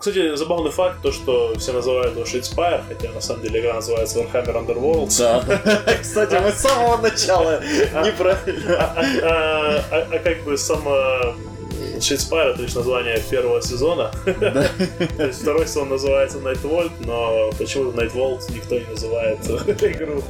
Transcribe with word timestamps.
Кстати, 0.00 0.34
забавный 0.34 0.70
факт, 0.70 0.96
то, 1.02 1.12
что 1.12 1.52
все 1.58 1.72
называют 1.72 2.14
его 2.14 2.24
Shadespire, 2.24 2.82
хотя 2.88 3.12
на 3.12 3.20
самом 3.20 3.42
деле 3.42 3.60
игра 3.60 3.74
называется 3.74 4.18
Warhammer 4.20 4.66
Underworld. 4.66 5.18
Да. 5.18 5.92
Кстати, 6.02 6.34
мы 6.42 6.50
с 6.52 6.56
самого 6.56 6.96
начала 6.96 7.60
неправильно. 7.62 8.76
А, 8.78 8.94
а- 9.22 9.84
а- 9.90 10.08
а 10.10 10.18
как 10.20 10.42
бы 10.44 10.56
сама 10.56 11.34
Shadespire 11.98 12.52
это 12.54 12.62
лишь 12.62 12.74
название 12.74 13.20
первого 13.30 13.60
сезона. 13.60 14.10
То 14.24 15.26
есть 15.26 15.42
второй 15.42 15.66
сезон 15.66 15.90
называется 15.90 16.38
Nightvolt, 16.38 16.92
но 17.04 17.50
почему-то 17.58 18.00
Nightvolt 18.02 18.40
никто 18.54 18.76
не 18.78 18.86
называет 18.86 19.38
игру. 19.82 20.22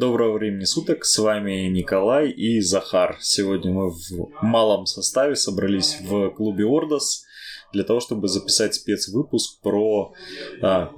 Доброго 0.00 0.38
времени 0.38 0.64
суток, 0.64 1.04
с 1.04 1.18
вами 1.18 1.68
Николай 1.68 2.30
и 2.30 2.60
Захар. 2.60 3.18
Сегодня 3.20 3.70
мы 3.70 3.90
в 3.90 4.30
малом 4.40 4.86
составе 4.86 5.36
собрались 5.36 5.98
в 6.00 6.30
клубе 6.30 6.64
Ордос 6.64 7.26
для 7.74 7.84
того, 7.84 8.00
чтобы 8.00 8.28
записать 8.28 8.74
спецвыпуск 8.74 9.60
про 9.60 10.14
а, 10.62 10.90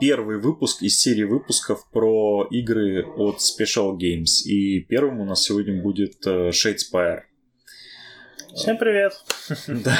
первый 0.00 0.38
выпуск 0.38 0.80
из 0.80 0.98
серии 0.98 1.24
выпусков 1.24 1.86
про 1.90 2.48
игры 2.50 3.04
от 3.04 3.40
Special 3.40 3.94
Games. 3.98 4.46
И 4.46 4.80
первым 4.80 5.20
у 5.20 5.26
нас 5.26 5.42
сегодня 5.42 5.82
будет 5.82 6.26
э, 6.26 6.48
Shadespire. 6.48 7.24
Всем 8.54 8.78
привет. 8.78 9.22
Да. 9.68 9.98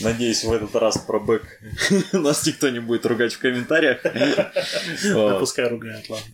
Надеюсь, 0.00 0.42
в 0.42 0.52
этот 0.52 0.74
раз 0.74 0.98
про 0.98 1.20
бэк 1.20 1.44
нас 2.12 2.44
никто 2.48 2.68
не 2.70 2.80
будет 2.80 3.06
ругать 3.06 3.34
в 3.34 3.38
комментариях. 3.38 4.00
Да 4.02 5.38
пускай 5.38 5.68
ругают, 5.68 6.10
ладно. 6.10 6.26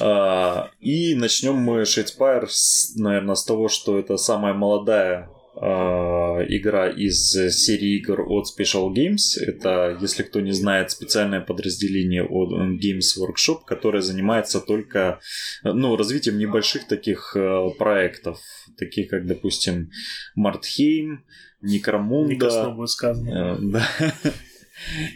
А, 0.00 0.70
И 0.80 1.14
начнем 1.14 1.56
мы 1.56 1.82
Shadespire, 1.82 2.46
с, 2.48 2.94
наверное, 2.96 3.34
с 3.34 3.44
того, 3.44 3.68
что 3.68 3.98
это 3.98 4.16
самая 4.16 4.54
молодая 4.54 5.30
а, 5.60 6.40
игра 6.48 6.88
из 6.88 7.32
серии 7.32 7.98
игр 7.98 8.20
от 8.28 8.46
Special 8.46 8.92
Games. 8.92 9.40
Это, 9.40 9.98
если 10.00 10.22
кто 10.22 10.40
не 10.40 10.52
знает, 10.52 10.90
специальное 10.90 11.40
подразделение 11.40 12.24
от 12.24 12.52
Games 12.78 13.18
Workshop, 13.18 13.60
которое 13.66 14.02
занимается 14.02 14.60
только 14.60 15.20
ну, 15.64 15.96
развитием 15.96 16.38
небольших 16.38 16.86
таких 16.86 17.34
э, 17.36 17.70
проектов, 17.76 18.38
таких 18.76 19.08
как, 19.10 19.26
допустим, 19.26 19.90
Мартхейм, 20.36 21.24
Некромунда. 21.60 22.34
Некрасно 22.34 22.70
будет 22.70 22.90
сказано. 22.90 23.28
Э, 23.28 23.56
Да. 23.60 23.88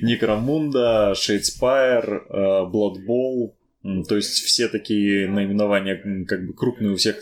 Некромунда, 0.00 1.14
э, 2.28 2.64
Bowl. 2.72 3.52
М, 3.52 3.61
То 3.82 4.14
есть 4.14 4.44
все 4.44 4.68
такие 4.68 5.28
наименования 5.28 6.24
как 6.24 6.46
бы 6.46 6.52
крупные 6.52 6.92
у 6.92 6.96
всех 6.96 7.16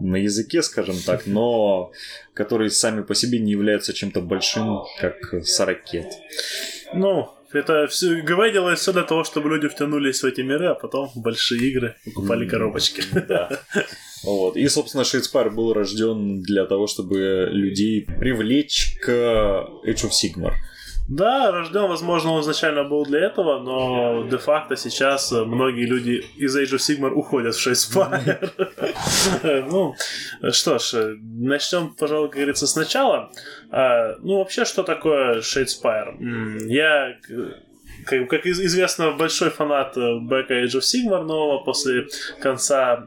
на 0.00 0.16
языке, 0.16 0.62
скажем 0.62 0.96
так, 1.06 1.22
но 1.26 1.92
которые 2.34 2.70
сами 2.70 3.02
по 3.02 3.14
себе 3.14 3.38
не 3.38 3.52
являются 3.52 3.94
чем-то 3.94 4.20
большим, 4.20 4.82
как 5.00 5.44
Сорокет. 5.44 6.12
Ну, 6.92 7.30
это 7.52 7.86
все, 7.86 8.20
делает 8.22 8.78
все 8.78 8.92
для 8.92 9.04
того, 9.04 9.24
чтобы 9.24 9.48
люди 9.48 9.68
втянулись 9.68 10.22
в 10.22 10.26
эти 10.26 10.42
миры, 10.42 10.66
а 10.66 10.74
потом 10.74 11.10
большие 11.14 11.70
игры 11.70 11.96
покупали 12.04 12.46
коробочки. 12.46 13.02
Да. 13.28 13.60
Вот. 14.24 14.56
И, 14.56 14.66
собственно, 14.68 15.02
Shadespire 15.02 15.50
был 15.50 15.74
рожден 15.74 16.40
для 16.40 16.64
того, 16.64 16.86
чтобы 16.86 17.46
людей 17.50 18.06
привлечь 18.06 18.96
к 19.02 19.10
Age 19.86 20.08
of 20.08 20.12
Sigmar. 20.12 20.52
Да, 21.06 21.50
рожден, 21.52 21.86
возможно, 21.88 22.30
он 22.32 22.40
изначально 22.40 22.82
был 22.84 23.04
для 23.04 23.26
этого, 23.26 23.60
но 23.60 24.26
де-факто 24.30 24.74
сейчас 24.74 25.30
э, 25.32 25.44
многие 25.44 25.84
люди 25.84 26.24
из 26.36 26.56
Age 26.56 26.76
of 26.76 26.78
Sigmar 26.78 27.10
уходят 27.10 27.54
в 27.54 27.66
Shadespire. 27.66 28.50
Ну, 29.70 29.94
что 30.50 30.78
ж, 30.78 30.94
э, 30.94 31.14
начнем, 31.20 31.94
пожалуй, 31.94 32.28
как 32.28 32.36
говорится, 32.36 32.66
сначала. 32.66 33.30
А, 33.70 34.16
Ну, 34.22 34.38
вообще, 34.38 34.64
что 34.64 34.82
такое 34.82 35.40
Shadespire? 35.40 36.66
Я 36.68 37.10
э, 37.10 37.14
как, 38.06 38.28
как 38.30 38.46
из- 38.46 38.60
известно, 38.60 39.10
большой 39.12 39.50
фанат 39.50 39.94
бэка 39.96 40.54
Age 40.64 40.78
of 40.78 40.80
Sigmar 40.80 41.22
нового 41.22 41.58
после 41.64 42.06
конца 42.40 43.06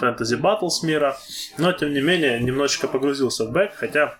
Fantasy 0.00 0.38
Battles 0.38 0.84
мира, 0.84 1.16
но, 1.56 1.72
тем 1.72 1.94
не 1.94 2.02
менее, 2.02 2.40
немножечко 2.40 2.88
погрузился 2.88 3.46
в 3.46 3.52
бэк, 3.52 3.72
хотя 3.74 4.18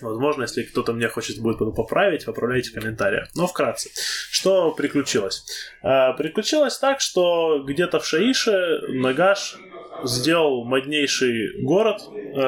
Возможно, 0.00 0.42
если 0.42 0.62
кто-то 0.62 0.92
мне 0.92 1.08
хочет 1.08 1.38
будет 1.38 1.58
поправить, 1.74 2.24
поправляйте 2.24 2.70
в 2.70 2.74
комментариях. 2.74 3.28
Но 3.34 3.46
вкратце, 3.46 3.90
что 4.30 4.72
приключилось? 4.72 5.44
А, 5.82 6.12
приключилось 6.14 6.78
так, 6.78 7.00
что 7.00 7.62
где-то 7.66 8.00
в 8.00 8.06
Шаише 8.06 8.80
Нагаш 8.88 9.56
сделал 10.04 10.64
моднейший 10.64 11.62
город, 11.62 12.02
э, 12.12 12.40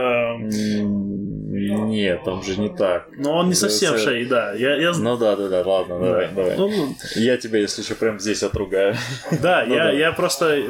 М, 1.56 1.88
Нет, 1.88 2.25
там 2.25 2.43
же 2.43 2.60
не 2.60 2.69
так. 2.69 3.09
но 3.16 3.37
он 3.38 3.49
не 3.49 3.55
совсем 3.55 3.97
Шаи, 3.97 4.25
да. 4.25 4.53
Я, 4.55 4.75
я... 4.77 4.93
Ну 4.93 5.16
да, 5.16 5.37
да, 5.37 5.49
да, 5.49 5.62
ладно, 5.62 6.00
давай, 6.00 6.28
да. 6.28 6.34
давай. 6.34 6.56
Ну, 6.56 6.69
ну, 6.69 6.94
Я 7.15 7.37
тебя, 7.37 7.60
если 7.60 7.83
что, 7.83 7.94
прям 7.94 8.19
здесь 8.19 8.43
отругаю. 8.43 8.97
Да, 9.41 9.65
Ну 9.69 9.75
я, 9.75 9.84
да. 9.84 9.93
я 9.93 10.12
просто 10.12 10.65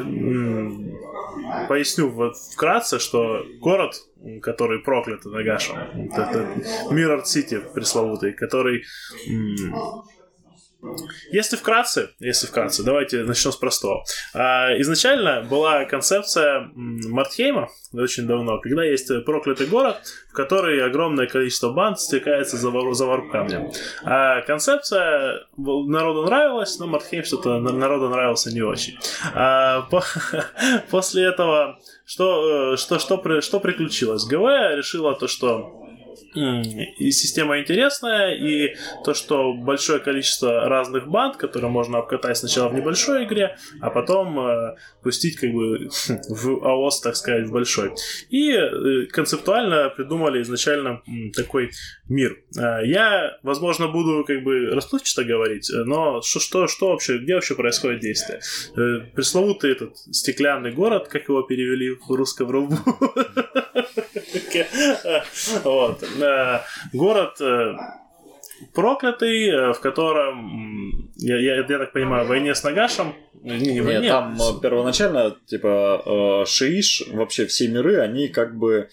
поясню 1.69 2.11
вот 2.11 2.37
вкратце, 2.37 2.99
что 2.99 3.45
город, 3.61 3.95
который 4.43 4.81
проклят 4.81 5.25
Нагашем, 5.25 5.77
вот 5.95 6.19
это 6.19 6.47
Mirror 6.91 7.23
City 7.23 7.63
пресловутый, 7.73 8.33
который... 8.33 8.85
если 11.31 11.57
вкратце, 11.57 12.11
если 12.19 12.47
вкратце, 12.47 12.83
давайте 12.83 13.23
начнем 13.25 13.53
с 13.53 13.57
простого. 13.57 14.05
А, 14.35 14.77
изначально 14.81 15.43
была 15.43 15.85
концепция 15.85 16.71
Мартхейма 16.75 17.69
очень 17.93 18.27
давно, 18.27 18.59
когда 18.59 18.85
есть 18.85 19.11
проклятый 19.25 19.67
город, 19.67 19.97
в 20.31 20.35
который 20.35 20.85
огромное 20.85 21.27
количество 21.27 21.71
банд 21.73 22.01
стекается 22.01 22.57
за, 22.57 22.71
вор- 22.71 22.93
варп-камнем. 22.95 23.71
А 24.05 24.43
концепция 24.43 25.47
народу 25.57 26.25
нравилась, 26.25 26.79
но 26.79 26.87
Мартхейм 26.87 27.25
что-то 27.25 27.59
на- 27.61 27.73
народу 27.73 28.09
нравился 28.09 28.51
не 28.53 28.63
очень. 28.63 28.99
А 29.35 29.83
по- 29.91 30.05
после 30.91 31.25
этого 31.25 31.79
что, 32.07 32.73
э, 32.75 32.77
что, 32.77 32.99
что, 32.99 33.41
что 33.41 33.61
приключилось? 33.61 34.25
ГВ 34.27 34.77
решила 34.77 35.15
то, 35.15 35.27
что 35.29 35.84
и 36.35 37.11
система 37.11 37.61
интересная, 37.61 38.35
и 38.35 38.75
то, 39.05 39.15
что 39.15 39.53
большое 39.55 40.01
количество 40.01 40.69
разных 40.69 41.09
банд, 41.09 41.37
которые 41.37 41.71
можно 41.71 41.99
обкатать 41.99 42.37
сначала 42.39 42.69
в 42.69 42.75
небольшой 42.75 43.25
игре, 43.25 43.57
а 43.81 43.91
потом 43.91 44.39
э, 44.41 44.77
пустить 45.03 45.37
как 45.37 45.51
бы 45.53 45.89
в 46.29 46.65
АОС, 46.65 47.01
так 47.01 47.17
сказать, 47.17 47.47
в 47.47 47.53
большой. 47.53 47.93
И 48.31 48.51
э, 48.53 49.07
концептуально 49.07 49.91
придумали 49.91 50.43
изначально 50.43 51.03
м, 51.07 51.31
такой 51.33 51.71
мир. 52.09 52.39
Э, 52.59 52.85
Я, 52.85 53.39
возможно, 53.43 53.89
буду 53.89 54.25
как 54.25 54.43
бы 54.43 54.67
расплывчато 54.71 55.25
говорить, 55.25 55.71
но 55.73 56.21
что, 56.23 56.41
что, 56.41 56.67
что 56.67 56.89
вообще, 56.91 57.19
где 57.19 57.35
вообще 57.35 57.55
происходит 57.55 58.01
действие? 58.01 58.41
Э, 58.77 59.07
Пресловутый 59.15 59.73
этот 59.73 59.97
стеклянный 59.99 60.73
город, 60.73 61.09
как 61.09 61.29
его 61.29 61.43
перевели 61.43 61.91
в 61.91 62.11
русском 62.11 62.51
рубу. 62.51 62.77
Вот. 65.65 66.03
Э, 66.03 66.61
Город 66.93 67.41
э, 67.41 67.77
проклятый, 68.73 69.49
э, 69.49 69.73
в 69.73 69.81
котором, 69.81 71.11
я, 71.17 71.37
я, 71.39 71.57
я 71.57 71.63
так 71.79 71.93
понимаю, 71.93 72.25
в 72.25 72.29
войне 72.29 72.55
с 72.55 72.63
Нагашем, 72.65 73.15
не, 73.43 73.59
не 73.59 73.81
в 73.81 73.85
Нет, 73.85 73.87
войне, 73.87 74.09
там 74.09 74.37
э, 74.37 74.61
первоначально, 74.63 75.37
типа, 75.47 76.43
э, 76.43 76.47
Шииш, 76.47 77.05
вообще 77.13 77.47
все 77.47 77.69
миры, 77.69 77.99
они 77.99 78.29
как 78.29 78.57
бы, 78.57 78.89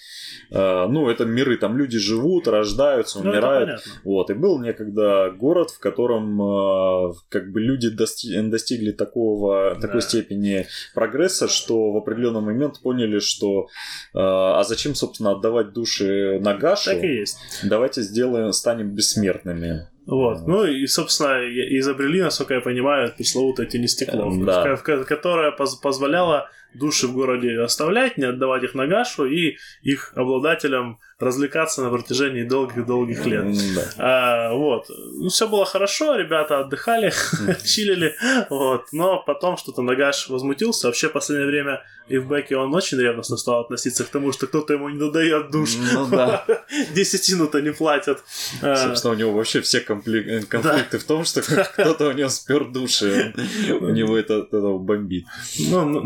ну, 0.49 1.09
это 1.09 1.23
миры, 1.25 1.57
там 1.57 1.77
люди 1.77 1.97
живут, 1.97 2.47
рождаются, 2.47 3.19
ну, 3.23 3.29
умирают. 3.31 3.69
понятно. 3.69 3.91
Вот, 4.03 4.29
и 4.29 4.33
был 4.33 4.59
некогда 4.59 5.31
город, 5.31 5.71
в 5.71 5.79
котором 5.79 7.13
как 7.29 7.51
бы 7.51 7.61
люди 7.61 7.87
дости- 7.87 8.41
достигли 8.49 8.91
такого, 8.91 9.75
Да. 9.75 9.79
такой 9.87 10.01
степени 10.01 10.67
прогресса, 10.93 11.47
что 11.47 11.91
в 11.91 11.97
определенный 11.97 12.41
момент 12.41 12.81
поняли, 12.81 13.19
что 13.19 13.67
а 14.13 14.63
зачем, 14.63 14.95
собственно, 14.95 15.31
отдавать 15.31 15.71
души 15.73 16.39
Нагашу? 16.41 16.91
Так 16.91 17.03
и 17.03 17.07
есть. 17.19 17.37
Давайте 17.63 18.01
сделаем, 18.01 18.51
станем 18.51 18.89
бессмертными. 18.93 19.60
Вот. 20.07 20.47
Ну 20.47 20.65
и, 20.65 20.85
собственно, 20.87 21.39
изобрели, 21.77 22.21
насколько 22.21 22.55
я 22.55 22.61
понимаю, 22.61 23.13
пресловутое 23.15 23.67
тенестекло, 23.67 24.31
Да. 24.45 24.75
в- 24.75 24.83
в- 24.83 25.05
которое 25.05 25.51
поз- 25.51 25.75
позволяло 25.75 26.49
души 26.73 27.07
в 27.07 27.13
городе 27.13 27.59
оставлять, 27.59 28.17
не 28.17 28.25
отдавать 28.25 28.63
их 28.63 28.75
Нагашу 28.75 29.25
и 29.25 29.57
их 29.81 30.13
обладателям 30.15 30.99
развлекаться 31.19 31.83
на 31.83 31.89
протяжении 31.89 32.43
долгих-долгих 32.43 33.25
лет. 33.25 33.45
Да. 33.75 33.83
А, 33.97 34.53
вот. 34.53 34.89
Ну, 34.89 35.29
все 35.29 35.47
было 35.47 35.65
хорошо, 35.65 36.15
ребята 36.15 36.59
отдыхали, 36.59 37.13
чилили, 37.63 38.15
вот. 38.49 38.85
Но 38.91 39.21
потом 39.25 39.57
что-то 39.57 39.81
Нагаш 39.81 40.29
возмутился. 40.29 40.87
Вообще, 40.87 41.09
в 41.09 41.13
последнее 41.13 41.47
время 41.47 41.83
и 42.07 42.17
в 42.17 42.27
Беке 42.27 42.57
он 42.57 42.73
очень 42.73 42.99
ревностно 42.99 43.37
стал 43.37 43.61
относиться 43.61 44.03
к 44.03 44.07
тому, 44.07 44.31
что 44.33 44.47
кто-то 44.47 44.73
ему 44.73 44.89
не 44.89 44.97
додает 44.97 45.51
душ. 45.51 45.75
Ну 45.93 46.07
да. 46.07 46.45
Десятину-то 46.95 47.61
не 47.61 47.71
платят. 47.71 48.23
А, 48.61 48.75
Собственно, 48.75 49.13
у 49.13 49.17
него 49.17 49.31
вообще 49.33 49.61
все 49.61 49.79
компли- 49.79 50.41
конфликты 50.41 50.97
в 50.97 51.03
том, 51.03 51.23
что 51.23 51.41
кто-то 51.73 52.07
у 52.07 52.11
него 52.11 52.29
спер 52.29 52.65
души, 52.65 53.33
у 53.69 53.89
него 53.89 54.17
это 54.17 54.41
бомбит. 54.51 55.25
Ну, 55.59 56.01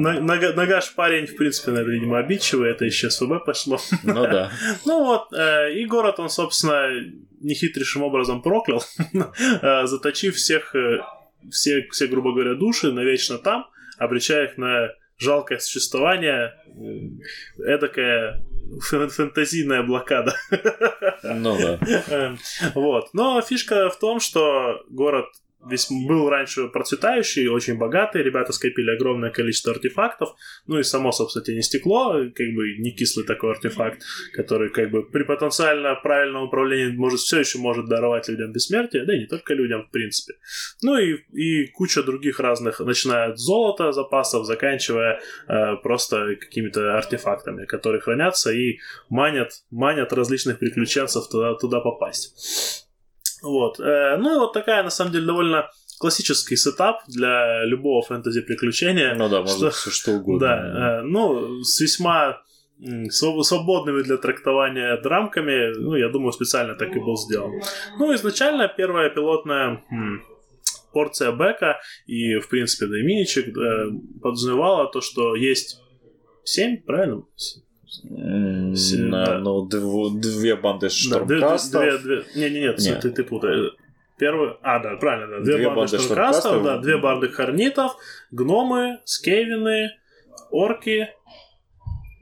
Нагаш 0.55 0.93
парень, 0.95 1.25
в 1.25 1.35
принципе, 1.35 1.71
наверное, 1.71 1.95
видимо, 1.95 2.17
обидчивый, 2.19 2.71
это 2.71 2.85
еще 2.85 3.09
СВБ 3.09 3.45
пошло. 3.45 3.79
Ну 4.03 4.23
да. 4.23 4.51
Ну 4.85 5.03
вот, 5.05 5.33
э, 5.33 5.73
и 5.73 5.85
город 5.85 6.19
он, 6.19 6.29
собственно, 6.29 6.89
нехитрейшим 7.41 8.03
образом 8.03 8.41
проклял, 8.41 8.83
э, 9.13 9.85
заточив 9.85 10.35
всех, 10.35 10.75
э, 10.75 10.99
все, 11.51 11.87
все, 11.91 12.07
грубо 12.07 12.31
говоря, 12.33 12.55
души 12.55 12.91
навечно 12.91 13.37
там, 13.37 13.67
обречая 13.97 14.45
их 14.45 14.57
на 14.57 14.89
жалкое 15.17 15.59
существование, 15.59 16.53
эдакая 17.57 18.43
фэн- 18.91 19.09
фэнтезийная 19.09 19.83
блокада. 19.83 20.35
Ну 21.23 21.57
да. 21.57 21.79
Эм, 22.09 22.37
Вот. 22.75 23.13
Но 23.13 23.41
фишка 23.41 23.89
в 23.89 23.97
том, 23.99 24.19
что 24.19 24.83
город 24.89 25.25
весь 25.65 25.87
был 25.89 26.29
раньше 26.29 26.67
процветающий, 26.67 27.47
очень 27.47 27.77
богатый, 27.77 28.23
ребята 28.23 28.53
скопили 28.53 28.91
огромное 28.91 29.31
количество 29.31 29.73
артефактов, 29.73 30.29
ну 30.67 30.79
и 30.79 30.83
само, 30.83 31.11
собственно, 31.11 31.55
не 31.55 31.61
стекло, 31.61 32.13
как 32.35 32.47
бы 32.53 32.77
не 32.77 32.91
кислый 32.91 33.25
такой 33.25 33.51
артефакт, 33.51 34.01
который 34.33 34.69
как 34.69 34.91
бы 34.91 35.03
при 35.03 35.23
потенциально 35.23 35.95
правильном 35.95 36.43
управлении 36.43 36.95
может 36.95 37.19
все 37.19 37.39
еще 37.39 37.57
может 37.57 37.87
даровать 37.87 38.27
людям 38.29 38.51
бессмертие, 38.51 39.05
да 39.05 39.15
и 39.15 39.19
не 39.19 39.27
только 39.27 39.53
людям, 39.53 39.85
в 39.87 39.91
принципе. 39.91 40.35
Ну 40.81 40.97
и, 40.97 41.15
и 41.33 41.67
куча 41.67 42.03
других 42.03 42.39
разных, 42.39 42.79
начиная 42.79 43.31
от 43.31 43.39
золота 43.39 43.91
запасов, 43.91 44.45
заканчивая 44.45 45.19
э, 45.47 45.75
просто 45.83 46.35
какими-то 46.35 46.97
артефактами, 46.97 47.65
которые 47.65 48.01
хранятся 48.01 48.51
и 48.51 48.79
манят, 49.09 49.51
манят 49.71 50.13
различных 50.13 50.59
приключенцев 50.59 51.27
туда, 51.29 51.55
туда 51.55 51.79
попасть. 51.79 52.84
Вот. 53.45 53.79
Э, 53.79 54.17
Ну 54.17 54.35
и 54.35 54.37
вот 54.39 54.53
такая, 54.53 54.83
на 54.83 54.89
самом 54.89 55.11
деле, 55.11 55.25
довольно 55.25 55.69
классический 55.99 56.55
сетап 56.57 57.01
для 57.07 57.63
любого 57.65 58.01
фэнтези-приключения. 58.01 59.15
Ну 59.15 59.29
да, 59.29 59.41
можно 59.41 59.69
Что- 59.71 59.71
все 59.71 59.89
что 59.91 60.11
угодно. 60.11 60.39
Да, 60.39 60.99
э, 60.99 61.01
ну, 61.03 61.63
с 61.63 61.79
весьма 61.79 62.41
свободными 63.09 64.01
для 64.03 64.17
трактования 64.17 64.97
драмками, 65.01 65.73
ну, 65.79 65.95
я 65.95 66.09
думаю, 66.09 66.33
специально 66.33 66.75
так 66.75 66.93
и 66.95 66.99
был 66.99 67.15
сделан. 67.17 67.51
Ну, 67.99 68.13
изначально 68.15 68.67
первая 68.67 69.09
пилотная 69.09 69.81
м, 69.91 70.21
порция 70.91 71.31
бэка 71.31 71.77
и, 72.05 72.35
в 72.39 72.49
принципе, 72.49 72.87
да 72.87 72.99
и 72.99 73.03
миничек 73.03 73.47
э, 73.57 73.91
подразумевала 74.21 74.91
то, 74.91 74.99
что 75.01 75.35
есть 75.35 75.79
семь, 76.43 76.81
правильно? 76.85 77.23
На-. 78.03 79.37
Ну, 79.39 79.67
дв- 79.67 80.19
две 80.19 80.55
банды 80.55 80.87
Да, 80.87 80.89
штормкастов. 80.89 81.81
две, 81.81 81.97
две, 81.97 82.23
не, 82.35 82.49
не, 82.53 82.59
нет, 82.61 82.79
Нет. 82.79 83.01
ты, 83.01 83.11
ты 83.11 83.23
путаешь. 83.23 83.73
Первый, 84.17 84.51
а, 84.61 84.79
да, 84.79 84.95
правильно, 84.95 85.27
да. 85.39 85.43
Две, 85.43 85.55
Две 85.57 85.65
банды, 85.65 85.79
банды 85.81 85.97
шторкастов, 85.99 86.43
шторкастов. 86.43 86.63
да, 86.63 86.77
две 86.79 86.97
банды 86.97 87.29
хорнитов, 87.29 87.97
гномы, 88.31 88.99
скейвины, 89.05 89.89
орки, 90.51 91.09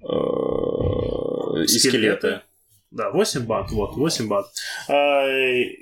э, 0.01 1.63
И 1.63 1.67
скелеты. 1.67 2.41
Да, 2.91 3.09
8 3.09 3.45
банд, 3.47 3.71
вот, 3.71 3.95
8 3.95 4.27
банд. 4.27 4.45
А, 4.87 5.23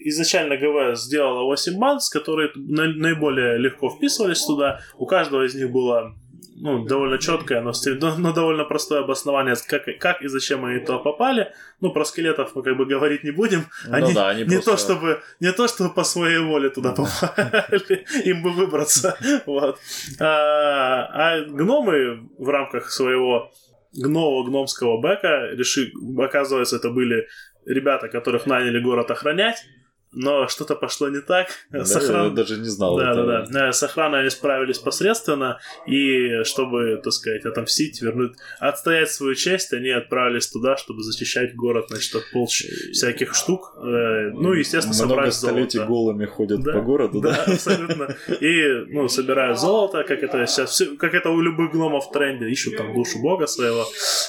изначально 0.06 0.56
ГВ 0.58 0.96
сделала 0.98 1.44
8 1.44 1.78
банд, 1.78 2.02
с 2.02 2.10
которые 2.10 2.52
на- 2.56 2.88
наиболее 2.94 3.58
легко 3.58 3.90
вписывались 3.90 4.46
туда. 4.46 4.80
У 4.98 5.06
каждого 5.06 5.46
из 5.46 5.54
них 5.56 5.72
было 5.72 6.14
ну, 6.56 6.86
довольно 6.86 7.18
четкое, 7.18 7.62
но, 7.62 7.72
но- 8.00 8.18
но 8.18 8.34
довольно 8.34 8.66
простое 8.66 9.00
обоснование, 9.04 9.56
как, 9.68 9.84
как 10.00 10.22
и 10.22 10.28
зачем 10.28 10.64
они 10.66 10.80
туда 10.80 10.98
попали. 11.00 11.52
Ну, 11.82 11.92
про 11.92 12.06
скелетов 12.06 12.56
мы 12.56 12.64
как 12.64 12.78
бы 12.78 12.86
говорить 12.86 13.24
не 13.24 13.32
будем. 13.32 13.66
Ну 13.88 13.94
Они, 13.96 14.14
да, 14.14 14.30
они 14.30 14.44
не, 14.44 14.56
просто- 14.56 14.72
то, 14.72 14.78
чтобы, 14.78 15.22
не 15.40 15.52
то, 15.52 15.68
чтобы 15.68 15.94
по 15.94 16.04
своей 16.04 16.40
воле 16.40 16.70
туда 16.70 16.92
попали, 16.92 18.06
им 18.26 18.44
бы 18.44 18.52
выбраться. 18.52 19.18
Вот. 19.46 19.80
А, 20.20 21.08
а 21.14 21.42
гномы 21.46 22.30
в 22.38 22.50
рамках 22.50 22.92
своего 22.92 23.52
гнового 23.94 24.44
гномского 24.48 25.02
бэка, 25.02 25.50
реши, 25.54 25.92
оказывается, 26.18 26.78
это 26.78 26.90
были 26.90 27.28
ребята, 27.66 28.08
которых 28.08 28.46
наняли 28.46 28.80
город 28.82 29.12
охранять, 29.12 29.64
но 30.13 30.48
что-то 30.48 30.75
пошло 30.75 31.10
не 31.10 31.22
так. 31.22 31.48
Да, 31.72 31.86
С 31.86 31.96
охран- 31.96 32.30
Я 32.30 32.30
даже 32.31 32.58
не 32.58 32.69
знал. 32.69 32.98
да, 32.98 33.12
этого. 33.12 33.25
да, 33.28 33.46
да. 33.50 33.69
Э, 33.69 33.72
С 33.72 33.81
охраной 33.84 34.22
они 34.22 34.30
справились 34.30 34.78
посредственно, 34.80 35.60
и 35.88 36.44
чтобы, 36.44 37.00
так 37.04 37.13
сказать, 37.13 37.46
отомстить, 37.46 38.02
вернуть, 38.02 38.34
отстоять 38.60 39.12
свою 39.12 39.36
честь, 39.36 39.74
они 39.74 39.90
отправились 39.90 40.48
туда, 40.48 40.75
чтобы 40.78 41.04
защищать 41.04 41.56
город, 41.56 41.86
значит, 41.90 42.13
от 42.16 42.30
полч 42.31 42.66
всяких 42.92 43.34
штук. 43.36 43.74
Э, 43.78 44.31
Ну, 44.34 44.54
естественно, 44.54 44.96
Много 44.96 45.10
собрать 45.10 45.34
столетий 45.34 45.78
золото. 45.78 45.92
голыми 45.94 46.25
ходят 46.25 46.62
Да, 46.62 46.74
по 46.74 46.81
городу, 46.81 47.22
Да, 47.22 47.31
да? 47.31 47.44
абсолютно. 47.54 48.16
И, 48.42 48.86
ну, 48.94 49.07
собирают 49.07 49.60
золото, 49.60 50.04
как 50.04 50.24
это 50.24 50.46
сейчас, 50.46 50.72
всё- 50.72 50.98
как 50.98 51.14
это 51.14 51.30
у 51.30 51.40
любых 51.42 51.72
гномов 51.72 52.07
в 52.07 52.12
тренде, 52.12 52.50
ищут 52.50 52.78
там 52.78 52.94
душу 52.94 53.19
бога 53.22 53.48
своего, 53.48 53.86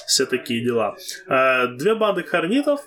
все 0.07 0.25
такие 0.25 0.63
дела. 0.63 0.95
Две 1.77 1.95
банды 1.95 2.23
хорнитов, 2.23 2.81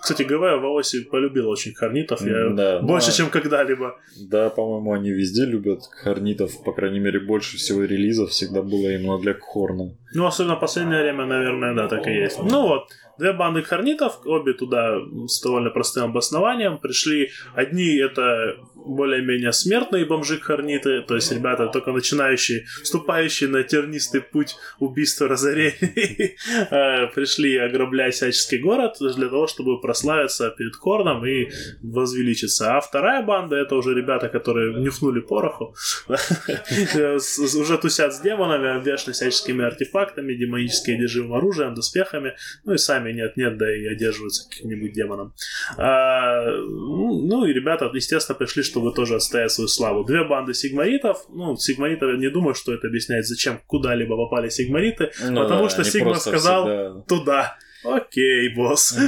кстати, 0.00 0.22
ГВ 0.22 0.40
в 0.40 0.64
Аосе 0.64 1.02
полюбил 1.02 1.48
очень 1.48 1.74
хорнитов, 1.74 2.20
я 2.22 2.50
Да, 2.50 2.80
больше, 2.80 3.08
да. 3.08 3.12
чем 3.12 3.30
когда-либо. 3.30 3.98
Да, 4.28 4.50
по-моему, 4.50 4.92
они 4.92 5.10
везде 5.10 5.44
любят 5.44 5.82
хорнитов. 6.02 6.62
По 6.64 6.72
крайней 6.72 6.98
мере, 6.98 7.20
больше 7.20 7.56
всего 7.56 7.84
релизов 7.84 8.30
всегда 8.30 8.62
было 8.62 8.90
именно 8.94 9.18
для 9.18 9.34
Хорна. 9.34 9.94
Ну, 10.14 10.26
особенно 10.26 10.56
в 10.56 10.60
последнее 10.60 11.02
время, 11.02 11.26
наверное, 11.26 11.74
да, 11.74 11.88
так 11.88 12.06
и 12.06 12.10
есть. 12.10 12.38
Ну 12.42 12.62
вот, 12.66 12.88
две 13.18 13.32
банды 13.32 13.62
хорнитов, 13.62 14.20
обе 14.24 14.54
туда 14.54 14.98
с 15.26 15.40
довольно 15.42 15.70
простым 15.70 16.04
обоснованием 16.04 16.78
пришли. 16.78 17.30
Одни 17.54 17.96
это 17.98 18.56
более-менее 18.86 19.52
смертные 19.52 20.04
бомжи-хорниты, 20.04 21.02
то 21.02 21.14
есть 21.14 21.32
ребята 21.32 21.66
только 21.66 21.92
начинающие, 21.92 22.64
вступающие 22.82 23.48
на 23.48 23.62
тернистый 23.62 24.20
путь 24.20 24.56
убийства 24.78 25.28
разорений, 25.28 26.36
э, 26.70 27.06
пришли 27.14 27.56
ограблять 27.56 28.14
всяческий 28.14 28.58
город 28.58 28.96
для 29.00 29.28
того, 29.28 29.46
чтобы 29.46 29.80
прославиться 29.80 30.50
перед 30.50 30.76
Корном 30.76 31.24
и 31.26 31.48
возвеличиться. 31.82 32.76
А 32.76 32.80
вторая 32.80 33.22
банда 33.22 33.56
это 33.56 33.74
уже 33.76 33.94
ребята, 33.94 34.28
которые 34.28 34.74
нюхнули 34.74 35.20
пороху, 35.20 35.74
уже 36.08 37.78
тусят 37.78 38.14
с 38.14 38.20
демонами, 38.20 38.76
обвешаны 38.76 39.12
всяческими 39.12 39.64
артефактами, 39.64 40.34
демонически 40.34 40.92
одержимым 40.92 41.34
оружием, 41.34 41.74
доспехами, 41.74 42.34
ну 42.64 42.74
и 42.74 42.78
сами 42.78 43.12
нет-нет, 43.12 43.58
да 43.58 43.74
и 43.74 43.86
одерживаются 43.86 44.48
каким-нибудь 44.48 44.92
демоном. 44.92 45.34
А, 45.76 46.50
ну 46.50 47.36
ну 47.36 47.44
и 47.44 47.52
ребята, 47.52 47.90
естественно, 47.92 48.36
пришли, 48.36 48.62
чтобы 48.76 48.92
тоже 48.92 49.14
отстоять 49.14 49.50
свою 49.52 49.68
славу. 49.68 50.04
Две 50.04 50.22
банды 50.24 50.52
сигмаритов, 50.52 51.24
ну, 51.30 51.56
сигмариты, 51.56 52.04
не 52.18 52.28
думаю, 52.28 52.54
что 52.54 52.74
это 52.74 52.88
объясняет, 52.88 53.26
зачем 53.26 53.58
куда-либо 53.66 54.16
попали 54.16 54.50
сигмариты, 54.50 55.10
Ну 55.22 55.42
Потому 55.44 55.62
да, 55.64 55.70
что 55.70 55.82
Сигма 55.84 56.14
сказал, 56.16 56.64
всегда- 56.64 57.00
туда. 57.08 57.58
Окей, 57.84 58.52
босс. 58.54 58.98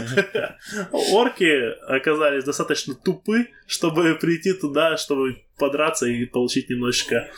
Орки 1.12 1.74
оказались 1.86 2.44
достаточно 2.44 2.94
тупы, 2.94 3.48
чтобы 3.66 4.14
прийти 4.14 4.52
туда, 4.54 4.96
чтобы 4.96 5.42
подраться 5.58 6.06
и 6.06 6.24
получить 6.26 6.70
немножечко 6.70 7.28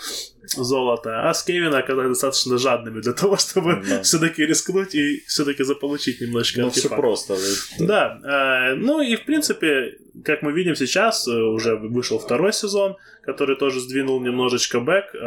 золота. 0.45 1.29
А 1.29 1.35
скейвины 1.35 1.75
оказались 1.77 2.11
достаточно 2.11 2.59
жадными 2.59 3.01
для 3.01 3.13
того, 3.15 3.37
чтобы 3.39 3.83
Да. 3.89 4.03
все-таки 4.03 4.45
рискнуть 4.45 4.95
и 4.95 5.25
все-таки 5.27 5.65
заполучить 5.65 6.21
немножечко 6.21 6.61
Ну, 6.61 6.71
все 6.71 6.89
просто. 6.89 7.37
Да, 7.79 8.71
э, 8.73 8.75
ну 8.75 9.01
и 9.01 9.17
в 9.17 9.25
принципе, 9.25 9.97
как 10.25 10.43
мы 10.43 10.53
видим 10.53 10.75
сейчас, 10.75 11.27
э, 11.29 11.33
уже 11.33 11.77
вышел 11.77 12.19
второй 12.19 12.53
сезон, 12.53 12.97
который 13.23 13.57
тоже 13.57 13.81
сдвинул 13.81 14.21
немножечко 14.21 14.81
бэк 14.81 15.15
э, 15.15 15.19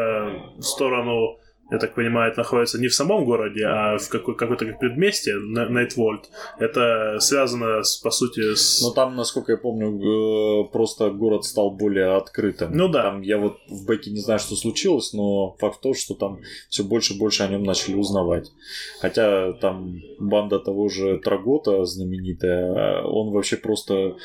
в 0.58 0.64
сторону, 0.64 1.40
я 1.72 1.80
так 1.80 1.96
понимаю, 1.96 2.32
это 2.32 2.42
находится 2.42 2.80
не 2.80 2.88
в 2.88 2.94
самом 2.94 3.26
городе, 3.26 3.66
а 3.66 3.98
в 3.98 4.08
какой- 4.10 4.36
какой-то 4.36 4.66
как 4.66 4.80
предместье, 4.80 5.36
На- 5.38 5.68
Найтвольд. 5.70 6.30
Это 6.60 7.18
связано, 7.20 7.82
с, 7.84 7.98
по 7.98 8.12
сути, 8.12 8.54
с... 8.54 8.82
Но 8.84 8.92
там, 8.92 9.16
насколько 9.16 9.54
я 9.54 9.58
помню, 9.58 10.66
просто 10.72 11.10
город 11.10 11.46
стал 11.46 11.72
более 11.72 12.16
открытым. 12.18 12.72
Ну 12.76 12.90
да. 12.90 13.04
Там 13.04 13.22
я 13.22 13.38
вот 13.38 13.58
в 13.70 13.86
бэке 13.88 14.12
не 14.12 14.20
знаю, 14.20 14.40
что 14.40 14.56
случилось, 14.56 15.14
но 15.14 15.56
факт 15.60 15.78
в 15.78 15.82
том, 15.82 15.94
что 15.96 16.14
там 16.14 16.40
все 16.70 16.84
больше 16.84 17.14
и 17.14 17.18
больше 17.18 17.44
о 17.44 17.48
нем 17.48 17.64
начали 17.64 17.96
узнавать. 17.96 18.52
Хотя 19.00 19.54
там 19.54 20.02
банда 20.20 20.60
того 20.60 20.90
же 20.90 21.18
Трагота 21.20 21.86
знаменитая, 21.86 23.02
э, 23.02 23.04
он 23.06 23.32
вообще 23.32 23.56
просто... 23.58 24.16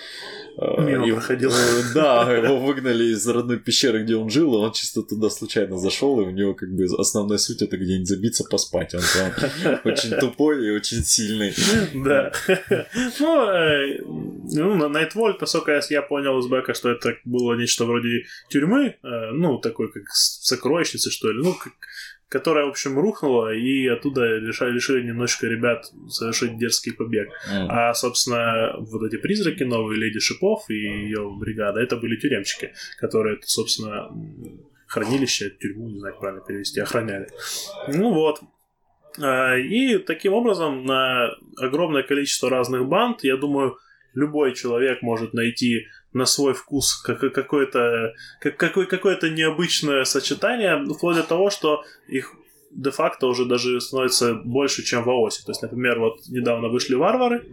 э, 0.58 0.80
Мимо 0.82 1.06
его- 1.06 1.16
проходил. 1.16 1.50
э, 1.50 1.54
Да, 1.94 2.30
его 2.32 2.58
выгнали 2.58 3.04
из 3.12 3.26
родной 3.26 3.58
пещеры, 3.58 4.02
где 4.02 4.16
он 4.16 4.28
жил, 4.28 4.54
и 4.54 4.58
он 4.58 4.72
чисто 4.72 5.02
туда 5.02 5.30
случайно 5.30 5.78
зашел, 5.78 6.20
и 6.20 6.24
у 6.24 6.30
него 6.30 6.54
как 6.54 6.68
бы 6.70 6.84
основной 6.98 7.27
основная 7.28 7.38
суть 7.38 7.62
это 7.62 7.76
где-нибудь 7.76 8.08
забиться 8.08 8.44
поспать. 8.44 8.94
Он 8.94 9.02
прям 9.12 9.80
очень 9.84 10.10
тупой 10.18 10.66
и 10.66 10.70
очень 10.70 11.04
сильный. 11.04 11.54
Да. 11.94 12.32
Ну, 13.20 13.50
э, 13.50 13.98
ну, 14.02 14.88
Nightwall, 14.88 15.36
насколько 15.40 15.80
я 15.90 16.02
понял 16.02 16.38
из 16.38 16.46
Бека, 16.46 16.74
что 16.74 16.90
это 16.90 17.16
было 17.24 17.54
нечто 17.54 17.84
вроде 17.84 18.24
тюрьмы, 18.48 18.96
э, 19.02 19.30
ну, 19.32 19.58
такой 19.58 19.92
как 19.92 20.04
сокровищницы, 20.08 21.10
что 21.10 21.30
ли, 21.30 21.42
ну, 21.42 21.56
которая, 22.28 22.66
в 22.66 22.70
общем, 22.70 22.98
рухнула, 22.98 23.54
и 23.54 23.86
оттуда 23.86 24.38
решили, 24.38 24.74
решили 24.74 25.06
немножечко 25.06 25.46
ребят 25.46 25.90
совершить 26.08 26.58
дерзкий 26.58 26.92
побег. 26.92 27.28
Mm. 27.50 27.66
А, 27.68 27.94
собственно, 27.94 28.74
вот 28.78 29.02
эти 29.02 29.20
призраки 29.20 29.64
новые, 29.64 29.98
Леди 29.98 30.20
Шипов 30.20 30.68
и 30.68 30.74
ее 30.74 31.30
бригада, 31.38 31.80
это 31.80 31.96
были 31.96 32.16
тюремщики, 32.16 32.72
которые, 32.98 33.38
собственно, 33.42 34.10
хранилище, 34.88 35.50
тюрьму, 35.50 35.88
не 35.88 35.98
знаю, 35.98 36.14
как 36.14 36.20
правильно 36.20 36.44
перевести, 36.44 36.80
охраняли. 36.80 37.28
Ну 37.88 38.12
вот. 38.12 38.40
А, 39.20 39.56
и 39.56 39.98
таким 39.98 40.32
образом 40.32 40.84
на 40.84 41.30
огромное 41.58 42.02
количество 42.02 42.50
разных 42.50 42.86
банд, 42.86 43.22
я 43.22 43.36
думаю, 43.36 43.78
любой 44.14 44.54
человек 44.54 45.02
может 45.02 45.34
найти 45.34 45.86
на 46.12 46.24
свой 46.24 46.54
вкус 46.54 46.96
какое-то 46.96 48.14
какое, 48.40 48.86
какое-то 48.86 49.28
необычное 49.28 50.04
сочетание, 50.04 50.82
вплоть 50.94 51.16
до 51.16 51.22
того, 51.22 51.50
что 51.50 51.84
их 52.08 52.34
де-факто 52.70 53.26
уже 53.26 53.44
даже 53.44 53.80
становится 53.80 54.34
больше, 54.34 54.82
чем 54.84 55.02
в 55.04 55.10
АОСе. 55.10 55.42
То 55.44 55.52
есть, 55.52 55.62
например, 55.62 55.98
вот 55.98 56.20
недавно 56.28 56.68
вышли 56.68 56.94
варвары, 56.94 57.46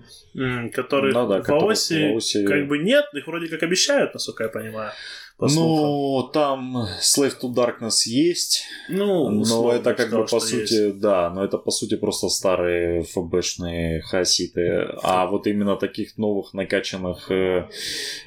которые 0.73 1.13
ну, 1.13 1.27
да, 1.27 1.41
в, 1.41 1.49
АОСе, 1.49 2.09
в 2.09 2.13
АОСе 2.13 2.45
как 2.45 2.67
бы 2.67 2.77
нет, 2.79 3.05
их 3.13 3.27
вроде 3.27 3.47
как 3.47 3.63
обещают, 3.63 4.13
насколько 4.13 4.43
я 4.43 4.49
понимаю. 4.49 4.91
Ну, 5.37 6.29
там 6.33 6.87
Slave 7.01 7.33
to 7.41 7.53
Darkness 7.53 8.05
есть. 8.05 8.63
Ну, 8.87 9.29
но 9.29 9.73
это 9.73 9.93
как 9.93 10.09
бы 10.09 10.25
по 10.25 10.39
сути, 10.39 10.73
есть. 10.73 10.99
да, 10.99 11.29
но 11.29 11.43
это 11.43 11.57
по 11.57 11.71
сути 11.71 11.97
просто 11.97 12.29
старые 12.29 13.03
ФБшные 13.03 14.01
хаситы. 14.01 14.87
А 15.03 15.25
вот 15.25 15.45
именно 15.47 15.75
таких 15.75 16.17
новых 16.17 16.53
накачанных 16.53 17.29
э, 17.31 17.67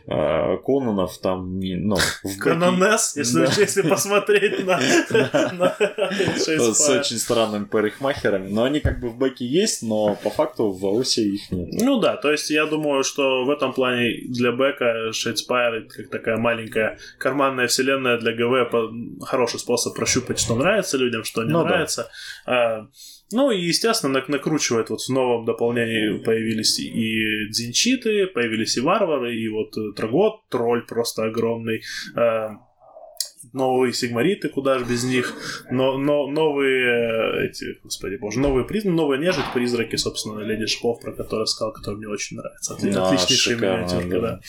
э, 0.06 0.56
Кононов 0.66 1.16
там, 1.18 1.58
ну, 1.58 1.96
в 1.96 2.38
Кононес, 2.40 3.16
если, 3.16 3.46
да. 3.46 3.52
если 3.56 3.82
посмотреть 3.88 4.66
на, 4.66 4.78
С 6.36 6.90
очень 6.90 7.18
странными 7.18 7.64
парикмахерами. 7.64 8.48
Но 8.50 8.64
они 8.64 8.80
как 8.80 9.00
бы 9.00 9.08
в 9.08 9.16
бэке 9.16 9.46
есть, 9.46 9.82
но 9.82 10.14
по 10.22 10.28
факту 10.28 10.70
в 10.70 10.84
Аусе 10.84 11.22
их 11.22 11.50
нет. 11.50 11.68
Ну 11.72 12.00
да, 12.00 12.16
то 12.16 12.30
есть 12.30 12.50
я 12.50 12.66
думаю, 12.66 13.02
что 13.02 13.44
в 13.46 13.50
этом 13.50 13.72
плане 13.72 14.24
для 14.28 14.52
бэка 14.52 15.10
Shadespire 15.10 15.88
как 15.88 16.10
такая 16.10 16.36
маленькая 16.36 16.97
карманная 17.18 17.66
вселенная 17.66 18.18
для 18.18 18.32
ГВ 18.32 18.70
хороший 19.22 19.60
способ 19.60 19.94
прощупать, 19.94 20.38
что 20.38 20.56
нравится 20.56 20.96
людям, 20.96 21.24
что 21.24 21.44
не 21.44 21.52
ну, 21.52 21.64
нравится. 21.64 22.10
Да. 22.46 22.52
А, 22.52 22.88
ну 23.32 23.50
и, 23.50 23.60
естественно, 23.60 24.24
накручивает. 24.26 24.90
Вот 24.90 25.00
в 25.00 25.08
новом 25.10 25.44
дополнении 25.44 26.18
появились 26.18 26.78
и 26.78 27.48
дзинчиты, 27.50 28.26
появились 28.26 28.76
и 28.76 28.80
варвары, 28.80 29.36
и 29.36 29.48
вот 29.48 29.74
Трагот, 29.96 30.48
тролль 30.48 30.86
просто 30.86 31.24
огромный. 31.24 31.82
Новые 33.52 33.92
сигмариты, 33.92 34.48
куда 34.48 34.78
же 34.78 34.84
без 34.84 35.04
них, 35.04 35.34
но, 35.70 35.96
но 35.96 36.26
новые 36.26 37.44
э, 37.44 37.46
эти, 37.46 37.78
господи 37.82 38.16
боже, 38.16 38.40
новые 38.40 38.64
призмы, 38.64 38.92
новые 38.92 39.20
нежить, 39.20 39.44
призраки, 39.54 39.96
собственно, 39.96 40.40
Леди 40.40 40.66
Шпов, 40.66 41.00
про 41.00 41.12
который 41.12 41.46
сказал, 41.46 41.72
который 41.72 41.96
мне 41.96 42.08
очень 42.08 42.36
нравится. 42.36 42.74
Отли, 42.74 42.92
да, 42.92 43.06
отличнейшая 43.06 43.56
миниатюрка, 43.56 44.20
да. 44.20 44.40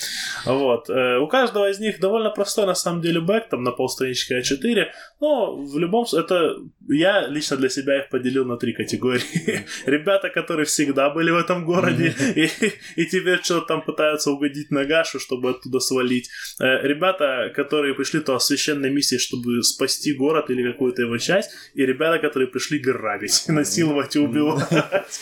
да. 0.46 0.53
Вот. 0.53 0.89
Э, 0.89 1.19
у 1.19 1.27
каждого 1.27 1.69
из 1.69 1.79
них 1.79 2.00
довольно 2.00 2.29
простой, 2.29 2.65
на 2.65 2.75
самом 2.75 3.01
деле, 3.01 3.22
бэк, 3.22 3.50
там 3.50 3.63
на 3.63 3.72
полстранички 3.72 4.34
А4, 4.34 4.88
но 5.19 5.55
в 5.55 5.77
любом 5.77 6.05
случае, 6.05 6.25
это 6.25 6.55
я 6.88 7.27
лично 7.27 7.58
для 7.58 7.69
себя 7.69 8.00
их 8.00 8.10
поделил 8.10 8.46
на 8.46 8.58
три 8.58 8.74
категории. 8.74 9.65
Ребята, 9.86 10.29
которые 10.29 10.65
всегда 10.65 11.10
были 11.10 11.31
в 11.31 11.38
этом 11.38 11.65
городе, 11.65 12.13
и, 12.36 12.50
и 12.96 13.05
теперь 13.05 13.41
что-то 13.43 13.67
там 13.67 13.81
пытаются 13.81 14.31
угодить 14.31 14.72
Нагашу, 14.72 15.19
чтобы 15.19 15.51
оттуда 15.51 15.79
свалить. 15.79 16.29
Э, 16.60 16.81
ребята, 16.81 17.51
которые 17.55 17.93
пришли 17.93 18.19
то 18.19 18.39
священной 18.39 18.88
главной 18.89 18.96
миссии, 18.96 19.17
чтобы 19.17 19.63
спасти 19.63 20.13
город 20.13 20.50
или 20.50 20.72
какую-то 20.72 21.01
его 21.03 21.17
часть, 21.17 21.51
и 21.75 21.86
ребята, 21.86 22.19
которые 22.19 22.48
пришли 22.48 22.79
грабить, 22.79 23.46
насиловать 23.48 24.15
и 24.15 24.19
убивать. 24.19 25.22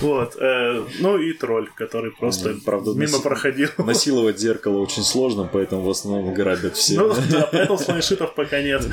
Вот. 0.00 0.36
Э, 0.38 0.84
ну 1.00 1.18
и 1.18 1.32
тролль, 1.32 1.68
который 1.76 2.10
просто 2.10 2.54
мимо 2.94 3.20
проходил. 3.20 3.68
Насиловать 3.78 4.38
зеркало 4.38 4.78
очень 4.78 5.02
сложно, 5.02 5.48
поэтому 5.52 5.82
в 5.82 5.90
основном 5.90 6.34
грабят 6.34 6.76
все. 6.76 7.00
Ну 7.00 7.14
да, 7.30 7.48
поэтому 7.52 7.78
слонишитов 7.78 8.34
пока 8.34 8.62
нет. 8.62 8.82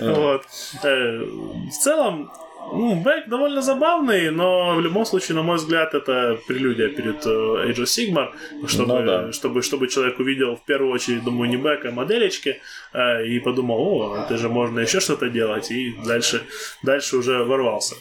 Вот. 0.00 0.42
Э, 0.82 1.18
в 1.18 1.82
целом, 1.82 2.30
ну, 2.72 3.02
бэк 3.02 3.28
довольно 3.28 3.62
забавный, 3.62 4.30
но 4.30 4.74
в 4.74 4.80
любом 4.80 5.04
случае, 5.04 5.36
на 5.36 5.42
мой 5.42 5.56
взгляд, 5.56 5.94
это 5.94 6.38
прелюдия 6.46 6.88
перед 6.88 7.24
uh, 7.26 7.66
Age 7.68 7.82
of 7.82 7.84
Sigmar, 7.84 8.28
чтобы, 8.66 9.00
ну, 9.00 9.06
да. 9.06 9.32
чтобы, 9.32 9.62
чтобы 9.62 9.88
человек 9.88 10.18
увидел 10.18 10.56
в 10.56 10.64
первую 10.64 10.92
очередь, 10.92 11.24
думаю, 11.24 11.50
не 11.50 11.56
бэк, 11.56 11.86
а 11.86 11.90
моделечки, 11.90 12.60
uh, 12.92 13.26
и 13.26 13.38
подумал, 13.40 13.78
о, 13.78 14.24
это 14.24 14.36
же 14.36 14.48
можно 14.48 14.80
еще 14.80 15.00
что-то 15.00 15.28
делать, 15.28 15.70
и 15.70 15.94
дальше, 16.06 16.42
дальше 16.82 17.16
уже 17.16 17.44
ворвался. 17.44 17.94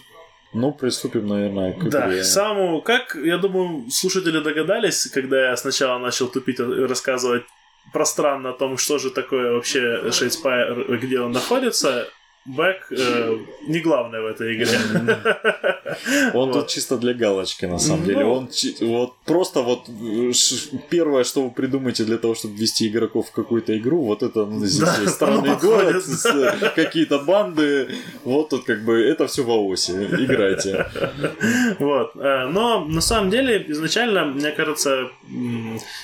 Ну, 0.54 0.72
приступим, 0.72 1.28
наверное, 1.28 1.74
к 1.74 1.90
Да, 1.90 2.08
игре. 2.08 2.24
саму, 2.24 2.82
как, 2.82 3.16
я 3.16 3.38
думаю, 3.38 3.90
слушатели 3.92 4.40
догадались, 4.40 5.08
когда 5.08 5.50
я 5.50 5.58
сначала 5.58 6.00
начал 6.00 6.28
тупить 6.28 6.60
рассказывать 6.60 7.44
пространно 7.92 8.50
о 8.50 8.54
том, 8.54 8.78
что 8.78 8.98
же 8.98 9.10
такое 9.10 9.52
вообще 9.52 10.02
Shadespire, 10.06 10.98
где 10.98 11.20
он 11.20 11.34
находится, 11.34 12.08
Бэк 12.46 12.92
э, 12.92 13.38
не 13.68 13.80
главное 13.80 14.22
в 14.22 14.28
этой 14.28 14.56
игре. 14.56 14.78
Он 16.36 16.52
тут 16.52 16.68
чисто 16.68 16.98
для 16.98 17.14
галочки, 17.16 17.66
на 17.66 17.80
самом 17.80 18.06
деле. 18.06 18.24
Ну. 18.24 18.34
Он 18.34 18.50
вот 18.82 19.18
просто 19.26 19.62
вот 19.62 19.90
первое, 20.90 21.24
что 21.24 21.42
вы 21.42 21.50
придумаете 21.50 22.04
для 22.04 22.18
того, 22.18 22.36
чтобы 22.36 22.56
ввести 22.56 22.88
игроков 22.88 23.30
в 23.30 23.32
какую-то 23.32 23.76
игру, 23.76 24.04
вот 24.04 24.22
это 24.22 24.46
ну, 24.46 24.64
здесь 24.64 24.88
есть 25.00 25.14
странный 25.16 25.56
город, 25.58 26.04
какие-то 26.76 27.18
банды. 27.18 27.90
Вот 28.24 28.50
тут 28.50 28.66
как 28.66 28.86
бы 28.86 29.04
это 29.04 29.26
все 29.26 29.44
в 29.44 29.50
АОСе. 29.50 30.06
Играйте. 30.20 30.86
Вот. 31.80 32.16
Э, 32.16 32.46
но 32.46 32.86
на 32.86 33.02
самом 33.02 33.32
деле 33.32 33.66
изначально, 33.70 34.26
мне 34.26 34.52
кажется, 34.52 35.10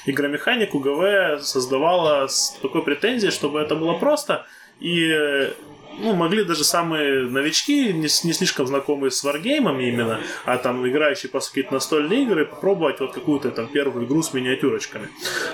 игромеханику 0.08 0.80
ГВ 0.80 1.44
создавала 1.44 2.26
с 2.26 2.58
такой 2.64 2.82
претензией, 2.82 3.32
чтобы 3.32 3.60
это 3.60 3.76
было 3.76 3.94
просто. 3.94 4.48
И 4.80 5.52
ну, 6.00 6.16
могли 6.16 6.44
даже 6.44 6.64
самые 6.64 7.28
новички, 7.28 7.94
не, 7.94 8.04
не 8.04 8.34
слишком 8.34 8.68
знакомые 8.68 9.12
с 9.12 9.24
варгеймами 9.24 9.86
именно, 9.86 10.20
а 10.46 10.58
там 10.58 10.88
играющие 10.88 11.30
по 11.30 11.40
какие-то 11.40 11.74
настольные 11.74 12.24
игры, 12.24 12.46
попробовать 12.46 13.00
вот 13.00 13.14
какую-то 13.14 13.52
там 13.52 13.68
первую 13.68 14.06
игру 14.06 14.22
с 14.22 14.34
миниатюрочками. 14.34 15.10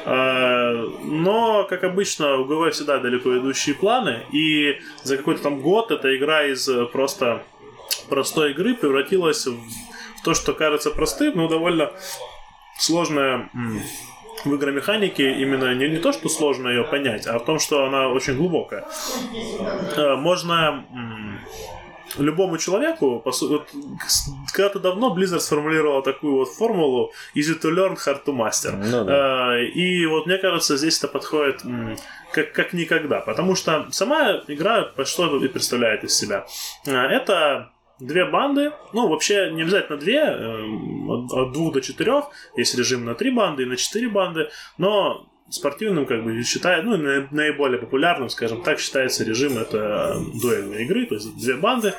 А, 0.05 0.73
но, 1.03 1.65
как 1.65 1.83
обычно, 1.83 2.37
у 2.37 2.45
ГВ 2.45 2.73
всегда 2.73 2.99
далеко 2.99 3.37
идущие 3.37 3.75
планы, 3.75 4.23
и 4.31 4.79
за 5.03 5.17
какой-то 5.17 5.43
там 5.43 5.61
год 5.61 5.91
эта 5.91 6.15
игра 6.15 6.45
из 6.45 6.69
просто 6.91 7.43
простой 8.09 8.51
игры 8.51 8.75
превратилась 8.75 9.45
в 9.45 10.23
то, 10.23 10.33
что 10.33 10.53
кажется 10.53 10.91
простым, 10.91 11.35
но 11.35 11.47
довольно 11.47 11.91
сложная 12.79 13.49
в 14.45 14.55
игромеханике 14.55 15.33
именно 15.33 15.73
не, 15.75 15.87
не 15.89 15.97
то, 15.97 16.11
что 16.11 16.29
сложно 16.29 16.69
ее 16.69 16.83
понять, 16.83 17.27
а 17.27 17.37
в 17.39 17.45
том, 17.45 17.59
что 17.59 17.85
она 17.85 18.09
очень 18.09 18.35
глубокая. 18.35 18.85
Э, 19.95 20.15
можно 20.15 20.85
любому 22.17 22.57
человеку, 22.57 23.21
вот, 23.23 23.69
когда-то 24.53 24.79
давно 24.79 25.15
Blizzard 25.15 25.39
сформулировал 25.39 26.01
такую 26.01 26.35
вот 26.35 26.49
формулу 26.49 27.11
easy 27.35 27.59
to 27.59 27.71
learn, 27.71 27.95
hard 27.95 28.23
to 28.25 28.33
master. 28.33 28.75
Ну, 28.75 29.03
да. 29.03 29.57
Э, 29.57 29.65
и 29.65 30.05
вот 30.05 30.25
мне 30.25 30.37
кажется, 30.37 30.77
здесь 30.77 30.97
это 30.97 31.07
подходит 31.07 31.63
как, 32.31 32.53
как 32.53 32.73
никогда, 32.73 33.19
потому 33.19 33.55
что 33.55 33.87
сама 33.91 34.41
игра 34.47 34.91
что 35.05 35.37
и 35.43 35.47
представляет 35.47 36.03
из 36.03 36.17
себя. 36.17 36.45
Э, 36.85 36.91
это 36.91 37.71
две 37.99 38.25
банды, 38.25 38.71
ну, 38.93 39.07
вообще 39.07 39.51
не 39.51 39.63
обязательно 39.63 39.97
две, 39.97 40.19
эм, 40.19 41.09
от 41.31 41.51
двух 41.53 41.73
до 41.73 41.81
четырех, 41.81 42.25
есть 42.55 42.75
режим 42.77 43.05
на 43.05 43.15
три 43.15 43.31
банды 43.31 43.63
и 43.63 43.65
на 43.65 43.77
четыре 43.77 44.09
банды, 44.09 44.49
но 44.77 45.27
спортивным, 45.49 46.05
как 46.05 46.23
бы, 46.23 46.43
считает, 46.43 46.83
ну, 46.83 46.97
наиболее 47.31 47.79
популярным, 47.79 48.29
скажем 48.29 48.61
так, 48.63 48.79
считается 48.79 49.23
режим 49.23 49.57
это 49.57 50.17
дуэльной 50.41 50.83
игры, 50.83 51.05
то 51.05 51.15
есть 51.15 51.37
две 51.37 51.55
банды, 51.55 51.93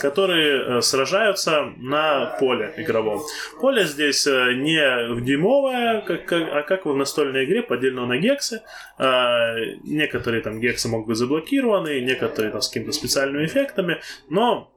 которые 0.00 0.78
э, 0.78 0.80
сражаются 0.80 1.72
на 1.76 2.36
поле 2.40 2.72
игровом. 2.78 3.20
Поле 3.60 3.84
здесь 3.84 4.26
э, 4.26 4.54
не 4.54 5.20
дюймовое, 5.20 6.00
как, 6.00 6.24
как, 6.24 6.48
а 6.50 6.62
как 6.62 6.86
в 6.86 6.96
настольной 6.96 7.44
игре, 7.44 7.62
поделено 7.62 8.06
на 8.06 8.16
гексы. 8.16 8.62
А, 8.96 9.54
некоторые 9.82 10.42
там 10.42 10.60
гексы 10.60 10.88
могут 10.88 11.08
быть 11.08 11.16
заблокированы, 11.16 12.00
некоторые 12.00 12.52
там 12.52 12.62
с 12.62 12.68
какими-то 12.68 12.92
специальными 12.92 13.44
эффектами, 13.44 14.00
но 14.30 14.73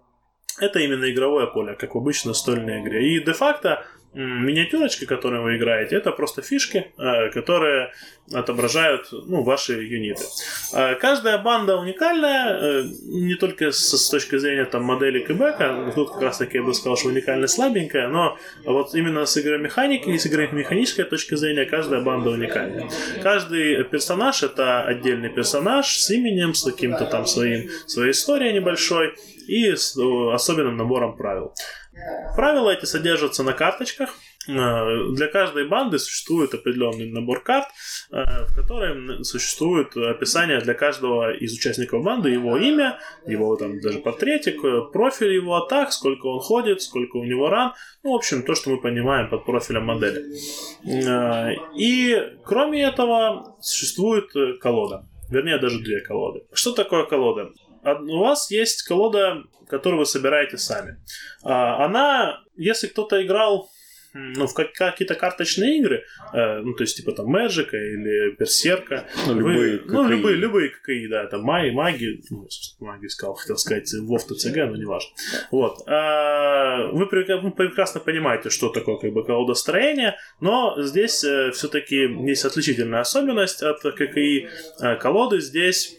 это 0.60 0.80
именно 0.80 1.10
игровое 1.10 1.48
поле, 1.48 1.76
как 1.76 1.96
в 1.96 1.98
обычной 1.98 2.30
настольной 2.30 2.82
игре. 2.82 3.16
И 3.16 3.24
де-факто 3.24 3.86
миниатюрочки, 4.18 5.06
которые 5.06 5.42
вы 5.42 5.58
играете, 5.58 5.96
это 5.96 6.12
просто 6.12 6.42
фишки, 6.42 6.92
э, 6.98 7.30
которые 7.30 7.92
отображают 8.34 9.08
ну, 9.12 9.44
ваши 9.44 9.74
юниты. 9.74 10.24
Э, 10.74 10.96
каждая 10.96 11.38
банда 11.38 11.78
уникальная, 11.78 12.58
э, 12.60 12.84
не 13.04 13.36
только 13.36 13.72
с, 13.72 14.10
точки 14.10 14.38
зрения 14.38 14.66
там, 14.66 14.84
модели 14.84 15.20
кэбэка, 15.20 15.92
тут 15.94 16.14
как 16.14 16.22
раз 16.22 16.38
таки 16.38 16.58
я 16.58 16.64
бы 16.64 16.74
сказал, 16.74 16.98
что 16.98 17.10
уникальная 17.10 17.48
слабенькая, 17.48 18.08
но 18.08 18.38
вот 18.66 18.96
именно 18.96 19.26
с 19.26 19.38
игромеханикой 19.38 20.16
и 20.16 20.18
с 20.18 20.26
игромеханической 20.26 21.06
точки 21.06 21.36
зрения 21.36 21.66
каждая 21.66 22.02
банда 22.02 22.32
уникальная. 22.32 22.90
Каждый 23.22 23.84
персонаж 23.84 24.44
это 24.44 24.82
отдельный 24.82 25.30
персонаж 25.30 25.96
с 25.96 26.10
именем, 26.10 26.54
с 26.54 26.64
каким-то 26.64 27.06
там 27.06 27.26
своим, 27.26 27.70
своей 27.86 28.12
историей 28.12 28.54
небольшой 28.54 29.14
и 29.48 29.76
с 29.76 29.96
особенным 30.34 30.76
набором 30.78 31.16
правил. 31.16 31.54
Правила 32.36 32.70
эти 32.72 32.86
содержатся 32.86 33.44
на 33.44 33.54
карточках. 33.54 34.10
Э, 34.48 35.12
для 35.14 35.28
каждой 35.28 35.68
банды 35.68 36.00
существует 36.00 36.54
определенный 36.54 37.12
набор 37.12 37.44
карт, 37.44 37.68
э, 38.12 38.46
в 38.46 38.56
котором 38.56 39.24
существует 39.24 39.96
описание 39.98 40.60
для 40.60 40.74
каждого 40.74 41.34
из 41.34 41.54
участников 41.54 42.04
банды, 42.04 42.30
его 42.30 42.58
имя, 42.58 43.00
его 43.26 43.56
там 43.58 43.80
даже 43.80 44.00
портретик, 44.00 44.64
э, 44.64 44.82
профиль 44.94 45.34
его 45.34 45.56
атак, 45.58 45.92
сколько 45.92 46.28
он 46.28 46.40
ходит, 46.40 46.82
сколько 46.82 47.18
у 47.18 47.24
него 47.24 47.50
ран. 47.50 47.74
Ну, 48.04 48.14
в 48.14 48.16
общем, 48.16 48.44
то, 48.44 48.56
что 48.56 48.70
мы 48.70 48.80
понимаем 48.80 49.30
под 49.30 49.46
профилем 49.46 49.86
модели. 49.86 50.24
И 51.76 52.18
кроме 52.46 52.84
этого 52.84 53.58
существует 53.62 54.32
колода. 54.62 55.06
Вернее, 55.30 55.58
даже 55.58 55.80
две 55.80 56.00
колоды. 56.02 56.42
Что 56.54 56.72
такое 56.72 57.04
колода? 57.06 57.50
У 57.96 58.20
вас 58.20 58.52
есть 58.52 58.84
колода, 58.84 59.44
которую 59.70 60.00
вы 60.00 60.06
собираете 60.06 60.58
сами. 60.58 60.98
А, 61.44 61.86
она, 61.86 62.44
если 62.56 62.88
кто-то 62.88 63.24
играл 63.24 63.70
ну, 64.14 64.48
в 64.48 64.54
какие-то 64.54 65.16
карточные 65.16 65.78
игры, 65.78 66.04
э, 66.34 66.60
ну, 66.60 66.74
то 66.74 66.84
есть, 66.84 66.98
типа, 66.98 67.12
там, 67.12 67.28
Мэджика 67.28 67.78
или 67.78 68.36
Берсерка. 68.38 69.06
Ну, 69.28 69.34
вы, 69.34 69.40
любые 69.40 69.82
Ну, 69.86 70.08
любые, 70.08 70.36
любые 70.36 70.70
ККИ, 70.70 71.08
да, 71.08 71.28
там, 71.28 71.44
маги, 71.44 71.70
маги, 71.70 72.22
ну, 72.30 72.48
маги 72.80 73.08
сказал, 73.08 73.36
хотел 73.36 73.58
сказать, 73.58 73.92
Вов 74.02 74.26
ТЦГ, 74.26 74.56
но 74.56 74.76
не 74.76 74.86
важно. 74.86 75.10
Вот. 75.52 75.88
А, 75.88 76.88
вы 76.92 77.06
прекрасно 77.08 78.00
понимаете, 78.00 78.50
что 78.50 78.70
такое, 78.70 78.98
как 78.98 79.12
бы, 79.12 79.24
колодостроение, 79.24 80.16
но 80.40 80.76
здесь 80.82 81.24
э, 81.24 81.52
все-таки 81.52 82.08
есть 82.28 82.46
отличительная 82.46 83.02
особенность 83.02 83.62
от 83.62 83.82
ККИ. 83.82 84.50
Э, 84.82 84.96
колоды 84.96 85.42
здесь 85.42 85.96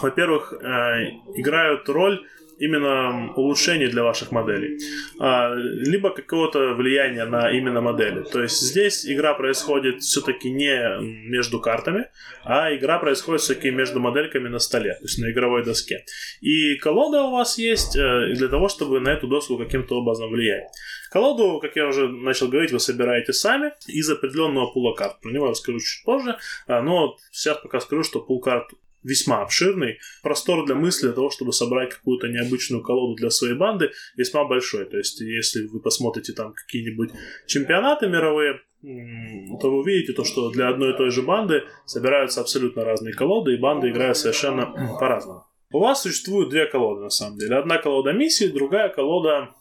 во-первых, 0.00 0.52
э, 0.52 1.10
играют 1.34 1.88
роль 1.88 2.24
именно 2.58 3.32
улучшений 3.34 3.86
для 3.86 4.02
ваших 4.02 4.32
моделей, 4.32 4.78
а, 5.18 5.54
либо 5.54 6.10
какого-то 6.10 6.74
влияния 6.74 7.24
на 7.24 7.50
именно 7.50 7.80
модели. 7.80 8.22
То 8.22 8.42
есть 8.42 8.60
здесь 8.60 9.06
игра 9.06 9.34
происходит 9.34 10.02
все-таки 10.02 10.50
не 10.50 11.00
между 11.28 11.60
картами, 11.60 12.06
а 12.44 12.74
игра 12.74 12.98
происходит 12.98 13.42
все-таки 13.42 13.70
между 13.70 14.00
модельками 14.00 14.48
на 14.48 14.58
столе, 14.58 14.94
то 14.94 15.04
есть 15.04 15.18
на 15.18 15.30
игровой 15.30 15.64
доске. 15.64 16.04
И 16.40 16.74
колода 16.76 17.24
у 17.24 17.32
вас 17.32 17.58
есть 17.58 17.96
э, 17.96 18.34
для 18.34 18.48
того, 18.48 18.68
чтобы 18.68 19.00
на 19.00 19.10
эту 19.10 19.28
доску 19.28 19.56
каким-то 19.56 19.96
образом 19.96 20.30
влиять. 20.30 20.64
Колоду, 21.10 21.58
как 21.60 21.76
я 21.76 21.86
уже 21.86 22.08
начал 22.08 22.48
говорить, 22.48 22.72
вы 22.72 22.80
собираете 22.80 23.32
сами 23.32 23.72
из 23.86 24.10
определенного 24.10 24.72
пула 24.72 24.94
карт. 24.94 25.20
Про 25.20 25.30
него 25.30 25.46
я 25.46 25.50
расскажу 25.52 25.78
чуть 25.78 26.04
позже, 26.04 26.36
а, 26.66 26.82
но 26.82 27.16
сейчас 27.30 27.58
пока 27.58 27.80
скажу, 27.80 28.02
что 28.02 28.20
пул 28.20 28.40
карт 28.40 28.68
весьма 29.02 29.42
обширный. 29.42 29.98
Простор 30.22 30.66
для 30.66 30.74
мысли, 30.74 31.06
для 31.06 31.14
того, 31.14 31.30
чтобы 31.30 31.52
собрать 31.52 31.94
какую-то 31.94 32.28
необычную 32.28 32.82
колоду 32.82 33.14
для 33.14 33.30
своей 33.30 33.54
банды, 33.54 33.90
весьма 34.16 34.44
большой. 34.44 34.86
То 34.86 34.96
есть, 34.96 35.20
если 35.20 35.66
вы 35.66 35.80
посмотрите 35.80 36.32
там 36.32 36.52
какие-нибудь 36.52 37.10
чемпионаты 37.46 38.08
мировые, 38.08 38.60
то 38.80 39.70
вы 39.70 39.80
увидите 39.80 40.12
то, 40.12 40.24
что 40.24 40.50
для 40.50 40.68
одной 40.68 40.94
и 40.94 40.96
той 40.96 41.10
же 41.10 41.22
банды 41.22 41.64
собираются 41.84 42.40
абсолютно 42.40 42.84
разные 42.84 43.12
колоды, 43.12 43.54
и 43.54 43.58
банды 43.58 43.90
играют 43.90 44.16
совершенно 44.16 44.66
по-разному. 45.00 45.44
У 45.70 45.80
вас 45.80 46.02
существует 46.02 46.48
две 46.48 46.66
колоды, 46.66 47.02
на 47.02 47.10
самом 47.10 47.38
деле. 47.38 47.56
Одна 47.56 47.76
колода 47.78 48.12
миссии, 48.12 48.46
другая 48.46 48.88
колода 48.88 49.54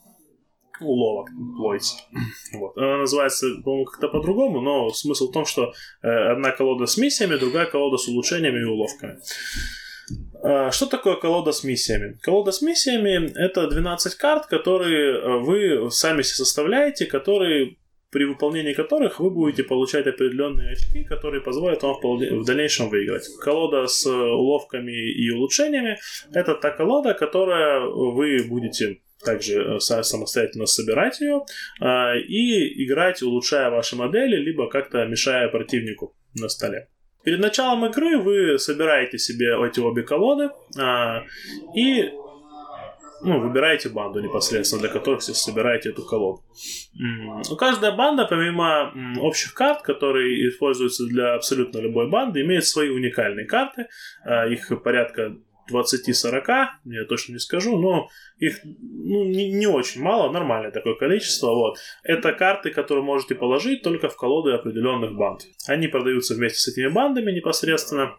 уловок 0.81 1.29
Лойс. 1.57 1.98
Вот. 2.53 2.77
Она 2.77 2.98
называется, 2.98 3.48
по-моему, 3.63 3.86
как-то 3.86 4.07
по-другому, 4.10 4.62
но 4.62 4.89
смысл 4.89 5.29
в 5.29 5.31
том, 5.31 5.46
что 5.46 5.74
э, 6.01 6.07
одна 6.07 6.51
колода 6.51 6.86
с 6.86 6.98
миссиями, 6.98 7.36
другая 7.36 7.65
колода 7.65 7.98
с 7.98 8.07
улучшениями 8.07 8.60
и 8.60 8.63
уловками. 8.63 9.19
Э, 10.43 10.72
что 10.72 10.86
такое 10.86 11.15
колода 11.15 11.51
с 11.51 11.63
миссиями? 11.63 12.17
Колода 12.22 12.51
с 12.51 12.62
миссиями— 12.62 13.31
это 13.36 13.67
12 13.67 14.15
карт, 14.15 14.46
которые 14.48 15.17
э, 15.17 15.38
вы 15.39 15.91
сами 15.91 16.22
себе 16.22 16.36
составляете, 16.36 17.05
которые 17.05 17.77
при 18.10 18.24
выполнении 18.24 18.74
которых 18.74 19.19
вы 19.19 19.29
будете 19.29 19.63
получать 19.63 20.07
определенные 20.07 20.72
очки, 20.72 21.03
которые 21.03 21.41
позволят 21.41 21.84
вам 21.84 21.98
в 22.01 22.46
дальнейшем 22.46 22.89
выиграть. 22.89 23.27
Колода 23.41 23.86
с 23.86 24.05
уловками 24.05 24.91
и 24.91 25.30
улучшениями– 25.32 25.97
это 26.34 26.56
та 26.56 26.71
колода, 26.71 27.13
которая 27.13 27.82
вы 27.82 28.45
будете 28.47 29.01
также 29.23 29.77
э, 29.77 29.80
самостоятельно 29.80 30.65
собирать 30.65 31.19
ее 31.19 31.43
э, 31.82 32.19
и 32.19 32.86
играть, 32.86 33.21
улучшая 33.21 33.69
ваши 33.69 33.95
модели, 33.95 34.36
либо 34.36 34.69
как-то 34.69 35.06
мешая 35.06 35.49
противнику 35.49 36.15
на 36.36 36.49
столе. 36.49 36.89
Перед 37.23 37.39
началом 37.39 37.86
игры 37.86 38.17
вы 38.19 38.58
собираете 38.58 39.17
себе 39.17 39.56
эти 39.67 39.80
обе 39.80 40.03
колоды 40.03 40.49
э, 40.77 40.82
и 41.75 42.12
ну, 43.23 43.39
выбираете 43.39 43.89
банду 43.89 44.21
непосредственно, 44.21 44.84
для 44.84 44.91
которых 44.91 45.27
вы 45.27 45.34
собираете 45.34 45.89
эту 45.89 46.06
колоду. 46.06 46.43
Каждая 47.58 47.91
банда, 47.91 48.25
помимо 48.25 48.93
общих 49.19 49.56
карт, 49.56 49.82
которые 49.82 50.47
используются 50.47 51.03
для 51.08 51.34
абсолютно 51.34 51.80
любой 51.80 52.10
банды, 52.12 52.41
имеет 52.41 52.65
свои 52.65 52.89
уникальные 52.89 53.47
карты. 53.47 53.88
Их 54.51 54.71
порядка 54.84 55.36
20-40, 55.71 56.67
я 56.86 57.06
точно 57.06 57.34
не 57.34 57.39
скажу, 57.39 57.77
но 57.77 58.10
их 58.38 58.60
ну, 58.63 59.25
не, 59.25 59.51
не 59.51 59.67
очень 59.67 60.01
мало, 60.01 60.32
нормальное 60.32 60.71
такое 60.71 60.95
количество. 60.95 61.47
Вот. 61.47 61.77
Это 62.03 62.34
карты, 62.34 62.71
которые 62.71 63.03
можете 63.03 63.36
положить 63.36 63.82
только 63.82 64.10
в 64.10 64.17
колоды 64.17 64.51
определенных 64.51 65.15
банд. 65.15 65.43
Они 65.67 65.88
продаются 65.88 66.36
вместе 66.36 66.60
с 66.60 66.67
этими 66.67 66.88
бандами 66.88 67.32
непосредственно. 67.32 68.17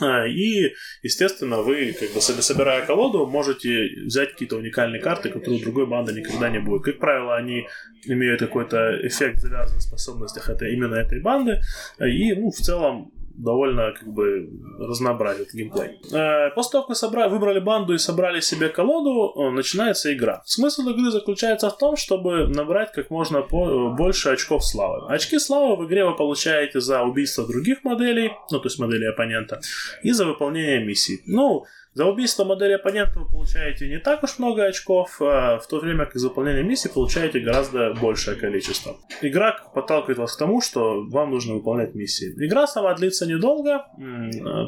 А, 0.00 0.26
и, 0.26 0.74
естественно, 1.02 1.62
вы, 1.62 1.94
как 1.98 2.12
бы 2.12 2.20
собирая 2.20 2.84
колоду, 2.84 3.26
можете 3.26 3.88
взять 4.06 4.32
какие-то 4.32 4.56
уникальные 4.56 5.00
карты, 5.00 5.28
которые 5.28 5.60
у 5.60 5.62
другой 5.62 5.86
банды 5.86 6.12
никогда 6.12 6.50
не 6.50 6.58
будет. 6.58 6.82
Как 6.82 6.98
правило, 6.98 7.36
они 7.36 7.66
имеют 8.06 8.40
какой-то 8.40 9.06
эффект, 9.06 9.40
завязан 9.40 9.78
в 9.78 9.82
способностях 9.82 10.48
этой, 10.48 10.72
именно 10.72 10.96
этой 10.96 11.20
банды. 11.20 11.60
И, 12.00 12.34
ну, 12.34 12.50
в 12.50 12.56
целом, 12.56 13.12
довольно 13.36 13.92
как 13.92 14.08
бы 14.08 14.48
разнообразит 14.78 15.52
геймплей. 15.52 16.00
Э, 16.12 16.50
после 16.54 16.72
того, 16.72 16.82
как 16.82 16.88
вы 16.90 16.94
собрали, 16.94 17.30
выбрали 17.30 17.60
банду 17.60 17.94
и 17.94 17.98
собрали 17.98 18.40
себе 18.40 18.68
колоду, 18.68 19.32
э, 19.36 19.50
начинается 19.50 20.12
игра. 20.12 20.42
Смысл 20.44 20.88
игры 20.88 21.10
заключается 21.10 21.70
в 21.70 21.78
том, 21.78 21.96
чтобы 21.96 22.46
набрать 22.46 22.92
как 22.92 23.10
можно 23.10 23.38
э, 23.38 23.96
больше 23.96 24.30
очков 24.30 24.64
славы. 24.64 25.12
Очки 25.12 25.38
славы 25.38 25.76
в 25.76 25.86
игре 25.86 26.04
вы 26.04 26.16
получаете 26.16 26.80
за 26.80 27.02
убийство 27.02 27.46
других 27.46 27.84
моделей, 27.84 28.32
ну 28.50 28.58
то 28.60 28.66
есть 28.66 28.78
моделей 28.78 29.08
оппонента, 29.08 29.60
и 30.02 30.12
за 30.12 30.26
выполнение 30.26 30.84
миссий. 30.84 31.22
Ну, 31.26 31.64
за 31.94 32.06
убийство 32.06 32.44
модели 32.44 32.72
оппонента 32.72 33.20
вы 33.20 33.26
получаете 33.26 33.88
не 33.88 33.98
так 33.98 34.22
уж 34.24 34.38
много 34.38 34.64
очков, 34.64 35.16
а 35.20 35.58
в 35.58 35.66
то 35.68 35.78
время 35.78 36.06
как 36.06 36.16
за 36.16 36.28
выполнение 36.28 36.64
миссии 36.64 36.88
получаете 36.88 37.38
гораздо 37.40 37.94
большее 37.94 38.36
количество. 38.36 38.96
Игра 39.22 39.56
подталкивает 39.74 40.18
вас 40.18 40.34
к 40.34 40.38
тому, 40.38 40.60
что 40.60 41.04
вам 41.04 41.30
нужно 41.30 41.54
выполнять 41.54 41.94
миссии. 41.94 42.34
Игра 42.36 42.66
сама 42.66 42.94
длится 42.94 43.26
недолго, 43.26 43.86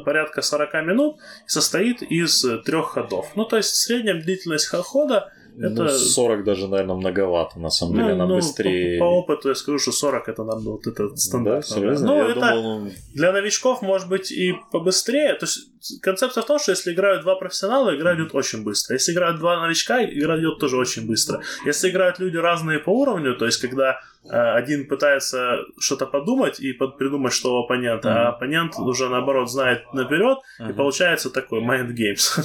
порядка 0.05 0.41
40 0.41 0.73
минут, 0.85 1.17
и 1.45 1.49
состоит 1.49 2.01
из 2.01 2.45
трех 2.65 2.91
ходов. 2.91 3.29
Ну, 3.35 3.45
то 3.45 3.57
есть 3.57 3.75
средняя 3.75 4.15
длительность 4.19 4.67
хода 4.67 5.31
это... 5.57 5.83
Ну, 5.83 5.89
40 5.89 6.43
даже, 6.43 6.67
наверное, 6.67 6.95
многовато, 6.95 7.59
на 7.59 7.69
самом 7.69 7.95
деле, 7.95 8.09
ну, 8.09 8.13
она 8.13 8.25
ну, 8.27 8.35
быстрее... 8.35 8.99
По, 8.99 9.05
по 9.05 9.09
опыту 9.09 9.49
я 9.49 9.55
скажу, 9.55 9.79
что 9.79 9.91
40 9.91 10.29
это 10.29 10.43
нам 10.43 10.59
вот 10.59 10.85
это 10.87 11.15
стандарт. 11.15 11.67
Да, 11.67 11.75
серьезно? 11.75 12.07
Ну, 12.07 12.15
я 12.15 12.31
это 12.31 12.39
думал... 12.39 12.79
Ну, 12.79 12.91
для 13.13 13.31
новичков 13.31 13.81
может 13.81 14.07
быть 14.07 14.31
и 14.31 14.53
побыстрее. 14.71 15.33
То 15.33 15.45
есть 15.45 16.01
концепция 16.01 16.43
в 16.43 16.45
том, 16.45 16.59
что 16.59 16.71
если 16.71 16.93
играют 16.93 17.23
два 17.23 17.35
профессионала, 17.35 17.95
игра 17.95 18.15
идет 18.15 18.35
очень 18.35 18.63
быстро. 18.63 18.93
Если 18.93 19.13
играют 19.13 19.39
два 19.39 19.59
новичка, 19.61 20.03
игра 20.03 20.39
идет 20.39 20.59
тоже 20.59 20.77
очень 20.77 21.07
быстро. 21.07 21.41
Если 21.65 21.89
играют 21.89 22.19
люди 22.19 22.37
разные 22.37 22.79
по 22.79 22.89
уровню, 22.89 23.35
то 23.35 23.45
есть 23.45 23.59
когда 23.59 23.99
один 24.29 24.87
пытается 24.87 25.59
что-то 25.79 26.05
подумать 26.05 26.59
и 26.59 26.73
придумать, 26.73 27.33
что 27.33 27.55
у 27.55 27.63
оппонента, 27.63 28.09
mm-hmm. 28.09 28.25
а 28.25 28.29
оппонент 28.29 28.75
уже 28.77 29.09
наоборот 29.09 29.49
знает 29.49 29.93
наперед, 29.93 30.39
mm-hmm. 30.59 30.69
и 30.69 30.73
получается 30.73 31.29
такой 31.29 31.61
mind 31.61 31.93
games. 31.95 32.39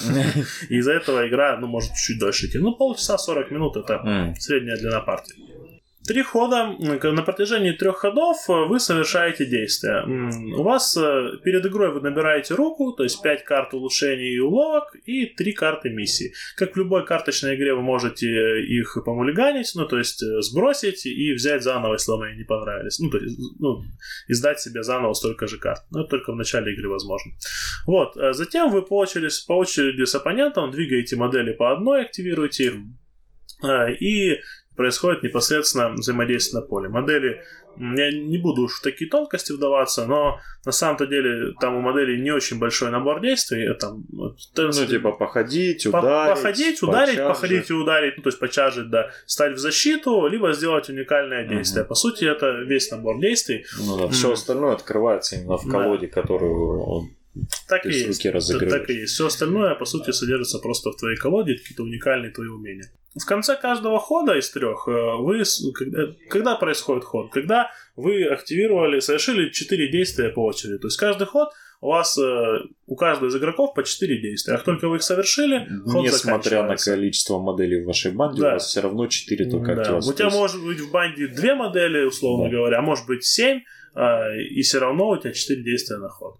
из-за 0.68 0.92
этого 0.92 1.26
игра, 1.28 1.56
ну, 1.58 1.66
может 1.66 1.92
чуть 1.94 2.18
дольше 2.18 2.46
идти. 2.46 2.58
Ну, 2.58 2.74
полчаса 2.74 3.18
40 3.18 3.50
минут 3.50 3.76
это 3.76 3.94
mm-hmm. 3.94 4.34
средняя 4.34 4.76
длина 4.76 5.00
партии. 5.00 5.34
Три 6.06 6.22
хода, 6.22 6.76
на 6.78 7.22
протяжении 7.22 7.72
трех 7.72 7.98
ходов 7.98 8.36
вы 8.48 8.80
совершаете 8.80 9.46
действия. 9.46 10.04
У 10.04 10.62
вас 10.62 10.94
перед 11.44 11.64
игрой 11.64 11.92
вы 11.92 12.00
набираете 12.00 12.54
руку, 12.54 12.92
то 12.92 13.04
есть 13.04 13.22
5 13.22 13.44
карт 13.44 13.72
улучшений 13.72 14.34
и 14.34 14.38
уловок 14.40 14.96
и 15.04 15.26
3 15.26 15.52
карты 15.52 15.90
миссии. 15.90 16.32
Как 16.56 16.74
в 16.74 16.78
любой 16.78 17.06
карточной 17.06 17.54
игре 17.54 17.74
вы 17.74 17.82
можете 17.82 18.26
их 18.62 18.96
помулиганить, 19.04 19.72
ну 19.74 19.86
то 19.86 19.98
есть 19.98 20.20
сбросить 20.40 21.06
и 21.06 21.34
взять 21.34 21.62
заново, 21.62 21.92
если 21.94 22.10
вам 22.10 22.22
они 22.22 22.38
не 22.38 22.44
понравились. 22.44 22.98
Ну, 22.98 23.10
то 23.10 23.18
есть, 23.18 23.38
ну, 23.60 23.82
издать 24.28 24.60
себе 24.60 24.82
заново 24.82 25.12
столько 25.12 25.46
же 25.46 25.58
карт. 25.58 25.82
Но 25.90 26.00
это 26.00 26.10
только 26.10 26.32
в 26.32 26.36
начале 26.36 26.72
игры 26.72 26.88
возможно. 26.88 27.32
Вот. 27.86 28.14
Затем 28.32 28.70
вы 28.70 28.82
по 28.82 28.98
очереди, 28.98 29.28
по 29.46 29.52
очереди 29.52 30.04
с 30.04 30.14
оппонентом 30.14 30.70
двигаете 30.70 31.16
модели 31.16 31.52
по 31.52 31.72
одной, 31.72 32.02
активируете 32.02 32.64
их. 32.64 32.74
И 34.00 34.40
происходит 34.82 35.22
непосредственно 35.22 35.92
взаимодействие 35.92 36.60
на 36.60 36.66
поле. 36.66 36.88
Модели, 36.88 37.40
я 37.78 38.10
не 38.10 38.36
буду 38.36 38.62
уж 38.62 38.80
в 38.80 38.82
такие 38.82 39.08
тонкости 39.08 39.52
вдаваться, 39.52 40.06
но 40.06 40.40
на 40.66 40.72
самом-то 40.72 41.06
деле 41.06 41.54
там 41.60 41.76
у 41.76 41.80
модели 41.80 42.20
не 42.20 42.32
очень 42.32 42.58
большой 42.58 42.90
набор 42.90 43.20
действий. 43.20 43.62
Это, 43.64 43.94
ну, 44.10 44.34
типа 44.72 45.12
походить, 45.12 45.86
ударить. 45.86 46.34
Походить, 46.34 46.82
ударить, 46.82 47.10
почаржить. 47.10 47.28
походить 47.28 47.70
и 47.70 47.72
ударить, 47.74 48.16
ну, 48.16 48.22
то 48.24 48.28
есть 48.30 48.40
почаржить, 48.40 48.90
да, 48.90 49.10
стать 49.24 49.54
в 49.54 49.58
защиту, 49.58 50.26
либо 50.26 50.52
сделать 50.52 50.88
уникальное 50.88 51.46
действие. 51.46 51.82
Угу. 51.82 51.88
По 51.88 51.94
сути, 51.94 52.24
это 52.24 52.50
весь 52.62 52.90
набор 52.90 53.20
действий. 53.20 53.64
Ну 53.78 53.98
да, 53.98 54.08
все 54.08 54.32
остальное 54.32 54.72
открывается 54.72 55.36
именно 55.36 55.58
в 55.58 55.70
колоде, 55.70 56.08
да. 56.08 56.20
которую 56.20 56.80
он 56.82 57.10
так 57.68 57.86
и 57.86 57.90
есть. 57.90 58.22
Так 58.22 58.90
и 58.90 58.94
есть. 58.94 59.14
Все 59.14 59.26
остальное, 59.26 59.74
по 59.74 59.84
сути, 59.84 60.10
содержится 60.10 60.58
просто 60.58 60.90
в 60.90 60.96
твоей 60.96 61.16
колоде, 61.16 61.56
какие-то 61.56 61.82
уникальные 61.82 62.30
твои 62.30 62.48
умения. 62.48 62.90
В 63.14 63.26
конце 63.26 63.56
каждого 63.56 63.98
хода 63.98 64.38
из 64.38 64.50
трех 64.50 64.88
э, 64.88 65.16
вы, 65.18 65.42
когда, 65.74 66.14
когда 66.30 66.56
происходит 66.56 67.04
ход? 67.04 67.30
Когда 67.30 67.70
вы 67.94 68.24
активировали, 68.24 69.00
совершили 69.00 69.50
4 69.50 69.90
действия 69.90 70.30
по 70.30 70.44
очереди. 70.46 70.78
То 70.78 70.86
есть 70.86 70.96
каждый 70.96 71.26
ход 71.26 71.50
у 71.82 71.88
вас 71.88 72.16
э, 72.16 72.58
у 72.86 72.96
каждого 72.96 73.28
из 73.28 73.36
игроков 73.36 73.74
по 73.74 73.82
4 73.82 74.20
действия. 74.20 74.54
А 74.54 74.56
как 74.56 74.64
только 74.64 74.88
вы 74.88 74.96
их 74.96 75.02
совершили, 75.02 75.68
ход 75.84 76.04
Несмотря 76.04 76.62
на 76.62 76.76
количество 76.76 77.38
моделей 77.38 77.82
в 77.82 77.86
вашей 77.86 78.12
банде, 78.12 78.40
да. 78.40 78.48
у 78.48 78.52
вас 78.52 78.68
все 78.68 78.80
равно 78.80 79.06
4 79.06 79.50
только 79.50 79.74
да. 79.74 79.98
У 79.98 80.12
тебя 80.12 80.30
может 80.30 80.64
быть 80.64 80.80
в 80.80 80.90
банде 80.90 81.26
2 81.26 81.54
модели, 81.54 82.04
условно 82.04 82.44
да. 82.44 82.56
говоря, 82.56 82.78
а 82.78 82.82
может 82.82 83.06
быть 83.06 83.24
7, 83.24 83.60
э, 83.94 84.42
и 84.42 84.62
все 84.62 84.78
равно 84.78 85.10
у 85.10 85.16
тебя 85.18 85.32
4 85.32 85.62
действия 85.62 85.98
на 85.98 86.08
ход. 86.08 86.36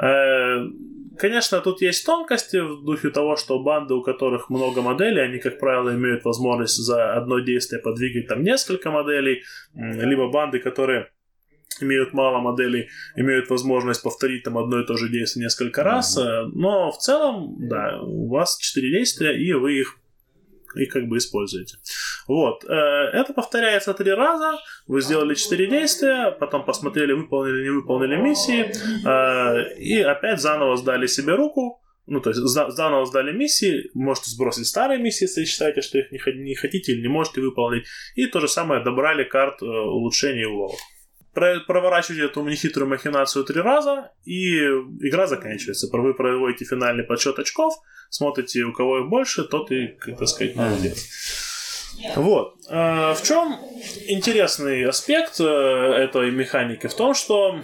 Э, 0.00 0.66
конечно, 1.18 1.60
тут 1.60 1.82
есть 1.82 2.06
тонкости 2.06 2.56
в 2.56 2.84
духе 2.84 3.10
того, 3.10 3.36
что 3.36 3.62
банды, 3.62 3.94
у 3.94 4.02
которых 4.02 4.50
много 4.50 4.82
моделей, 4.82 5.22
они, 5.22 5.38
как 5.38 5.58
правило, 5.58 5.94
имеют 5.94 6.24
возможность 6.24 6.76
за 6.76 7.14
одно 7.14 7.40
действие 7.40 7.82
подвигать 7.82 8.28
там 8.28 8.42
несколько 8.42 8.90
моделей, 8.90 9.42
либо 9.74 10.30
банды, 10.30 10.58
которые 10.58 11.10
имеют 11.80 12.12
мало 12.12 12.40
моделей, 12.40 12.88
имеют 13.16 13.48
возможность 13.50 14.02
повторить 14.02 14.42
там 14.42 14.58
одно 14.58 14.80
и 14.80 14.86
то 14.86 14.96
же 14.96 15.08
действие 15.08 15.44
несколько 15.44 15.82
раз, 15.82 16.18
mm-hmm. 16.18 16.50
но 16.54 16.90
в 16.90 16.98
целом, 16.98 17.56
да, 17.68 18.00
у 18.02 18.28
вас 18.28 18.58
4 18.58 18.90
действия, 18.90 19.36
и 19.36 19.52
вы 19.52 19.80
их 19.80 19.96
и 20.76 20.86
как 20.86 21.06
бы 21.06 21.18
используете. 21.18 21.78
Вот. 22.26 22.64
Э, 22.64 23.10
это 23.12 23.32
повторяется 23.32 23.94
три 23.94 24.12
раза. 24.12 24.58
Вы 24.86 25.00
сделали 25.00 25.34
четыре 25.34 25.66
действия, 25.66 26.30
потом 26.30 26.64
посмотрели, 26.64 27.12
выполнили, 27.12 27.64
не 27.64 27.70
выполнили 27.70 28.16
миссии, 28.16 28.72
э, 29.06 29.74
и 29.78 30.00
опять 30.00 30.40
заново 30.40 30.76
сдали 30.76 31.06
себе 31.06 31.34
руку, 31.34 31.80
ну, 32.06 32.20
то 32.20 32.30
есть 32.30 32.40
заново 32.40 33.06
сдали 33.06 33.32
миссии, 33.32 33.90
можете 33.94 34.30
сбросить 34.30 34.66
старые 34.66 35.00
миссии, 35.00 35.24
если 35.24 35.44
считаете, 35.44 35.80
что 35.80 35.98
их 35.98 36.26
не 36.26 36.54
хотите 36.54 36.92
или 36.92 37.02
не 37.02 37.08
можете 37.08 37.40
выполнить, 37.40 37.86
и 38.14 38.26
то 38.26 38.40
же 38.40 38.48
самое 38.48 38.82
добрали 38.82 39.24
карт 39.24 39.62
э, 39.62 39.66
улучшений 39.66 40.42
и 40.42 40.46
уловок 40.46 40.78
проворачиваете 41.32 42.26
эту 42.26 42.44
нехитрую 42.44 42.88
махинацию 42.88 43.44
три 43.44 43.60
раза, 43.60 44.10
и 44.24 44.58
игра 44.58 45.26
заканчивается. 45.26 45.88
Вы 45.92 46.14
проводите 46.14 46.64
финальный 46.64 47.04
подсчет 47.04 47.38
очков, 47.38 47.74
смотрите, 48.10 48.62
у 48.64 48.72
кого 48.72 49.00
их 49.00 49.08
больше, 49.08 49.44
тот 49.44 49.70
и, 49.70 49.96
так 50.18 50.28
сказать, 50.28 50.56
молодец. 50.56 51.49
Вот. 52.16 52.54
А, 52.68 53.14
в 53.14 53.22
чем 53.22 53.56
интересный 54.08 54.84
аспект 54.86 55.40
э, 55.40 55.44
этой 55.44 56.30
механики? 56.30 56.86
В 56.86 56.94
том, 56.94 57.14
что 57.14 57.60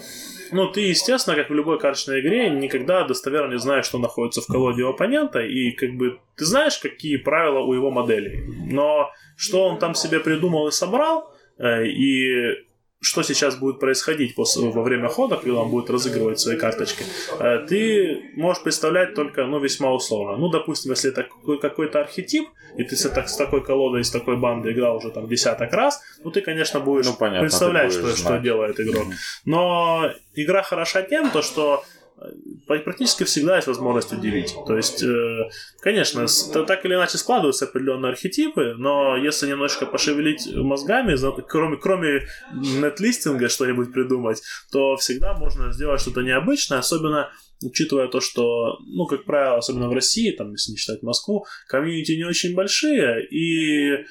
ну, 0.53 0.69
ты, 0.69 0.81
естественно, 0.81 1.37
как 1.37 1.51
в 1.51 1.55
любой 1.55 1.79
карточной 1.79 2.21
игре, 2.21 2.51
никогда 2.51 3.05
достоверно 3.05 3.53
не 3.53 3.59
знаешь, 3.59 3.87
что 3.87 3.99
находится 3.99 4.41
в 4.41 4.47
колоде 4.47 4.83
у 4.83 4.91
оппонента, 4.91 5.41
и 5.41 5.73
как 5.73 5.97
бы 5.97 6.19
ты 6.37 6.45
знаешь, 6.45 6.79
какие 6.79 7.17
правила 7.17 7.61
у 7.61 7.73
его 7.73 7.91
моделей. 7.91 8.45
Но 8.71 9.11
что 9.37 9.65
он 9.65 9.79
там 9.79 9.95
себе 9.95 10.21
придумал 10.21 10.69
и 10.69 10.73
собрал, 10.73 11.33
э, 11.59 11.87
и 11.87 12.65
что 13.01 13.23
сейчас 13.23 13.57
будет 13.57 13.79
происходить 13.79 14.35
после, 14.35 14.71
во 14.71 14.83
время 14.83 15.09
хода, 15.09 15.37
когда 15.37 15.61
он 15.61 15.71
будет 15.71 15.91
разыгрывать 15.91 16.41
свои 16.41 16.57
карточки, 16.57 17.05
э, 17.39 17.67
ты 17.69 18.33
можешь 18.37 18.63
представлять 18.63 19.15
только, 19.15 19.45
ну, 19.45 19.59
весьма 19.59 19.93
условно. 19.93 20.37
Ну, 20.37 20.49
допустим, 20.49 20.93
если 20.93 21.11
это 21.11 21.29
какой-то 21.61 22.01
архетип, 22.01 22.49
и 22.77 22.85
ты 22.85 22.97
с, 22.97 23.09
так, 23.09 23.29
с 23.29 23.37
такой 23.37 23.63
колодой, 23.63 24.03
с 24.03 24.11
такой 24.11 24.37
бандой 24.37 24.73
играл 24.73 24.97
уже 24.97 25.11
там 25.11 25.29
десяток 25.29 25.73
раз, 25.73 26.01
ну, 26.25 26.31
ты, 26.31 26.41
конечно, 26.41 26.81
будешь 26.81 27.07
ну, 27.07 27.15
понятно, 27.15 27.41
представлять, 27.41 27.93
будешь 27.93 28.17
что, 28.17 28.17
что 28.17 28.39
делает 28.39 28.81
игрок. 28.81 29.07
Но 29.45 30.11
игра 30.35 30.63
хороша 30.63 31.03
тем, 31.03 31.31
то, 31.31 31.43
что 31.43 31.85
практически 32.66 33.24
всегда 33.24 33.57
есть 33.57 33.68
возможность 33.68 34.12
удивить. 34.12 34.55
То 34.66 34.76
есть, 34.76 35.02
э, 35.02 35.50
конечно, 35.81 36.26
так 36.66 36.85
или 36.85 36.94
иначе 36.94 37.18
складываются 37.18 37.66
определенные 37.66 38.11
архетипы, 38.11 38.74
но 38.76 39.16
если 39.16 39.48
немножко 39.48 39.87
пошевелить 39.87 40.46
мозгами, 40.55 41.16
кроме, 41.46 41.76
кроме 41.76 42.26
нетлистинга 42.55 43.48
что-нибудь 43.48 43.92
придумать, 43.92 44.42
то 44.72 44.96
всегда 44.96 45.35
можно 45.35 45.72
сделать 45.72 46.00
что-то 46.00 46.22
необычное, 46.22 46.79
особенно 46.79 47.31
учитывая 47.62 48.09
то, 48.09 48.20
что, 48.20 48.79
ну, 48.87 49.07
как 49.07 49.24
правило, 49.24 49.59
особенно 49.59 49.88
в 49.88 49.92
России, 49.92 50.31
там, 50.31 50.52
если 50.52 50.72
не 50.72 50.79
считать 50.79 51.02
Москву, 51.02 51.46
комьюнити 51.68 52.12
не 52.12 52.24
очень 52.24 52.55
большие, 52.55 53.26
и 53.26 54.05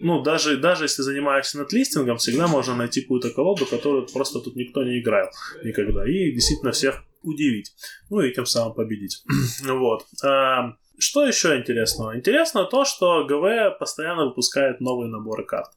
ну, 0.00 0.20
даже, 0.20 0.56
даже 0.56 0.84
если 0.84 1.02
занимаешься 1.02 1.60
нетлистингом, 1.60 2.16
всегда 2.16 2.48
можно 2.48 2.74
найти 2.74 3.02
какую-то 3.02 3.30
колоду, 3.30 3.66
которую 3.66 4.06
просто 4.12 4.40
тут 4.40 4.56
никто 4.56 4.82
не 4.82 5.00
играл 5.00 5.30
никогда. 5.62 6.08
И 6.08 6.32
действительно 6.32 6.72
всех 6.72 7.04
удивить. 7.22 7.74
Ну 8.10 8.20
и 8.20 8.32
тем 8.32 8.46
самым 8.46 8.74
победить. 8.74 9.24
вот. 9.64 10.06
А, 10.24 10.74
что 10.98 11.24
еще 11.24 11.56
интересного? 11.56 12.16
Интересно 12.16 12.64
то, 12.64 12.84
что 12.84 13.24
ГВ 13.24 13.78
постоянно 13.78 14.26
выпускает 14.26 14.80
новые 14.80 15.10
наборы 15.10 15.44
карт. 15.44 15.70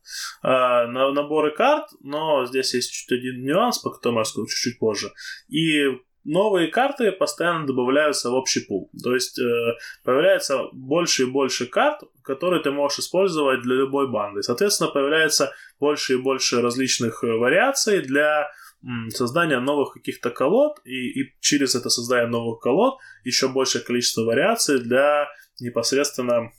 А, 0.43 0.87
наборы 0.87 1.51
карт, 1.51 1.89
но 2.01 2.45
здесь 2.45 2.73
есть 2.73 2.91
чуть 2.91 3.11
один 3.11 3.43
нюанс, 3.43 3.79
по 3.79 3.89
которому 3.89 4.19
я 4.19 4.21
расскажу 4.21 4.47
чуть-чуть 4.47 4.79
позже. 4.79 5.11
И 5.49 5.85
новые 6.25 6.67
карты 6.67 7.11
постоянно 7.11 7.65
добавляются 7.65 8.29
в 8.29 8.33
общий 8.33 8.59
пул. 8.61 8.89
То 9.01 9.13
есть 9.13 9.39
э, 9.39 9.75
появляется 10.03 10.65
больше 10.73 11.23
и 11.23 11.31
больше 11.31 11.67
карт, 11.67 12.01
которые 12.23 12.61
ты 12.61 12.71
можешь 12.71 12.99
использовать 12.99 13.61
для 13.61 13.75
любой 13.75 14.09
банды. 14.09 14.43
Соответственно, 14.43 14.89
появляется 14.89 15.53
больше 15.79 16.13
и 16.13 16.17
больше 16.17 16.61
различных 16.61 17.23
э, 17.23 17.27
вариаций 17.27 18.01
для 18.01 18.51
создание 19.09 19.59
новых 19.59 19.93
каких-то 19.93 20.29
колод, 20.29 20.79
и, 20.85 21.21
и 21.21 21.33
через 21.39 21.75
это 21.75 21.89
создание 21.89 22.27
новых 22.27 22.59
колод 22.59 22.97
еще 23.23 23.47
большее 23.47 23.83
количество 23.83 24.21
вариаций 24.21 24.79
для 24.79 25.27
непосредственно 25.59 26.51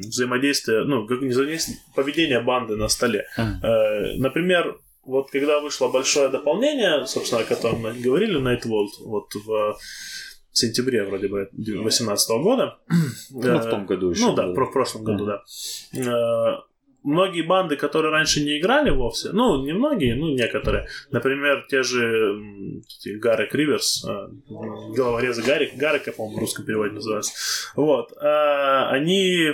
взаимодействия, 0.00 0.84
ну, 0.84 1.06
как 1.06 1.20
взаимодействия, 1.20 1.76
поведения 1.94 2.40
банды 2.40 2.76
на 2.76 2.88
столе. 2.88 3.26
Mm. 3.38 4.16
например, 4.18 4.78
вот 5.04 5.30
когда 5.30 5.60
вышло 5.60 5.88
большое 5.88 6.28
дополнение, 6.28 7.06
собственно, 7.06 7.42
о 7.42 7.44
котором 7.44 7.80
мы 7.80 7.94
говорили, 7.94 8.40
Nightworld, 8.40 8.90
вот 9.00 9.34
в 9.34 9.76
сентябре 10.52 11.04
вроде 11.04 11.28
бы 11.28 11.48
2018 11.52 12.30
года. 12.42 12.78
Ну, 13.30 13.58
в 13.58 13.70
том 13.70 13.86
году 13.86 14.10
еще. 14.10 14.26
Ну 14.26 14.34
да, 14.34 14.46
в 14.46 14.54
прошлом 14.54 15.04
году, 15.04 15.26
да 15.26 15.42
э, 15.92 16.58
многие 17.04 17.42
банды, 17.42 17.76
которые 17.76 18.10
раньше 18.10 18.42
не 18.42 18.58
играли 18.58 18.90
вовсе, 18.90 19.30
ну, 19.32 19.64
не 19.64 19.72
многие, 19.72 20.14
ну, 20.14 20.34
некоторые, 20.34 20.88
например, 21.10 21.66
те 21.68 21.82
же 21.82 22.40
Гаррек 23.18 23.54
Риверс, 23.54 24.04
э, 24.04 24.28
головорезы 24.96 25.42
Гарик, 25.42 25.76
Гаррика, 25.76 26.12
по-моему, 26.12 26.38
в 26.38 26.40
русском 26.40 26.64
переводе 26.64 26.94
называется, 26.94 27.32
вот, 27.76 28.12
э, 28.12 28.88
они, 28.90 29.52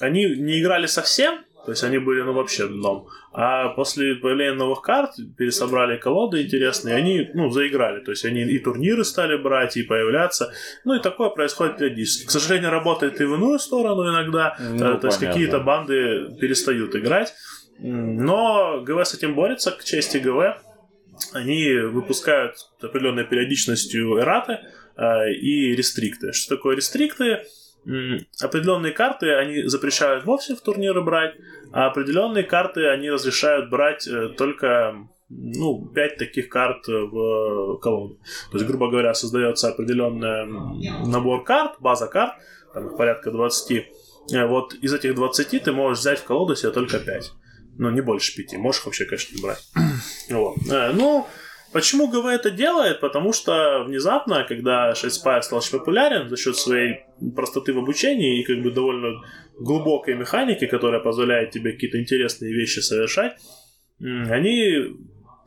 они 0.00 0.24
не 0.36 0.60
играли 0.60 0.86
совсем, 0.86 1.44
то 1.68 1.72
есть 1.72 1.84
они 1.84 1.98
были, 1.98 2.22
ну, 2.22 2.32
вообще 2.32 2.66
дном. 2.66 3.08
А 3.30 3.68
после 3.68 4.14
появления 4.14 4.54
новых 4.54 4.80
карт 4.80 5.10
пересобрали 5.36 5.98
колоды 5.98 6.40
интересные, 6.40 6.94
они, 6.94 7.28
ну, 7.34 7.50
заиграли. 7.50 8.02
То 8.02 8.12
есть 8.12 8.24
они 8.24 8.40
и 8.40 8.58
турниры 8.58 9.04
стали 9.04 9.36
брать, 9.36 9.76
и 9.76 9.82
появляться. 9.82 10.50
Ну, 10.86 10.94
и 10.94 11.02
такое 11.02 11.28
происходит 11.28 11.76
периодически. 11.76 12.26
К 12.26 12.30
сожалению, 12.30 12.70
работает 12.70 13.20
и 13.20 13.24
в 13.24 13.34
иную 13.34 13.58
сторону 13.58 14.08
иногда. 14.08 14.56
Ну, 14.58 14.98
то 14.98 15.08
есть 15.08 15.20
какие-то 15.20 15.60
банды 15.60 16.38
перестают 16.40 16.96
играть. 16.96 17.34
Но 17.78 18.80
ГВ 18.80 19.06
с 19.06 19.12
этим 19.12 19.34
борется, 19.34 19.70
к 19.72 19.84
чести 19.84 20.16
ГВ. 20.16 20.56
Они 21.34 21.70
выпускают 21.74 22.54
определенной 22.80 23.24
периодичностью 23.24 24.18
эраты 24.18 24.60
э, 24.96 25.32
и 25.34 25.76
рестрикты. 25.76 26.32
Что 26.32 26.56
такое 26.56 26.76
рестрикты? 26.76 27.42
Определенные 28.40 28.92
карты 28.92 29.34
они 29.34 29.64
запрещают 29.64 30.24
вовсе 30.24 30.54
в 30.54 30.60
турниры 30.60 31.02
брать, 31.02 31.34
а 31.72 31.86
определенные 31.86 32.44
карты 32.44 32.86
они 32.88 33.10
разрешают 33.10 33.70
брать 33.70 34.06
э, 34.06 34.28
только 34.36 35.08
ну, 35.28 35.86
5 35.86 36.16
таких 36.16 36.48
карт 36.48 36.86
в 36.86 37.78
колоду. 37.78 38.18
То 38.50 38.58
есть, 38.58 38.66
грубо 38.66 38.90
говоря, 38.90 39.14
создается 39.14 39.68
определенный 39.68 40.46
набор 41.06 41.44
карт, 41.44 41.76
база 41.80 42.06
карт, 42.06 42.34
там 42.72 42.86
их 42.86 42.96
порядка 42.96 43.30
20. 43.30 43.86
Э, 44.32 44.46
вот 44.46 44.74
из 44.74 44.92
этих 44.92 45.14
20 45.14 45.62
ты 45.62 45.72
можешь 45.72 46.00
взять 46.00 46.20
в 46.20 46.24
колоду 46.24 46.56
себе 46.56 46.70
только 46.70 46.98
5. 46.98 47.32
Ну, 47.78 47.90
не 47.90 48.00
больше 48.00 48.34
5. 48.36 48.58
Можешь 48.58 48.84
вообще, 48.84 49.04
конечно, 49.04 49.36
не 49.36 49.42
брать. 49.42 49.62
вот. 50.30 50.56
Э, 50.70 50.92
ну, 50.92 51.26
Почему 51.72 52.08
ГВ 52.08 52.26
это 52.26 52.50
делает? 52.50 53.00
Потому 53.00 53.32
что 53.32 53.84
внезапно, 53.86 54.44
когда 54.44 54.92
Shadespire 54.92 55.42
стал 55.42 55.58
очень 55.58 55.78
популярен 55.78 56.28
за 56.28 56.36
счет 56.36 56.56
своей 56.56 57.00
простоты 57.36 57.74
в 57.74 57.78
обучении 57.78 58.40
и 58.40 58.44
как 58.44 58.62
бы 58.62 58.70
довольно 58.70 59.22
глубокой 59.58 60.14
механики, 60.14 60.66
которая 60.66 61.00
позволяет 61.00 61.50
тебе 61.50 61.72
какие-то 61.72 62.00
интересные 62.00 62.54
вещи 62.54 62.80
совершать, 62.80 63.36
они 64.00 64.96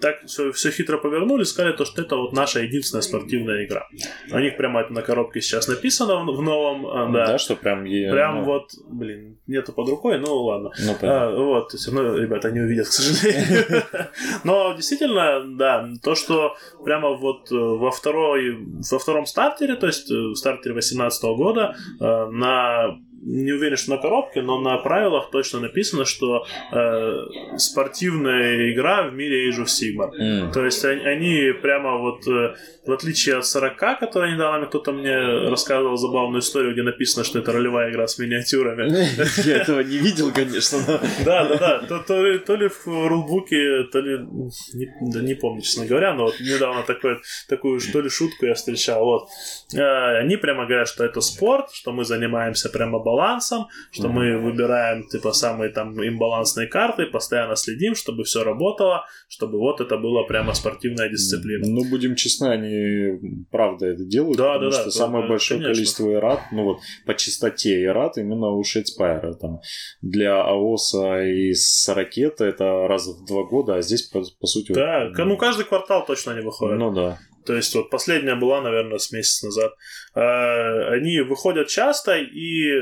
так 0.02 0.26
все, 0.26 0.52
все 0.52 0.72
хитро 0.72 0.98
повернули, 0.98 1.44
сказали, 1.44 1.74
то, 1.74 1.86
что 1.86 2.02
это 2.02 2.16
вот 2.16 2.34
наша 2.34 2.60
единственная 2.60 3.02
спортивная 3.02 3.66
игра. 3.66 3.88
У 4.32 4.40
них 4.40 4.58
прямо 4.58 4.82
это 4.82 4.94
на 4.94 5.02
коробке 5.02 5.42
сейчас 5.42 5.68
написано 5.68 6.24
в, 6.24 6.38
в 6.38 6.42
новом. 6.42 6.88
А, 6.88 7.12
да. 7.12 7.26
да, 7.26 7.38
что 7.38 7.56
прям... 7.56 7.84
Прям 7.84 8.40
ну... 8.40 8.44
вот, 8.44 8.72
блин, 8.90 9.40
нету 9.48 9.74
под 9.74 9.90
рукой, 9.90 10.20
ну 10.20 10.36
ладно. 10.36 10.72
Ну, 10.80 10.98
а, 11.02 11.32
вот, 11.32 11.74
есть, 11.74 11.92
ну, 11.92 12.18
ребята 12.18 12.52
не 12.52 12.60
увидят, 12.60 12.88
к 12.88 12.92
сожалению. 12.92 13.84
Но 14.44 14.74
действительно, 14.74 15.58
да, 15.58 15.88
то, 16.04 16.16
что 16.16 16.56
прямо 16.84 17.16
вот 17.16 17.52
э, 17.52 17.56
во, 17.56 17.92
второй, 17.92 18.58
во 18.92 19.00
втором 19.00 19.26
стартере, 19.26 19.76
то 19.76 19.88
есть 19.88 20.10
э, 20.12 20.16
в 20.16 20.36
стартере 20.36 20.74
2018 20.74 21.24
года, 21.24 21.76
э, 22.00 22.26
на 22.32 22.98
не 23.24 23.52
уверен, 23.52 23.78
что 23.78 23.92
на 23.92 23.98
коробке, 23.98 24.42
но 24.42 24.60
на 24.60 24.78
правилах 24.78 25.30
точно 25.32 25.60
написано, 25.60 26.06
что 26.06 26.46
э, 26.72 27.58
спортивная 27.58 28.72
игра 28.74 29.04
в 29.04 29.14
мире 29.14 29.50
Age 29.50 29.64
of 29.64 29.68
Sigmar. 29.68 30.12
Mm. 30.20 30.52
То 30.52 30.66
есть 30.66 30.84
они, 30.86 31.02
они 31.06 31.54
прямо 31.62 31.98
вот, 31.98 32.28
э, 32.28 32.56
в 32.86 32.92
отличие 32.92 33.38
от 33.38 33.46
40, 33.46 34.00
которая 34.00 34.34
недавно 34.34 34.66
кто-то 34.66 34.92
мне 34.92 35.16
рассказывал 35.50 35.98
забавную 35.98 36.42
историю, 36.42 36.74
где 36.74 36.84
написано, 36.84 37.24
что 37.24 37.40
это 37.40 37.52
ролевая 37.52 37.92
игра 37.92 38.08
с 38.08 38.18
миниатюрами. 38.18 38.90
Я 39.48 39.58
этого 39.58 39.82
не 39.82 39.98
видел, 39.98 40.32
конечно. 40.32 40.80
Да, 41.26 41.46
да, 41.46 41.82
да. 41.88 42.00
То 42.00 42.56
ли 42.56 42.68
в 42.68 42.88
рулбуке, 43.08 43.84
то 43.92 44.00
ли... 44.00 44.20
Не 44.74 45.36
помню, 45.36 45.62
честно 45.62 45.86
говоря, 45.86 46.14
но 46.14 46.26
вот 46.26 46.40
недавно 46.40 46.84
такую, 46.84 47.80
что 47.80 48.02
ли, 48.02 48.10
шутку 48.10 48.46
я 48.46 48.54
встречал. 48.54 49.04
Вот. 49.06 49.30
Э, 49.76 50.20
они 50.20 50.38
прямо 50.38 50.66
говорят, 50.66 50.88
что 50.88 51.04
это 51.04 51.22
спорт, 51.22 51.72
что 51.74 51.92
мы 51.92 52.06
занимаемся 52.06 52.70
прямо 52.70 53.00
балансом, 53.12 53.68
что 53.92 54.08
mm-hmm. 54.08 54.12
мы 54.12 54.38
выбираем 54.38 55.08
типа 55.08 55.34
самые 55.34 55.70
там 55.72 55.94
имбалансные 55.94 56.68
карты, 56.68 57.06
постоянно 57.06 57.56
следим, 57.56 57.96
чтобы 57.96 58.24
все 58.24 58.44
работало, 58.44 59.06
чтобы 59.28 59.60
вот 59.60 59.82
это 59.82 59.98
была 59.98 60.24
прямо 60.24 60.54
спортивная 60.54 61.10
дисциплина. 61.10 61.66
Ну, 61.68 61.90
будем 61.90 62.16
честны, 62.16 62.48
они 62.48 63.46
правда 63.52 63.88
это 63.88 64.04
делают, 64.06 64.38
да, 64.38 64.54
потому 64.54 64.72
да, 64.72 64.78
что 64.78 64.86
да, 64.86 64.92
самое 64.92 65.24
да, 65.24 65.30
большое 65.30 65.60
конечно. 65.60 65.76
количество 65.76 66.14
эррат, 66.14 66.40
ну 66.52 66.64
вот 66.64 66.78
по 67.06 67.14
частоте 67.14 67.84
эррат 67.84 68.18
именно 68.18 68.50
у 68.50 68.64
Shadespire 68.64 69.22
а. 69.22 69.34
Там 69.34 69.60
для 70.02 70.42
АОСа 70.44 71.24
и 71.24 71.54
с 71.54 71.88
ракеты 71.94 72.46
это 72.46 72.88
раз 72.88 73.08
в 73.08 73.26
два 73.26 73.44
года, 73.44 73.76
а 73.76 73.82
здесь 73.82 74.04
по, 74.04 74.24
по 74.40 74.48
сути... 74.48 74.72
Да, 74.74 75.10
вот, 75.10 75.26
ну 75.26 75.38
каждый 75.38 75.66
квартал 75.66 76.06
точно 76.06 76.34
не 76.34 76.42
выходит. 76.42 76.78
Ну 76.78 76.92
да. 76.92 77.18
То 77.46 77.56
есть 77.56 77.74
вот 77.76 77.90
последняя 77.90 78.36
была, 78.36 78.62
наверное, 78.62 79.00
с 79.00 79.12
месяц 79.12 79.44
назад. 79.44 79.74
А, 80.14 80.94
они 80.94 81.22
выходят 81.22 81.68
часто 81.68 82.18
и 82.18 82.82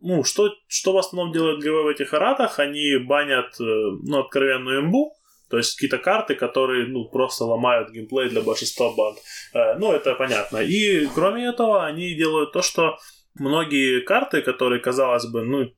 ну, 0.00 0.24
что, 0.24 0.50
что 0.66 0.92
в 0.92 0.98
основном 0.98 1.32
делают 1.32 1.60
ГВ 1.60 1.84
в 1.84 1.88
этих 1.88 2.14
аратах? 2.14 2.58
Они 2.58 2.96
банят, 2.98 3.60
э, 3.60 3.64
ну, 3.64 4.20
откровенную 4.20 4.82
имбу, 4.82 5.12
то 5.50 5.56
есть 5.56 5.74
какие-то 5.74 5.98
карты, 5.98 6.34
которые, 6.34 6.86
ну, 6.86 7.08
просто 7.08 7.44
ломают 7.44 7.90
геймплей 7.90 8.28
для 8.28 8.42
большинства 8.42 8.92
банд. 8.94 9.18
Э, 9.54 9.74
ну, 9.78 9.92
это 9.92 10.14
понятно. 10.14 10.58
И, 10.58 11.06
кроме 11.14 11.46
этого, 11.46 11.84
они 11.86 12.14
делают 12.14 12.52
то, 12.52 12.62
что 12.62 12.98
многие 13.34 14.00
карты, 14.02 14.42
которые, 14.42 14.80
казалось 14.80 15.26
бы, 15.26 15.44
ну, 15.44 15.72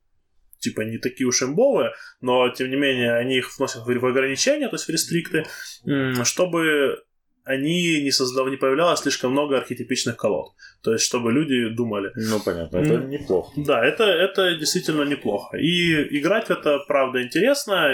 типа 0.59 0.81
не 0.81 0.99
такие 0.99 1.27
уж 1.27 1.41
имбовые, 1.41 1.93
но 2.21 2.47
тем 2.49 2.69
не 2.69 2.75
менее 2.75 3.15
они 3.15 3.37
их 3.37 3.57
вносят 3.57 3.83
в 3.85 4.05
ограничения, 4.05 4.69
то 4.69 4.75
есть 4.75 4.85
в 4.85 4.89
рестрикты, 4.89 5.45
чтобы 6.23 7.03
они 7.43 8.01
не 8.01 8.11
создав... 8.11 8.47
не 8.49 8.57
появлялось 8.57 8.99
слишком 8.99 9.31
много 9.31 9.57
архетипичных 9.57 10.17
колод. 10.17 10.53
То 10.81 10.93
есть, 10.93 11.05
чтобы 11.05 11.31
люди 11.31 11.69
думали. 11.69 12.11
Ну, 12.15 12.39
понятно, 12.39 12.77
это 12.77 12.93
mm. 12.93 13.07
неплохо. 13.07 13.51
Да, 13.57 13.85
это, 13.85 14.03
это 14.03 14.55
действительно 14.55 15.03
неплохо. 15.03 15.57
И 15.57 16.17
играть 16.19 16.47
в 16.47 16.51
это, 16.51 16.79
правда, 16.87 17.21
интересно 17.21 17.89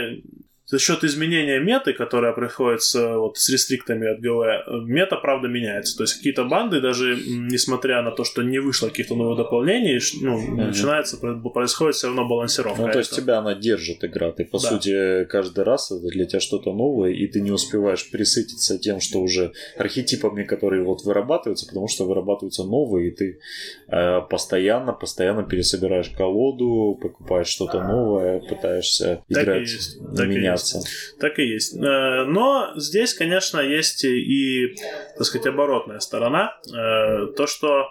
за 0.67 0.79
счет 0.79 1.03
изменения 1.05 1.59
меты, 1.59 1.93
которая 1.93 2.33
происходит 2.33 2.81
с, 2.81 2.93
вот, 2.93 3.37
с 3.37 3.49
рестриктами 3.49 4.07
от 4.11 4.19
ГВ, 4.19 4.85
мета, 4.85 5.15
правда, 5.15 5.47
меняется. 5.47 5.95
То 5.95 6.03
есть 6.03 6.15
какие-то 6.15 6.43
банды, 6.43 6.81
даже 6.81 7.15
несмотря 7.25 8.01
на 8.01 8.11
то, 8.11 8.25
что 8.25 8.43
не 8.43 8.59
вышло 8.59 8.89
каких-то 8.89 9.15
новых 9.15 9.37
дополнений, 9.37 9.99
ну, 10.21 10.37
mm-hmm. 10.37 10.67
начинается, 10.67 11.17
происходит 11.17 11.95
все 11.95 12.07
равно 12.07 12.27
балансировка. 12.27 12.81
Ну, 12.81 12.91
то 12.91 12.99
есть 12.99 13.15
тебя 13.15 13.37
она 13.37 13.55
держит 13.55 14.03
игра. 14.03 14.31
Ты, 14.33 14.43
по 14.43 14.59
да. 14.59 14.69
сути, 14.69 15.23
каждый 15.25 15.63
раз 15.63 15.89
это 15.91 16.07
для 16.09 16.25
тебя 16.25 16.41
что-то 16.41 16.73
новое, 16.73 17.11
и 17.11 17.27
ты 17.27 17.39
не 17.39 17.51
успеваешь 17.51 18.09
присытиться 18.09 18.77
тем, 18.77 18.99
что 18.99 19.19
уже 19.21 19.53
архетипами, 19.77 20.43
которые 20.43 20.83
вот 20.83 21.03
вырабатываются, 21.03 21.65
потому 21.65 21.87
что 21.87 22.05
вырабатываются 22.05 22.65
новые, 22.65 23.09
и 23.09 23.11
ты 23.11 23.39
э, 23.87 24.21
постоянно, 24.29 24.91
постоянно 24.91 25.43
пересобираешь 25.43 26.09
колоду, 26.09 26.99
покупаешь 27.01 27.47
что-то 27.47 27.81
новое, 27.81 28.39
пытаешься 28.41 29.23
так 29.29 29.43
играть, 29.43 29.69
так 30.15 30.27
менять 30.27 30.56
меняться. 30.57 30.81
Так 31.19 31.39
и 31.39 31.43
есть. 31.43 31.75
Э, 31.75 32.25
но 32.25 32.73
здесь, 32.75 33.13
конечно, 33.13 33.59
есть 33.59 34.03
и, 34.03 34.75
так 35.17 35.25
сказать, 35.25 35.47
оборотная 35.47 35.99
сторона. 35.99 36.57
Э, 36.67 37.27
то, 37.35 37.47
что 37.47 37.87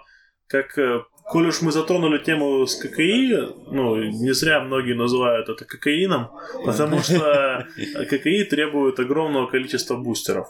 как 0.47 0.77
э, 0.77 1.03
Коль 1.29 1.47
уж 1.47 1.61
мы 1.61 1.73
затронули 1.73 2.19
тему 2.19 2.65
с 2.65 2.75
ККИ, 2.75 3.35
ну, 3.69 3.97
не 3.97 4.33
зря 4.33 4.61
многие 4.61 4.93
называют 4.93 5.49
это 5.49 5.65
кокаином, 5.65 6.29
потому 6.65 6.99
что 6.99 7.67
ККИ 8.09 8.45
требует 8.45 8.97
огромного 8.99 9.47
количества 9.47 9.97
бустеров. 9.97 10.47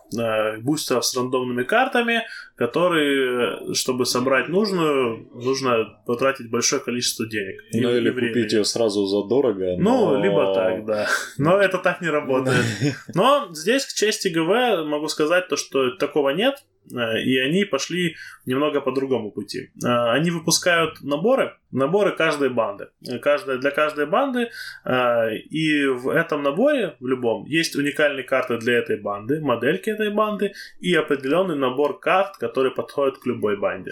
Бустеров 0.61 1.03
с 1.03 1.17
рандомными 1.17 1.63
картами, 1.63 2.23
которые, 2.55 3.73
чтобы 3.73 4.05
собрать 4.05 4.49
нужную, 4.49 5.27
нужно 5.33 5.99
потратить 6.05 6.51
большое 6.51 6.79
количество 6.79 7.27
денег. 7.27 7.59
Ну, 7.73 7.95
или 7.95 8.11
времени. 8.11 8.33
купить 8.33 8.53
ее 8.53 8.63
сразу 8.63 9.05
задорого. 9.07 9.77
Но... 9.77 10.11
Ну, 10.11 10.21
либо 10.21 10.53
так, 10.53 10.85
да. 10.85 11.07
Но 11.39 11.57
это 11.57 11.79
так 11.79 12.01
не 12.01 12.09
работает. 12.09 12.63
Но 13.15 13.49
здесь, 13.51 13.85
к 13.85 13.93
чести 13.93 14.27
ГВ, 14.27 14.87
могу 14.87 15.07
сказать 15.07 15.47
то, 15.47 15.55
что 15.55 15.95
такого 15.95 16.29
нет. 16.29 16.63
Э, 16.93 17.21
и 17.21 17.37
они 17.39 17.65
пошли 17.65 18.15
немного 18.45 18.81
по 18.81 18.91
другому 18.91 19.31
пути. 19.31 19.71
Э, 19.83 20.11
они 20.11 20.31
выпускают 20.31 21.01
наборы, 21.01 21.53
наборы 21.71 22.11
каждой 22.15 22.49
банды. 22.49 22.89
Каждая, 23.21 23.57
для 23.57 23.71
каждой 23.71 24.05
банды. 24.05 24.49
Э, 24.85 25.35
и 25.35 25.85
в 25.85 26.09
этом 26.09 26.43
наборе, 26.43 26.95
в 26.99 27.07
любом, 27.07 27.45
есть 27.45 27.75
уникальные 27.75 28.23
карты 28.23 28.57
для 28.57 28.77
этой 28.77 28.97
банды, 28.97 29.39
модельки 29.41 29.89
этой 29.89 30.09
банды 30.09 30.53
и 30.79 30.93
определенный 30.93 31.55
набор 31.55 31.99
карт, 31.99 32.37
которые 32.37 32.73
подходят 32.73 33.17
к 33.17 33.25
любой 33.25 33.57
банде. 33.57 33.91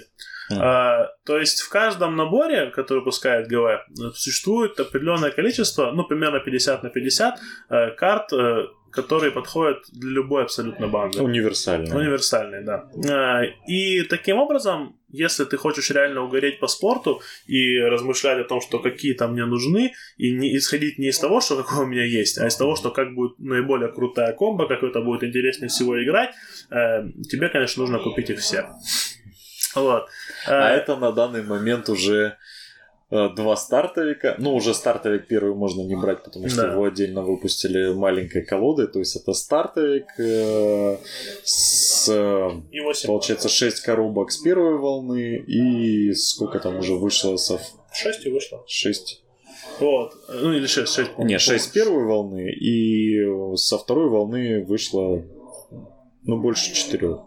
Mm. 0.52 1.08
То 1.26 1.40
есть 1.40 1.62
в 1.62 1.70
каждом 1.70 2.16
наборе, 2.16 2.68
который 2.68 3.00
выпускает 3.00 3.48
ГВ, 3.48 4.14
существует 4.14 4.80
определенное 4.80 5.32
количество, 5.32 5.92
ну, 5.92 6.04
примерно 6.04 6.40
50 6.40 6.84
на 6.84 6.90
50 6.92 7.40
карт 7.98 8.32
которые 8.96 9.32
подходят 9.32 9.84
для 9.92 10.12
любой 10.12 10.44
абсолютно 10.44 10.88
банды. 10.88 11.22
Универсальные. 11.22 11.94
Универсальные, 11.94 12.62
да. 12.62 12.90
Э, 12.96 13.46
и 13.68 14.04
таким 14.04 14.38
образом, 14.38 14.96
если 15.10 15.44
ты 15.46 15.58
хочешь 15.58 15.92
реально 15.92 16.22
угореть 16.24 16.60
по 16.60 16.68
спорту 16.68 17.22
и 17.46 17.78
размышлять 17.80 18.40
о 18.40 18.44
том, 18.44 18.62
что 18.62 18.80
какие 18.80 19.14
там 19.14 19.34
мне 19.34 19.46
нужны, 19.46 19.94
и 20.18 20.32
не 20.32 20.56
исходить 20.58 20.98
не 20.98 21.10
из 21.10 21.20
того, 21.20 21.42
что 21.42 21.62
какое 21.62 21.86
у 21.86 21.88
меня 21.88 22.06
есть, 22.06 22.38
а 22.38 22.48
из 22.48 22.56
того, 22.56 22.76
что 22.76 22.92
как 22.92 23.14
будет 23.14 23.38
наиболее 23.40 23.92
крутая 23.92 24.34
комбо, 24.34 24.68
как 24.68 24.84
это 24.84 25.02
будет 25.02 25.24
интереснее 25.24 25.70
всего 25.70 26.02
играть, 26.02 26.34
э, 26.72 27.04
тебе, 27.30 27.50
конечно, 27.50 27.82
нужно 27.82 28.00
купить 28.00 28.30
их 28.30 28.40
все. 28.40 28.70
Вот. 29.76 30.08
А 30.48 30.72
э, 30.72 30.78
это 30.78 30.96
на 30.96 31.12
данный 31.12 31.44
момент 31.44 31.90
уже 31.90 32.38
два 33.10 33.56
стартовика. 33.56 34.36
Ну, 34.40 34.56
уже 34.56 34.74
стартовик 34.74 35.28
первый 35.28 35.54
можно 35.54 35.82
не 35.82 35.96
брать, 35.96 36.24
потому 36.24 36.50
что 36.50 36.64
да. 36.64 36.72
его 36.74 36.86
отдельно 36.86 37.22
выпустили 37.22 37.94
маленькой 37.94 38.44
колодой. 38.44 38.88
То 38.88 39.00
есть 39.00 39.16
это 39.16 39.34
стартовик 39.34 40.08
э, 40.18 40.98
с, 41.44 42.08
получается, 43.06 43.50
6 43.50 43.82
коробок 43.82 44.32
с 44.32 44.38
первой 44.38 44.78
волны 44.78 45.38
и 45.38 46.14
сколько 46.14 46.60
там 46.60 46.78
уже 46.80 46.94
вышло 46.96 47.38
со... 47.38 47.60
6 47.94 48.26
и 48.26 48.32
вышло. 48.32 48.64
6. 48.68 49.22
Вот. 49.80 50.14
Ну, 50.30 50.54
или 50.54 50.66
6, 50.66 50.92
6. 50.92 51.18
Не, 51.20 51.38
6 51.38 51.64
с 51.64 51.68
первой 51.68 52.06
волны, 52.06 52.50
и 52.52 53.56
со 53.56 53.78
второй 53.78 54.10
волны 54.10 54.64
вышло, 54.64 55.24
ну, 56.24 56.42
больше 56.42 56.74
4. 56.74 57.18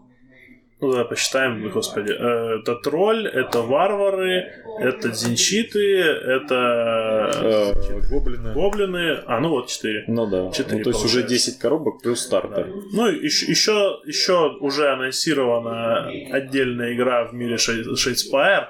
Ну, 0.80 0.92
давай 0.92 1.06
посчитаем, 1.06 1.68
господи. 1.70 2.12
Э, 2.12 2.60
это 2.60 2.76
тролль, 2.76 3.26
это 3.26 3.62
варвары, 3.62 4.52
это 4.78 5.08
дзинчиты, 5.08 6.00
это... 6.00 7.30
Э, 7.34 8.00
гоблины. 8.08 8.52
Гоблины. 8.52 9.20
А, 9.26 9.40
ну 9.40 9.48
вот, 9.48 9.66
четыре. 9.68 10.04
Ну 10.06 10.26
да. 10.26 10.52
Четыре 10.52 10.78
ну, 10.78 10.84
то 10.84 10.90
есть 10.90 11.04
уже 11.04 11.24
10 11.24 11.58
коробок 11.58 12.00
плюс 12.00 12.20
стартер. 12.20 12.66
Да. 12.66 12.72
Ну, 12.92 13.08
еще, 13.08 13.46
еще, 13.46 14.00
еще 14.06 14.56
уже 14.60 14.92
анонсирована 14.92 16.08
отдельная 16.30 16.94
игра 16.94 17.24
в 17.24 17.34
мире 17.34 17.56
Shadespire, 17.56 18.68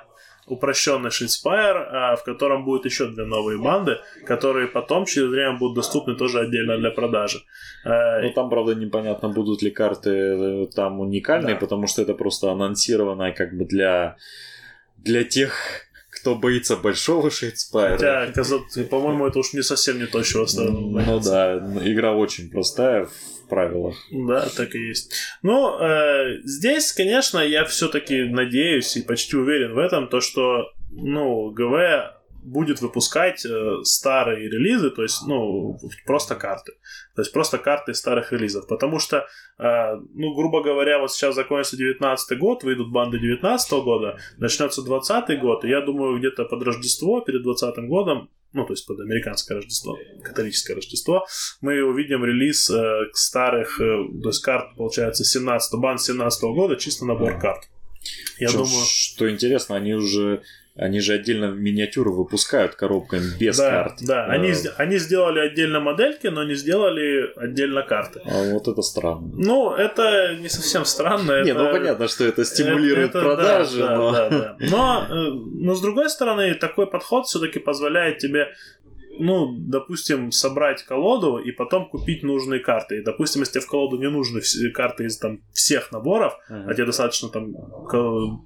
упрощенный 0.50 1.10
Shadespire, 1.10 2.16
в 2.16 2.24
котором 2.24 2.64
будет 2.64 2.84
еще 2.84 3.06
две 3.06 3.24
новые 3.24 3.58
банды, 3.58 3.98
которые 4.26 4.68
потом 4.68 5.06
через 5.06 5.28
время 5.28 5.58
будут 5.58 5.76
доступны 5.76 6.14
тоже 6.14 6.40
отдельно 6.40 6.78
для 6.78 6.90
продажи. 6.90 7.42
Э, 7.84 8.22
ну, 8.22 8.32
там, 8.32 8.50
правда, 8.50 8.74
непонятно, 8.74 9.28
будут 9.28 9.62
ли 9.62 9.70
карты 9.70 10.10
э, 10.10 10.66
там 10.74 11.00
уникальные, 11.00 11.54
да. 11.54 11.60
потому 11.60 11.86
что 11.86 12.02
это 12.02 12.14
просто 12.14 12.50
анонсировано 12.50 13.32
как 13.32 13.56
бы 13.56 13.64
для, 13.64 14.16
для 14.96 15.24
тех, 15.24 15.52
кто 16.10 16.34
боится 16.34 16.76
большого 16.76 17.30
Shadespire 17.30 18.10
а. 18.10 18.26
Хотя, 18.26 18.84
по-моему, 18.90 19.26
это 19.26 19.38
уж 19.38 19.52
не 19.52 19.62
совсем 19.62 19.98
не 19.98 20.06
то, 20.06 20.22
чего 20.22 20.46
стоит 20.46 20.70
Ну 20.70 21.20
да, 21.20 21.56
игра 21.84 22.12
очень 22.12 22.50
простая 22.50 23.08
в. 23.48 23.94
Да, 24.10 24.48
так 24.56 24.74
и 24.74 24.78
есть. 24.78 25.14
Ну, 25.42 25.78
э, 25.78 26.40
здесь, 26.44 26.92
конечно, 26.92 27.38
я 27.38 27.64
все-таки 27.64 28.24
надеюсь 28.24 28.96
и 28.96 29.02
почти 29.02 29.36
уверен 29.36 29.74
в 29.74 29.78
этом, 29.78 30.08
то, 30.08 30.20
что, 30.20 30.72
ну, 30.90 31.50
ГВ 31.50 32.17
будет 32.48 32.80
выпускать 32.80 33.44
э, 33.44 33.82
старые 33.82 34.48
релизы, 34.48 34.90
то 34.90 35.02
есть, 35.02 35.26
ну, 35.26 35.78
просто 36.06 36.34
карты. 36.34 36.72
То 37.14 37.22
есть 37.22 37.32
просто 37.32 37.58
карты 37.58 37.94
старых 37.94 38.32
релизов. 38.32 38.66
Потому 38.66 38.98
что, 38.98 39.26
э, 39.58 39.96
ну, 40.14 40.34
грубо 40.34 40.62
говоря, 40.62 40.98
вот 40.98 41.12
сейчас 41.12 41.34
закончится 41.34 41.76
19 41.76 42.38
год, 42.38 42.64
выйдут 42.64 42.90
банды 42.90 43.18
19 43.18 43.72
года, 43.84 44.18
начнется 44.38 44.82
20 44.82 45.40
год, 45.40 45.64
и 45.64 45.68
я 45.68 45.80
думаю, 45.80 46.18
где-то 46.18 46.44
под 46.44 46.62
Рождество, 46.62 47.20
перед 47.20 47.42
20 47.42 47.88
годом, 47.88 48.30
ну, 48.52 48.64
то 48.64 48.72
есть 48.72 48.86
под 48.86 49.00
американское 49.00 49.56
Рождество, 49.56 49.98
католическое 50.22 50.76
Рождество, 50.76 51.26
мы 51.60 51.82
увидим 51.82 52.24
релиз 52.24 52.70
э, 52.70 53.10
старых, 53.12 53.80
э, 53.80 54.04
то 54.22 54.28
есть 54.30 54.42
карт, 54.42 54.74
получается, 54.76 55.24
17 55.24 55.78
банд 55.80 56.00
17 56.00 56.42
года, 56.44 56.76
чисто 56.76 57.04
набор 57.04 57.38
карт. 57.38 57.68
Я 58.38 58.48
что, 58.48 58.58
думаю... 58.58 58.84
Что 58.86 59.30
интересно, 59.30 59.76
они 59.76 59.94
уже 59.94 60.42
они 60.78 61.00
же 61.00 61.14
отдельно 61.14 61.46
миниатюры 61.46 62.10
выпускают 62.10 62.76
коробками 62.76 63.36
без 63.38 63.56
да, 63.56 63.70
карт. 63.70 63.94
Да, 64.00 64.26
а... 64.26 64.28
они, 64.28 64.54
они 64.76 64.98
сделали 64.98 65.40
отдельно 65.40 65.80
модельки, 65.80 66.28
но 66.28 66.44
не 66.44 66.54
сделали 66.54 67.32
отдельно 67.36 67.82
карты. 67.82 68.20
А 68.24 68.52
вот 68.52 68.68
это 68.68 68.80
странно. 68.82 69.28
Ну, 69.34 69.74
это 69.74 70.36
не 70.36 70.48
совсем 70.48 70.84
странно. 70.84 71.42
Не, 71.42 71.52
ну 71.52 71.64
это... 71.64 71.72
ну 71.72 71.78
понятно, 71.78 72.08
что 72.08 72.24
это 72.24 72.44
стимулирует 72.44 73.10
это, 73.10 73.20
продажи, 73.20 73.80
да, 73.80 73.96
но... 73.96 74.12
Да, 74.12 74.30
да, 74.30 74.38
да. 74.38 74.56
Но, 74.70 75.06
э, 75.10 75.30
но 75.32 75.74
с 75.74 75.80
другой 75.80 76.08
стороны, 76.10 76.54
такой 76.54 76.86
подход 76.86 77.26
все-таки 77.26 77.58
позволяет 77.58 78.18
тебе 78.18 78.48
ну, 79.18 79.56
допустим, 79.58 80.32
собрать 80.32 80.82
колоду 80.82 81.38
и 81.38 81.52
потом 81.52 81.88
купить 81.88 82.22
нужные 82.22 82.60
карты. 82.60 82.98
И, 82.98 83.02
допустим, 83.02 83.42
если 83.42 83.54
тебе 83.54 83.62
в 83.62 83.66
колоду 83.66 83.98
не 83.98 84.08
нужны 84.08 84.40
карты 84.72 85.04
из 85.04 85.18
там 85.18 85.40
всех 85.52 85.92
наборов, 85.92 86.34
uh-huh. 86.50 86.64
а 86.68 86.74
тебе 86.74 86.86
достаточно 86.86 87.28
там 87.28 87.54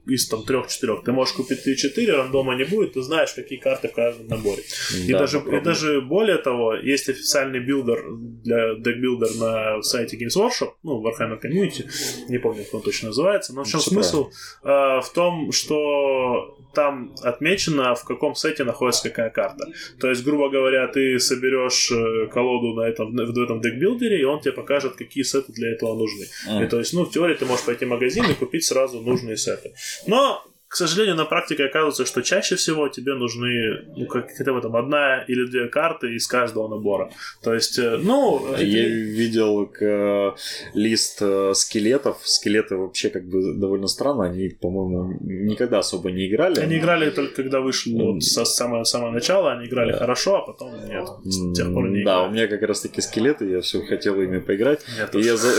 из 0.07 0.29
там 0.29 0.45
трех-четырех, 0.45 1.05
ты 1.05 1.13
можешь 1.13 1.35
купить 1.35 1.67
3-4, 1.67 2.11
рандома 2.13 2.55
не 2.57 2.65
будет, 2.65 2.95
ты 2.95 3.03
знаешь, 3.03 3.33
какие 3.33 3.59
карты 3.59 3.89
в 3.89 3.93
каждом 3.93 4.27
наборе. 4.29 4.63
Да, 4.93 4.99
и, 4.99 5.13
даже, 5.13 5.39
и 5.39 5.61
даже 5.61 6.01
более 6.01 6.39
того, 6.39 6.75
есть 6.75 7.09
официальный 7.09 7.61
builder 7.61 8.05
для 8.45 8.75
deckbuilder 8.75 9.29
на 9.39 9.83
сайте 9.83 10.17
Games 10.17 10.37
Workshop, 10.37 10.73
ну, 10.83 11.03
Warhammer 11.03 11.41
Community, 11.43 11.89
не 12.29 12.39
помню, 12.39 12.65
как 12.65 12.75
он 12.75 12.83
точно 12.83 13.09
называется, 13.09 13.55
но 13.55 13.65
в 13.65 13.69
чем 13.69 13.81
Все 13.81 13.91
смысл? 13.91 14.31
Э, 14.63 15.01
в 15.01 15.11
том, 15.15 15.53
что 15.53 16.59
там 16.75 17.15
отмечено, 17.23 17.95
в 17.95 18.05
каком 18.05 18.35
сете 18.35 18.65
находится 18.65 19.09
какая 19.09 19.31
карта. 19.31 19.67
То 20.01 20.09
есть, 20.09 20.25
грубо 20.25 20.49
говоря, 20.49 20.62
ты 20.89 21.19
соберешь 21.19 21.91
э, 21.91 22.27
колоду 22.33 22.75
на 22.75 22.83
этом, 22.83 23.15
в 23.15 23.39
этом 23.39 23.61
декбилдере, 23.61 24.21
и 24.21 24.25
он 24.25 24.41
тебе 24.41 24.53
покажет, 24.53 24.95
какие 24.95 25.25
сеты 25.25 25.53
для 25.53 25.73
этого 25.73 25.95
нужны. 25.95 26.27
Mm. 26.49 26.65
И 26.65 26.69
то 26.69 26.79
есть, 26.79 26.95
ну, 26.95 27.05
в 27.05 27.11
теории 27.11 27.35
ты 27.35 27.45
можешь 27.47 27.65
пойти 27.65 27.85
в 27.85 27.89
магазин 27.89 28.25
и 28.31 28.35
купить 28.35 28.65
сразу 28.65 29.01
нужные 29.01 29.37
сеты. 29.37 29.73
Но 30.07 30.45
к 30.73 30.77
сожалению, 30.77 31.17
на 31.17 31.27
практике 31.27 31.67
оказывается, 31.67 32.07
что 32.07 32.23
чаще 32.23 32.57
всего 32.57 32.89
тебе 32.89 33.13
нужны, 33.13 33.83
ну, 33.95 34.07
как 34.07 34.31
хотя 34.31 34.55
бы 34.55 34.63
там 34.63 34.75
одна 34.75 35.23
или 35.29 35.45
две 35.45 35.69
карты 35.69 36.15
из 36.15 36.27
каждого 36.27 36.67
набора. 36.67 37.11
То 37.43 37.53
есть, 37.53 37.79
э, 37.79 37.99
ну... 38.03 38.57
Я 38.57 38.89
видел 38.89 39.67
к, 39.67 40.35
лист 40.73 41.19
э, 41.21 41.53
скелетов. 41.55 42.23
Скелеты 42.25 42.77
вообще 42.77 43.11
как 43.11 43.29
бы 43.29 43.53
довольно 43.53 43.87
странно. 43.87 44.25
Они, 44.25 44.49
по-моему, 44.49 45.19
никогда 45.21 45.81
особо 45.81 46.11
не 46.11 46.27
играли. 46.27 46.59
Они 46.61 46.79
играли 46.79 47.11
только 47.11 47.43
когда 47.43 47.61
вышли 47.61 47.93
mm. 47.93 48.13
вот, 48.15 48.23
со 48.23 48.47
самого, 48.47 48.85
самого 48.85 49.11
начала. 49.11 49.53
Они 49.53 49.67
играли 49.67 49.93
да. 49.93 49.99
хорошо, 49.99 50.37
а 50.37 50.47
потом 50.47 50.73
нет. 50.89 51.07
С 51.25 51.53
тех 51.55 51.71
пор 51.71 51.91
не 51.91 52.03
Да, 52.03 52.13
играли. 52.13 52.29
у 52.29 52.33
меня 52.33 52.47
как 52.47 52.63
раз 52.63 52.81
таки 52.81 53.03
скелеты. 53.03 53.45
Я 53.45 53.61
все 53.61 53.83
хотел 53.83 54.19
ими 54.23 54.39
поиграть. 54.39 54.81
Я 54.97 55.21
и 55.21 55.23
я, 55.23 55.37
за... 55.37 55.51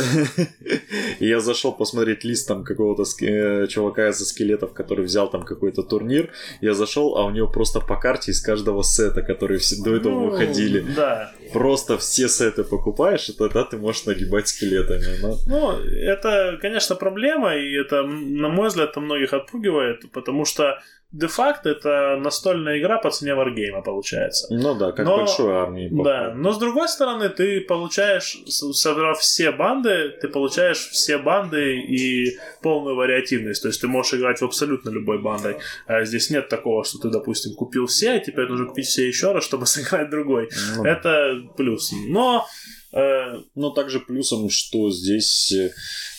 я 1.20 1.40
зашел 1.40 1.72
посмотреть 1.72 2.24
лист 2.24 2.48
там 2.48 2.64
какого-то 2.64 3.04
э, 3.24 3.68
чувака 3.68 4.10
из 4.10 4.18
скелетов, 4.28 4.74
который 4.74 5.03
взял 5.04 5.30
там 5.30 5.44
какой-то 5.44 5.84
турнир, 5.84 6.32
я 6.62 6.74
зашел, 6.74 7.18
а 7.18 7.26
у 7.26 7.32
него 7.32 7.48
просто 7.48 7.80
по 7.80 7.96
карте 7.96 8.32
из 8.32 8.42
каждого 8.42 8.82
сета, 8.84 9.22
которые 9.22 9.60
все 9.60 9.82
до 9.84 9.96
этого 9.96 10.14
ну, 10.14 10.30
выходили. 10.30 10.86
Да. 10.96 11.32
Просто 11.54 11.98
все 11.98 12.28
сеты 12.28 12.64
покупаешь, 12.64 13.30
и 13.30 13.34
тогда 13.34 13.64
ты 13.64 13.78
можешь 13.78 14.06
нагибать 14.06 14.48
скелетами. 14.48 15.22
Но... 15.22 15.38
Ну, 15.48 15.80
это, 15.80 16.58
конечно, 16.62 16.96
проблема, 16.96 17.56
и 17.56 17.74
это, 17.74 18.04
на 18.04 18.50
мой 18.50 18.68
взгляд, 18.68 18.92
это 18.92 19.00
многих 19.00 19.34
отпугивает, 19.34 20.12
потому 20.12 20.46
что 20.46 20.80
де-факто 21.14 21.70
это 21.70 22.18
настольная 22.20 22.80
игра 22.80 22.98
по 22.98 23.12
цене 23.12 23.36
варгейма 23.36 23.82
получается. 23.82 24.48
Ну 24.50 24.74
да, 24.74 24.92
как 24.92 25.06
но, 25.06 25.18
большой 25.18 25.54
армии. 25.54 25.90
Да, 25.92 26.34
но 26.36 26.52
с 26.52 26.58
другой 26.58 26.90
стороны, 26.90 27.30
ты 27.30 27.62
получаешь, 27.62 28.38
собрав 28.48 29.20
все 29.20 29.52
банды, 29.52 30.10
ты 30.20 30.28
получаешь 30.28 30.90
все 30.90 31.20
банды 31.20 31.80
и 31.80 32.38
полную 32.62 32.96
вариативность. 32.96 33.62
То 33.62 33.68
есть 33.68 33.80
ты 33.80 33.88
можешь 33.88 34.16
играть 34.16 34.42
в 34.42 34.46
абсолютно 34.46 34.90
любой 34.90 35.22
бандой. 35.22 35.58
А 35.86 36.04
здесь 36.04 36.32
нет 36.32 36.50
такого, 36.50 36.84
что 36.84 36.98
ты, 36.98 37.10
допустим, 37.10 37.54
купил 37.54 37.86
все, 37.86 38.14
а 38.14 38.20
теперь 38.20 38.48
нужно 38.48 38.66
купить 38.66 38.88
все 38.88 39.08
еще 39.08 39.32
раз, 39.32 39.44
чтобы 39.44 39.66
сыграть 39.68 40.10
другой. 40.10 40.50
Ну, 40.76 40.84
это 40.84 41.44
плюс. 41.56 41.94
Но 42.08 42.48
но 42.94 43.72
также 43.72 44.00
плюсом, 44.00 44.50
что 44.50 44.92
здесь 44.92 45.52
э, 45.52 45.72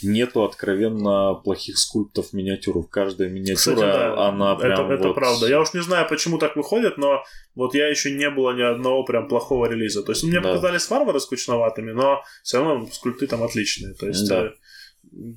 нету 0.03 0.43
откровенно 0.43 1.35
плохих 1.35 1.79
скульптов 1.79 2.33
миниатюр. 2.33 2.87
Каждая 2.89 3.29
миниатюра, 3.29 3.57
Кстати, 3.57 3.81
да, 3.81 4.29
она 4.29 4.57
прям 4.57 4.87
Это, 4.87 4.93
это 4.95 5.09
вот... 5.09 5.15
правда. 5.15 5.47
Я 5.47 5.61
уж 5.61 5.73
не 5.73 5.83
знаю, 5.83 6.09
почему 6.09 6.39
так 6.39 6.57
выходит, 6.57 6.99
но 6.99 7.23
вот 7.55 7.75
я 7.75 7.89
еще 7.89 8.11
не 8.11 8.29
было 8.29 8.57
ни 8.57 8.63
одного 8.63 9.05
прям 9.05 9.29
плохого 9.29 9.67
релиза. 9.67 10.03
То 10.03 10.13
есть 10.13 10.25
мне 10.25 10.41
да. 10.41 10.49
показались 10.49 10.91
варвары 10.91 11.21
скучноватыми, 11.21 11.93
но 11.93 12.25
все 12.43 12.59
равно 12.59 12.89
скульпты 12.91 13.29
там 13.29 13.45
отличные. 13.45 13.95
То 13.95 14.09
есть 14.09 14.29
да. 14.29 14.47
Э, 14.47 14.51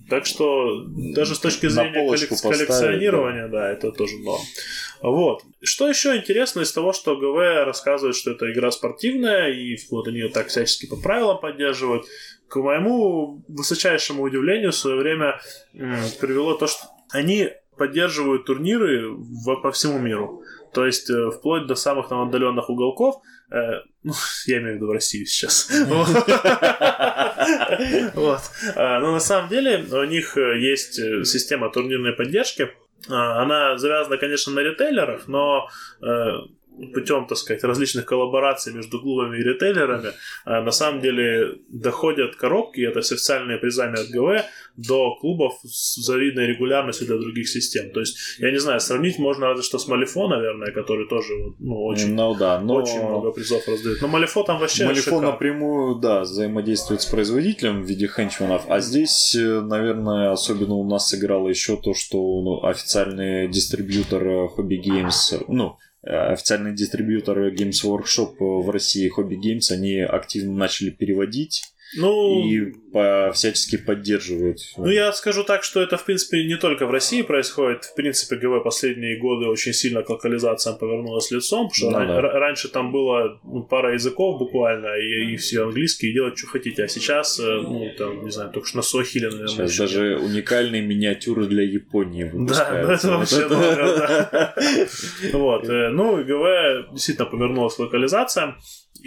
так 0.10 0.26
что 0.26 0.86
даже 0.88 1.36
с 1.36 1.40
точки 1.40 1.68
зрения 1.68 2.10
коллек- 2.10 2.42
коллекционирования, 2.42 3.48
да. 3.48 3.60
да, 3.60 3.72
это 3.72 3.92
тоже 3.92 4.18
норм. 4.20 4.42
Вот. 5.02 5.44
Что 5.62 5.88
еще 5.88 6.18
интересно 6.18 6.62
из 6.62 6.72
того, 6.72 6.94
что 6.94 7.16
ГВ 7.16 7.66
рассказывает, 7.66 8.16
что 8.16 8.32
это 8.32 8.52
игра 8.52 8.72
спортивная, 8.72 9.50
и 9.50 9.78
вот 9.90 10.08
они 10.08 10.20
ее 10.20 10.30
так 10.30 10.48
всячески 10.48 10.88
по 10.88 10.96
правилам 10.96 11.40
поддерживают. 11.40 12.06
К 12.48 12.58
моему 12.58 13.44
высочайшему 13.48 14.24
удивлению 14.24 14.72
в 14.72 14.76
свое 14.76 14.98
время 14.98 15.40
привело 15.74 16.54
то, 16.54 16.68
что 16.68 16.88
они 17.12 17.50
поддерживают 17.78 18.46
турниры 18.46 19.12
в, 19.12 19.56
по 19.62 19.72
всему 19.72 20.00
миру. 20.00 20.42
То 20.74 20.86
есть 20.86 21.10
э, 21.10 21.32
вплоть 21.32 21.68
до 21.68 21.76
самых 21.76 22.10
там 22.10 22.28
отдаленных 22.28 22.70
уголков. 22.70 23.22
Э, 23.52 23.82
ну, 24.04 24.14
я 24.48 24.58
имею 24.58 24.74
в 24.74 24.76
виду 24.78 24.88
в 24.88 24.92
Россию 24.92 25.26
сейчас. 25.26 25.70
А, 28.76 29.00
но 29.00 29.14
на 29.14 29.20
самом 29.20 29.50
деле 29.50 29.86
у 29.92 30.04
них 30.04 30.38
э, 30.38 30.60
есть 30.60 31.00
э, 31.00 31.24
система 31.24 31.70
турнирной 31.72 32.14
поддержки. 32.14 32.70
А, 33.10 33.42
она 33.42 33.78
завязана, 33.78 34.18
конечно, 34.18 34.54
на 34.54 34.60
ритейлерах, 34.60 35.28
но 35.28 35.68
путем, 36.94 37.28
так 37.28 37.38
сказать, 37.38 37.64
различных 37.64 38.06
коллабораций 38.06 38.74
между 38.74 39.00
клубами 39.00 39.38
и 39.38 39.44
ритейлерами, 39.44 40.12
а 40.46 40.62
на 40.62 40.72
самом 40.72 41.02
деле 41.02 41.56
доходят 41.70 42.36
коробки, 42.36 42.82
это 42.82 43.00
официальные 43.00 43.58
призами 43.58 44.00
от 44.00 44.10
ГВ, 44.10 44.46
до 44.78 45.16
клубов 45.16 45.60
с 45.64 45.96
завидной 45.96 46.46
регулярностью 46.46 47.08
для 47.08 47.18
других 47.18 47.50
систем. 47.50 47.92
То 47.92 48.00
есть, 48.00 48.18
я 48.40 48.52
не 48.52 48.60
знаю, 48.60 48.80
сравнить 48.80 49.18
можно 49.18 49.48
разве 49.48 49.64
что 49.64 49.80
с 49.80 49.88
Малифо, 49.88 50.28
наверное, 50.28 50.72
который 50.72 51.08
тоже 51.08 51.34
ну, 51.60 51.84
очень, 51.86 52.14
ну, 52.14 52.36
да, 52.36 52.60
но... 52.60 52.76
очень 52.76 53.04
много 53.04 53.32
призов 53.32 53.68
раздает. 53.68 54.02
Но 54.02 54.08
Малифо 54.08 54.44
там 54.44 54.60
вообще 54.60 54.86
Малифо 54.86 55.02
шикарно. 55.02 55.32
напрямую, 55.32 55.96
да, 55.96 56.22
взаимодействует 56.22 57.02
с 57.02 57.06
производителем 57.08 57.82
в 57.82 57.88
виде 57.88 58.08
хенчманов, 58.08 58.66
а 58.70 58.80
здесь, 58.80 59.36
э, 59.36 59.62
наверное, 59.62 60.32
особенно 60.32 60.76
у 60.76 60.88
нас 60.88 61.10
сыграло 61.10 61.50
еще 61.50 61.76
то, 61.78 61.94
что 61.94 62.18
ну, 62.18 62.64
официальный 62.64 63.48
дистрибьютор 63.48 64.28
э, 64.28 64.48
Hobby 64.56 64.80
Games, 64.80 65.44
ну, 65.48 65.78
Э, 66.08 66.32
официальный 66.32 66.74
дистрибьютор 66.74 67.50
Games 67.50 67.84
Workshop 67.84 68.38
в 68.40 68.70
России 68.70 69.12
Hobby 69.16 69.36
Games, 69.36 69.72
они 69.72 70.00
активно 70.00 70.54
начали 70.54 70.90
переводить 70.90 71.64
Ну, 71.96 72.46
и 72.46 72.74
по 72.92 73.32
всячески 73.34 73.78
поддерживают. 73.78 74.60
Ну, 74.78 74.88
я 74.90 75.12
скажу 75.14 75.44
так, 75.44 75.64
что 75.64 75.82
это, 75.82 75.96
в 75.98 76.04
принципе, 76.04 76.44
не 76.46 76.58
только 76.58 76.86
в 76.86 76.92
России 76.92 77.22
происходит. 77.22 77.86
В 77.86 77.96
принципе, 77.96 78.36
ГВ 78.36 78.62
последние 78.64 79.18
годы 79.18 79.46
очень 79.46 79.72
сильно 79.74 80.04
к 80.04 80.10
локализациям 80.10 80.78
повернулась 80.78 81.32
лицом, 81.32 81.70
потому 81.70 81.74
что 81.74 81.90
Ну 81.92 81.98
ран- 81.98 82.08
да. 82.22 82.22
раньше 82.40 82.68
там 82.68 82.92
было 82.92 83.40
ну, 83.46 83.64
пара 83.64 83.94
языков 83.94 84.38
буквально, 84.38 84.96
и, 84.98 85.34
и 85.34 85.38
все 85.38 85.64
английские, 85.64 86.12
и 86.12 86.14
делать, 86.14 86.38
что 86.38 86.48
хотите. 86.48 86.84
А 86.84 86.88
сейчас, 86.90 87.40
э, 87.40 87.44
ну, 87.44 87.90
там, 87.98 88.26
не 88.26 88.32
знаю, 88.32 88.52
только 88.52 88.68
что 88.68 88.78
на 88.78 88.84
Сохиле, 88.84 89.30
наверное, 89.30 89.48
Сейчас 89.48 89.72
еще 89.72 89.82
даже 89.84 90.18
уникальные 90.18 90.82
миниатюры 90.82 91.46
для 91.48 91.64
Японии 91.64 92.24
Да, 92.26 92.32
ну 92.34 92.40
выпускаются. 92.42 93.08
это 93.08 93.08
Вот 93.08 93.20
вообще 93.20 93.48
много, 93.48 93.98
да. 93.98 94.56
Вот, 95.38 95.70
э, 95.70 95.90
ну, 95.90 96.18
ГВ 96.24 96.92
действительно 96.94 97.28
повернулась 97.30 97.76
к 97.76 97.80
локализациям, 97.80 98.58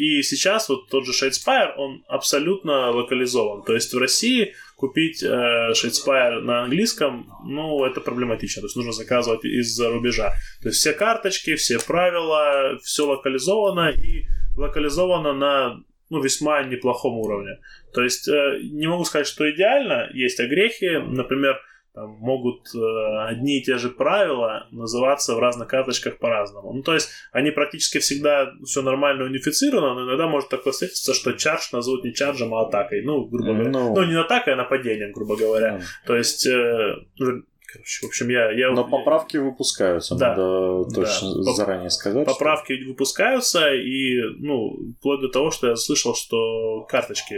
и 0.01 0.23
сейчас 0.23 0.71
вот 0.71 0.89
тот 0.89 1.05
же 1.05 1.13
Shadespire, 1.13 1.75
он 1.77 2.03
абсолютно 2.09 2.91
локализован. 2.91 3.63
То 3.65 3.75
есть 3.75 3.93
в 3.93 3.99
России 3.99 4.55
купить 4.77 5.23
э, 5.23 5.73
Shadespire 5.73 6.41
на 6.41 6.63
английском, 6.63 7.31
ну, 7.45 7.85
это 7.85 8.01
проблематично. 8.01 8.63
То 8.63 8.67
есть 8.67 8.77
нужно 8.77 8.93
заказывать 8.93 9.45
из-за 9.45 9.91
рубежа. 9.91 10.33
То 10.63 10.69
есть 10.69 10.81
все 10.81 10.95
карточки, 10.95 11.55
все 11.55 11.79
правила, 11.79 12.79
все 12.83 13.07
локализовано 13.07 13.91
и 13.91 14.25
локализовано 14.57 15.35
на 15.35 15.85
ну, 16.09 16.23
весьма 16.23 16.63
неплохом 16.63 17.19
уровне. 17.19 17.59
То 17.93 18.03
есть 18.03 18.27
э, 18.27 18.61
не 18.63 18.87
могу 18.87 19.05
сказать, 19.05 19.27
что 19.27 19.51
идеально, 19.51 20.09
есть 20.15 20.41
огрехи, 20.41 20.97
например, 20.97 21.61
там 21.95 22.11
могут 22.20 22.68
э, 22.74 23.28
одни 23.28 23.59
и 23.59 23.62
те 23.62 23.76
же 23.76 23.88
правила 23.88 24.68
называться 24.70 25.34
в 25.34 25.41
разных 25.41 25.68
карточках 25.68 26.18
по-разному. 26.18 26.72
Ну, 26.72 26.82
то 26.82 26.95
есть 26.95 27.11
они 27.32 27.51
практически 27.51 27.99
всегда 27.99 28.53
все 28.64 28.82
нормально 28.82 29.24
унифицировано, 29.24 29.95
но 29.95 30.09
иногда 30.09 30.28
может 30.28 30.49
такое 30.49 30.72
встретиться, 30.72 31.14
что 31.14 31.32
чардж 31.32 31.68
назовут 31.72 32.05
не 32.05 32.14
чарджем, 32.14 32.55
а 32.55 32.62
атакой. 32.62 33.03
Ну, 33.03 33.24
грубо 33.24 33.55
говоря. 33.55 33.70
Ну. 33.70 33.95
Ну, 33.95 34.05
не 34.05 34.14
атакой, 34.14 34.53
а 34.53 34.57
нападением, 34.57 35.12
грубо 35.12 35.36
говоря. 35.36 35.80
То 36.07 36.16
есть, 36.16 36.47
э, 36.47 36.95
ну, 37.18 37.43
короче, 37.73 38.07
в 38.07 38.09
общем, 38.09 38.29
я... 38.31 38.51
я 38.53 38.71
Но 38.73 38.89
поправки 38.89 39.37
выпускаются, 39.37 40.14
Да. 40.16 40.29
надо 40.31 40.85
Да. 40.91 40.95
точно 40.95 41.45
Поп- 41.45 41.55
заранее 41.57 41.91
сказать. 41.91 42.25
что- 42.25 42.33
Поправки 42.35 42.73
выпускаются, 42.87 43.73
и, 43.75 44.21
ну, 44.39 44.77
вплоть 44.99 45.21
до 45.21 45.29
того, 45.29 45.51
что 45.51 45.68
я 45.68 45.77
слышал, 45.77 46.14
что 46.14 46.85
карточки 46.89 47.35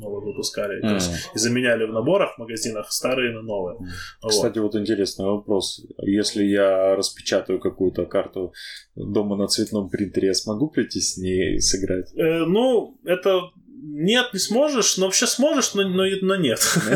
новые 0.00 0.24
выпускали. 0.26 0.80
То 0.80 0.86
М. 0.88 0.94
есть 0.94 1.10
и 1.34 1.38
заменяли 1.38 1.84
в 1.86 1.92
наборах 1.92 2.34
в 2.36 2.38
магазинах 2.38 2.90
старые 2.90 3.32
на 3.32 3.42
новые. 3.42 3.78
Вот. 4.22 4.30
Кстати, 4.30 4.58
вот 4.58 4.74
интересный 4.74 5.26
вопрос. 5.26 5.84
Если 6.02 6.44
я 6.44 6.96
распечатаю 6.96 7.58
какую-то 7.60 8.06
карту 8.06 8.52
дома 8.94 9.36
на 9.36 9.46
цветном 9.46 9.88
принтере, 9.88 10.28
я 10.28 10.34
смогу 10.34 10.68
прийти 10.68 11.00
с 11.00 11.16
ней 11.16 11.60
сыграть? 11.60 12.12
Э, 12.16 12.44
ну, 12.46 12.98
это 13.04 13.40
нет, 13.82 14.32
не 14.32 14.38
сможешь, 14.38 14.96
но 14.96 15.06
вообще 15.06 15.26
сможешь, 15.26 15.74
но, 15.74 15.82
но, 15.88 16.04
но 16.22 16.36
нет. 16.36 16.60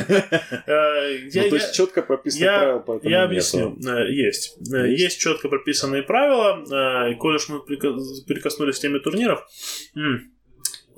Э, 0.66 1.16
я- 1.32 1.42
Ну, 1.44 1.48
то 1.50 1.56
я- 1.56 1.62
есть 1.62 1.74
четко 1.74 2.02
прописаны 2.02 2.44
я- 2.44 2.58
правила, 2.58 2.78
поэтому 2.80 3.10
Я 3.10 3.18
нету. 3.18 3.30
объясню. 3.30 3.78
Э, 3.86 4.10
Есть. 4.12 4.56
Э, 4.72 4.88
Есть? 4.88 5.00
Есть 5.02 5.20
четко 5.20 5.48
прописанные 5.48 6.02
правила. 6.02 7.10
И 7.10 7.14
коль 7.16 7.36
уж 7.36 7.48
мы 7.48 7.60
прикоснулись 7.60 8.78
к 8.78 8.82
теме 8.82 8.98
турниров, 9.00 9.46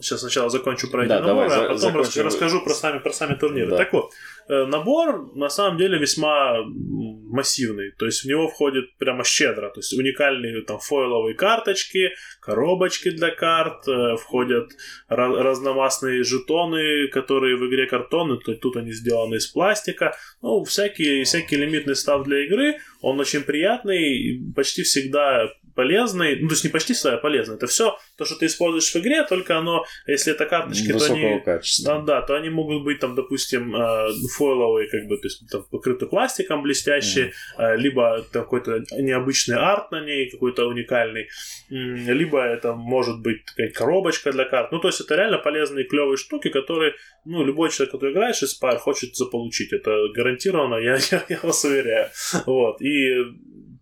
сейчас 0.03 0.21
сначала 0.21 0.51
закончу 0.51 0.91
про 0.91 1.03
эти 1.05 1.09
Да, 1.09 1.21
давай, 1.21 1.49
наборы, 1.49 1.61
за- 1.79 1.87
а 1.87 1.91
потом 1.91 1.97
рас- 2.01 2.17
расскажу 2.17 2.61
про 2.65 2.75
сами, 2.75 2.99
про 2.99 3.13
сами 3.13 3.35
турниры. 3.35 3.71
Да. 3.71 3.77
Так 3.77 3.93
вот, 3.93 4.11
э, 4.49 4.65
набор 4.67 5.35
на 5.37 5.49
самом 5.49 5.79
деле 5.79 5.99
весьма 5.99 6.57
массивный. 6.65 7.93
То 7.99 8.07
есть 8.07 8.25
в 8.25 8.29
него 8.29 8.49
входит 8.49 8.97
прямо 8.99 9.25
щедро. 9.25 9.69
То 9.71 9.79
есть 9.81 9.93
уникальные 9.99 10.63
там 10.63 10.79
фойловые 10.79 11.35
карточки, 11.35 12.11
коробочки 12.41 13.11
для 13.11 13.31
карт, 13.31 13.87
э, 13.89 14.17
входят 14.17 14.71
разномастные 15.09 16.25
жетоны, 16.25 17.09
которые 17.09 17.57
в 17.57 17.67
игре 17.69 17.87
картоны, 17.87 18.39
то 18.39 18.55
тут 18.55 18.77
они 18.77 18.93
сделаны 18.93 19.37
из 19.37 19.47
пластика. 19.47 20.15
Ну, 20.43 20.65
всякий, 20.65 21.25
всякий 21.25 21.57
лимитный 21.57 21.95
став 21.97 22.25
для 22.25 22.45
игры, 22.45 22.77
он 23.01 23.21
очень 23.21 23.43
приятный, 23.43 24.41
почти 24.55 24.83
всегда 24.83 25.49
полезный, 25.75 26.41
ну, 26.41 26.49
то 26.49 26.55
есть 26.55 26.65
не 26.65 26.71
почти 26.71 26.93
всегда 26.93 27.17
полезный, 27.17 27.57
это 27.57 27.67
все 27.67 27.97
то, 28.17 28.25
что 28.25 28.37
ты 28.37 28.47
используешь 28.47 28.93
в 28.93 28.97
игре, 28.97 29.25
только 29.25 29.59
оно, 29.59 29.85
если 30.07 30.33
это 30.33 30.47
карточки, 30.47 30.93
то 30.93 31.05
они... 31.07 31.41
качества. 31.41 31.95
Да, 31.95 32.21
да, 32.21 32.23
то 32.23 32.35
они 32.35 32.51
могут 32.51 32.85
быть 32.85 33.01
там, 33.01 33.15
допустим, 33.15 33.75
э, 33.75 34.13
фойловые, 34.37 34.89
как 34.89 35.07
бы, 35.07 35.17
то 35.17 35.27
есть 35.27 35.49
там 35.51 35.65
покрыты 35.71 36.07
пластиком 36.07 36.63
блестящие, 36.63 37.33
э, 37.59 37.77
либо 37.77 38.25
какой-то 38.33 38.85
необычный 38.93 39.57
арт 39.57 39.91
на 39.91 40.05
ней, 40.05 40.31
какой-то 40.31 40.67
уникальный, 40.67 41.29
либо 41.69 42.43
это 42.45 42.75
может 42.75 43.21
быть 43.21 43.45
такая 43.47 43.71
коробочка 43.71 44.33
для 44.33 44.45
карт. 44.45 44.73
Ну, 44.73 44.79
то 44.79 44.89
есть 44.89 45.01
это 45.01 45.15
реально 45.15 45.39
полезные 45.39 45.85
клевые 45.85 46.17
штуки, 46.17 46.49
которые, 46.49 46.95
ну, 47.25 47.45
любой 47.45 47.71
человек, 47.71 47.93
который 47.93 48.13
играет 48.13 48.37
в 48.37 48.43
Spire, 48.43 48.79
хочет 48.79 49.17
заполучить. 49.17 49.73
Это 49.73 49.91
гарантированно, 50.15 50.77
я, 50.77 50.99
я, 51.11 51.25
я 51.29 51.39
вас 51.43 51.65
уверяю. 51.65 52.09
Вот. 52.47 52.81
И 52.83 53.15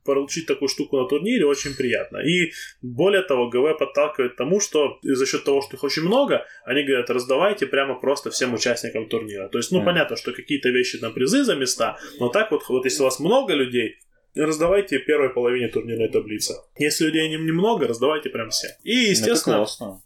получить 0.04 0.46
такую 0.46 0.68
штуку 0.68 0.96
на 0.98 1.06
турнире 1.08 1.44
очень 1.46 1.74
приятно. 1.76 2.18
И 2.18 2.52
более 2.82 3.22
того, 3.22 3.48
ГВ 3.48 3.78
подталкивает 3.78 4.34
к 4.34 4.36
тому, 4.36 4.60
что 4.60 4.98
за 5.02 5.26
счет 5.26 5.44
того, 5.44 5.62
что 5.62 5.76
их 5.76 5.84
очень 5.84 6.02
много, 6.02 6.46
они 6.64 6.82
говорят, 6.82 7.10
раздавайте 7.10 7.66
прямо 7.66 7.94
просто 8.00 8.30
всем 8.30 8.54
участникам 8.54 9.08
турнира. 9.08 9.48
То 9.48 9.58
есть, 9.58 9.72
ну, 9.72 9.78
Мгм. 9.78 9.86
понятно, 9.86 10.16
что 10.16 10.32
какие-то 10.32 10.68
вещи 10.70 10.98
там 10.98 11.12
призы 11.12 11.44
за 11.44 11.54
места, 11.56 11.98
но 12.18 12.28
так 12.28 12.50
вот, 12.50 12.62
вот 12.68 12.84
если 12.84 13.02
у 13.02 13.04
вас 13.04 13.20
много 13.20 13.54
людей, 13.54 13.96
раздавайте 14.34 14.98
первой 14.98 15.30
половине 15.30 15.68
турнирной 15.68 16.08
таблицы. 16.08 16.54
Если 16.78 17.04
людей 17.06 17.28
не- 17.28 17.36
немного, 17.44 17.86
раздавайте 17.88 18.30
прям 18.30 18.50
всем. 18.50 18.70
И, 18.84 19.02
Это 19.02 19.10
естественно, 19.10 19.56
классно. 19.56 20.02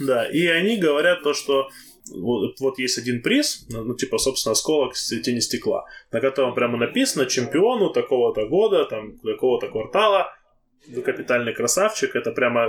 да, 0.00 0.24
и 0.26 0.46
они 0.46 0.76
говорят 0.76 1.22
то, 1.22 1.32
что 1.34 1.68
вот, 2.10 2.58
вот 2.60 2.78
есть 2.78 2.98
один 2.98 3.22
приз, 3.22 3.66
ну, 3.70 3.84
ну, 3.84 3.94
типа, 3.94 4.18
собственно, 4.18 4.52
осколок 4.52 4.94
тени 4.94 5.40
стекла, 5.40 5.84
на 6.10 6.20
котором 6.20 6.54
прямо 6.54 6.78
написано 6.78 7.26
чемпиону 7.26 7.90
такого-то 7.90 8.46
года, 8.46 8.84
там, 8.86 9.18
такого-то 9.18 9.68
квартала, 9.68 10.32
вы 10.88 11.02
капитальный 11.02 11.54
красавчик, 11.54 12.16
это 12.16 12.32
прямо 12.32 12.66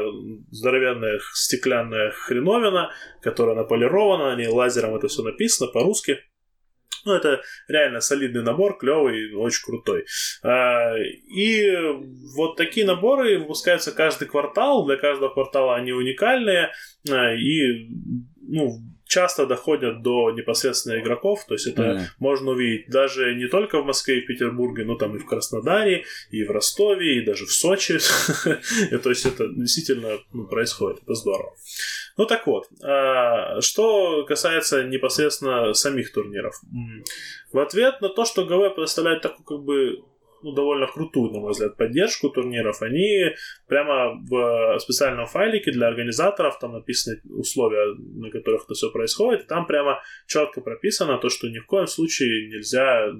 здоровенная 0.51 1.19
стеклянная 1.33 2.11
хреновина, 2.11 2.91
которая 3.21 3.55
наполирована, 3.55 4.31
на 4.31 4.35
ней 4.35 4.47
лазером 4.47 4.95
это 4.95 5.07
все 5.07 5.23
написано 5.23 5.71
по-русски. 5.71 6.19
Ну, 7.05 7.13
это 7.13 7.41
реально 7.67 7.99
солидный 7.99 8.43
набор, 8.43 8.77
клевый, 8.77 9.33
очень 9.33 9.65
крутой. 9.65 10.05
А, 10.41 10.95
И 10.97 11.69
вот 12.35 12.55
такие 12.55 12.85
наборы 12.85 13.39
выпускаются 13.39 13.91
каждый 13.91 14.27
квартал. 14.27 14.85
Для 14.85 14.95
каждого 14.95 15.33
квартала 15.33 15.75
они 15.75 15.91
уникальные. 15.91 16.71
а, 17.09 17.33
И 17.33 17.89
ну, 18.41 18.79
часто 19.13 19.45
доходят 19.45 20.01
до 20.01 20.31
непосредственно 20.31 20.99
игроков. 20.99 21.45
То 21.47 21.53
есть 21.53 21.67
это 21.67 21.83
Мгм. 21.83 22.01
можно 22.19 22.51
увидеть 22.51 22.89
даже 22.89 23.35
не 23.35 23.47
только 23.47 23.79
в 23.79 23.85
Москве 23.85 24.19
и 24.19 24.21
в 24.21 24.27
Петербурге, 24.27 24.85
но 24.85 24.95
там 24.95 25.15
и 25.15 25.19
в 25.19 25.25
Краснодаре, 25.25 26.03
и 26.31 26.43
в 26.43 26.49
Ростове, 26.51 27.17
и 27.17 27.25
даже 27.25 27.45
в 27.45 27.51
Сочи. 27.51 27.99
То 29.03 29.09
есть 29.09 29.25
это 29.25 29.47
действительно 29.49 30.17
ну, 30.33 30.47
происходит. 30.47 31.03
Это 31.03 31.13
здорово. 31.13 31.53
Ну 32.17 32.25
так 32.25 32.47
вот, 32.47 32.65
а, 32.83 33.61
что 33.61 34.25
касается 34.25 34.83
непосредственно 34.83 35.73
самих 35.73 36.11
турниров. 36.11 36.55
В 37.51 37.59
ответ 37.59 38.01
на 38.01 38.09
то, 38.09 38.25
что 38.25 38.45
ГВ 38.45 38.75
предоставляет 38.75 39.21
такую 39.21 39.45
как 39.45 39.59
бы 39.63 40.03
ну, 40.43 40.51
довольно 40.53 40.87
крутую, 40.87 41.31
на 41.31 41.39
мой 41.39 41.51
взгляд, 41.51 41.77
поддержку 41.77 42.29
турниров, 42.29 42.81
они 42.81 43.31
прямо 43.67 44.19
в 44.29 44.77
специальном 44.79 45.25
файлике 45.25 45.71
для 45.71 45.87
организаторов, 45.87 46.59
там 46.59 46.73
написаны 46.73 47.21
условия, 47.29 47.95
на 47.97 48.29
которых 48.29 48.65
это 48.65 48.73
все 48.73 48.91
происходит, 48.91 49.43
и 49.43 49.47
там 49.47 49.65
прямо 49.65 50.01
четко 50.27 50.61
прописано 50.61 51.17
то, 51.17 51.29
что 51.29 51.47
ни 51.47 51.59
в 51.59 51.65
коем 51.65 51.87
случае 51.87 52.49
нельзя, 52.49 53.11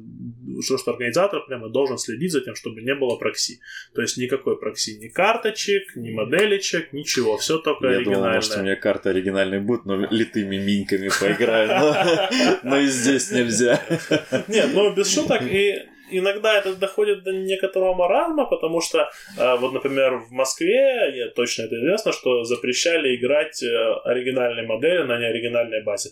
что, 0.62 0.78
что 0.78 0.92
организатор 0.92 1.46
прямо 1.46 1.70
должен 1.70 1.98
следить 1.98 2.32
за 2.32 2.42
тем, 2.42 2.56
чтобы 2.56 2.82
не 2.82 2.96
было 2.96 3.18
прокси. 3.18 3.60
То 3.96 4.02
есть 4.02 4.18
никакой 4.18 4.60
прокси, 4.60 4.98
ни 5.00 5.08
карточек, 5.08 5.96
ни 5.96 6.12
моделечек, 6.12 6.94
ничего, 6.94 7.38
все 7.38 7.58
только 7.58 7.88
Я 7.88 7.92
думал, 8.00 8.00
оригинальное. 8.00 8.36
может, 8.36 8.58
у 8.58 8.62
меня 8.62 8.76
карта 8.76 9.10
оригинальная 9.10 9.62
будет, 9.62 9.86
но 9.86 9.96
литыми 9.96 10.58
миньками 10.58 11.10
поиграю. 11.20 11.96
Но 12.64 12.80
и 12.80 12.88
здесь 12.88 13.32
нельзя. 13.32 13.82
Нет, 14.48 14.70
ну 14.74 14.94
без 14.96 15.14
шуток, 15.14 15.42
и 15.44 15.93
иногда 16.18 16.58
это 16.58 16.76
доходит 16.76 17.24
до 17.24 17.32
некоторого 17.32 17.94
маразма, 17.94 18.46
потому 18.46 18.82
что, 18.82 19.10
э, 19.38 19.56
вот, 19.58 19.74
например, 19.74 20.18
в 20.18 20.32
Москве, 20.32 21.12
я 21.16 21.30
точно 21.30 21.64
это 21.64 21.76
известно, 21.76 22.12
что 22.12 22.44
запрещали 22.44 23.16
играть 23.16 23.62
э, 23.64 23.94
оригинальные 24.04 24.66
модели 24.66 25.04
на 25.04 25.20
неоригинальной 25.20 25.84
базе. 25.84 26.12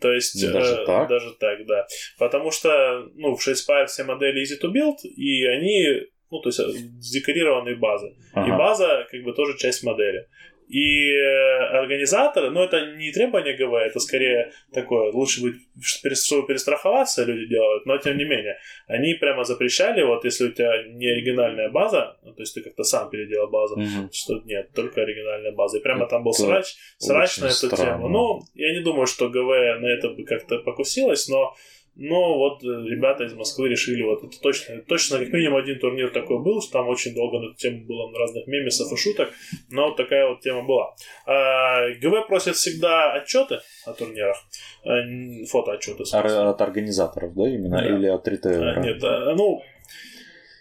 То 0.00 0.12
есть... 0.12 0.50
Даже 0.52 0.74
э, 0.74 0.86
так? 0.86 1.08
Даже 1.08 1.32
так, 1.38 1.66
да. 1.66 1.86
Потому 2.18 2.50
что, 2.50 3.08
ну, 3.14 3.36
в 3.36 3.42
6 3.42 3.68
все 3.86 4.04
модели 4.04 4.42
easy 4.42 4.60
to 4.62 4.72
build, 4.72 4.96
и 5.04 5.44
они, 5.46 6.06
ну, 6.30 6.40
то 6.40 6.48
есть, 6.48 6.60
э, 6.60 6.64
декорированные 7.12 7.76
базы. 7.76 8.08
И 8.08 8.12
Ага. 8.34 8.56
база, 8.56 9.06
как 9.10 9.22
бы, 9.22 9.32
тоже 9.32 9.58
часть 9.58 9.82
модели. 9.82 10.26
И 10.70 11.12
э, 11.12 11.78
организаторы, 11.80 12.50
ну, 12.50 12.62
это 12.62 12.94
не 12.96 13.10
требование 13.12 13.56
ГВ, 13.56 13.74
это 13.74 13.98
скорее 13.98 14.52
такое, 14.72 15.10
лучше 15.12 15.42
быть, 15.42 15.56
чтобы 15.82 16.46
перестраховаться, 16.46 17.24
люди 17.24 17.46
делают, 17.46 17.86
но 17.86 17.98
тем 17.98 18.16
не 18.16 18.24
менее, 18.24 18.56
они 18.86 19.14
прямо 19.14 19.42
запрещали, 19.44 20.02
вот 20.02 20.24
если 20.24 20.46
у 20.48 20.52
тебя 20.52 20.84
не 20.86 21.08
оригинальная 21.08 21.70
база, 21.70 22.16
то 22.24 22.32
то 22.40 22.42
есть 22.42 22.54
ты 22.54 22.62
как-то 22.62 22.84
сам 22.84 23.10
переделал 23.10 23.48
базу, 23.50 23.76
Мгм. 23.76 24.10
что 24.12 24.40
нет, 24.44 24.70
только 24.74 25.02
оригинальная 25.02 25.52
база. 25.52 25.78
И 25.78 25.82
прямо 25.82 26.06
там 26.06 26.22
был 26.22 26.30
Это 26.32 26.42
срач, 26.42 26.74
срач 26.98 27.38
на 27.38 27.46
эту 27.46 27.54
странно. 27.54 27.84
тему. 27.84 28.08
Ну, 28.08 28.40
я 28.54 28.72
не 28.72 28.80
думаю, 28.80 29.06
что 29.06 29.28
ГВ 29.28 29.80
на 29.80 29.86
это 29.88 30.08
бы 30.10 30.24
как-то 30.24 30.58
покусилось, 30.58 31.28
но 31.28 31.54
но 31.96 32.38
вот 32.38 32.62
э, 32.64 32.66
ребята 32.66 33.24
из 33.24 33.34
Москвы 33.34 33.68
решили, 33.68 34.02
вот 34.02 34.24
это 34.24 34.40
точно, 34.40 34.80
точно 34.82 35.18
как 35.18 35.32
минимум 35.32 35.58
один 35.58 35.78
турнир 35.78 36.10
такой 36.10 36.42
был, 36.42 36.62
что 36.62 36.72
там 36.72 36.88
очень 36.88 37.14
долго 37.14 37.38
на 37.40 37.46
эту 37.50 37.56
тему 37.56 37.84
было 37.86 38.10
разных 38.18 38.46
мемесов 38.46 38.92
и 38.92 38.96
шуток, 38.96 39.30
но 39.70 39.88
вот 39.88 39.96
такая 39.96 40.28
вот 40.28 40.40
тема 40.40 40.62
была. 40.62 40.94
А, 41.26 41.90
ГВ 42.00 42.26
просит 42.28 42.56
всегда 42.56 43.12
отчеты 43.12 43.60
о 43.86 43.92
турнирах, 43.92 44.36
н- 44.84 45.44
фотоотчеты. 45.46 46.04
От 46.12 46.60
организаторов, 46.60 47.34
да, 47.34 47.48
именно? 47.48 47.78
Да. 47.82 47.86
Или 47.86 48.06
от 48.06 48.26
ритейлера? 48.28 48.80
А, 48.80 48.80
Нет, 48.80 49.02
а, 49.04 49.34
ну, 49.34 49.60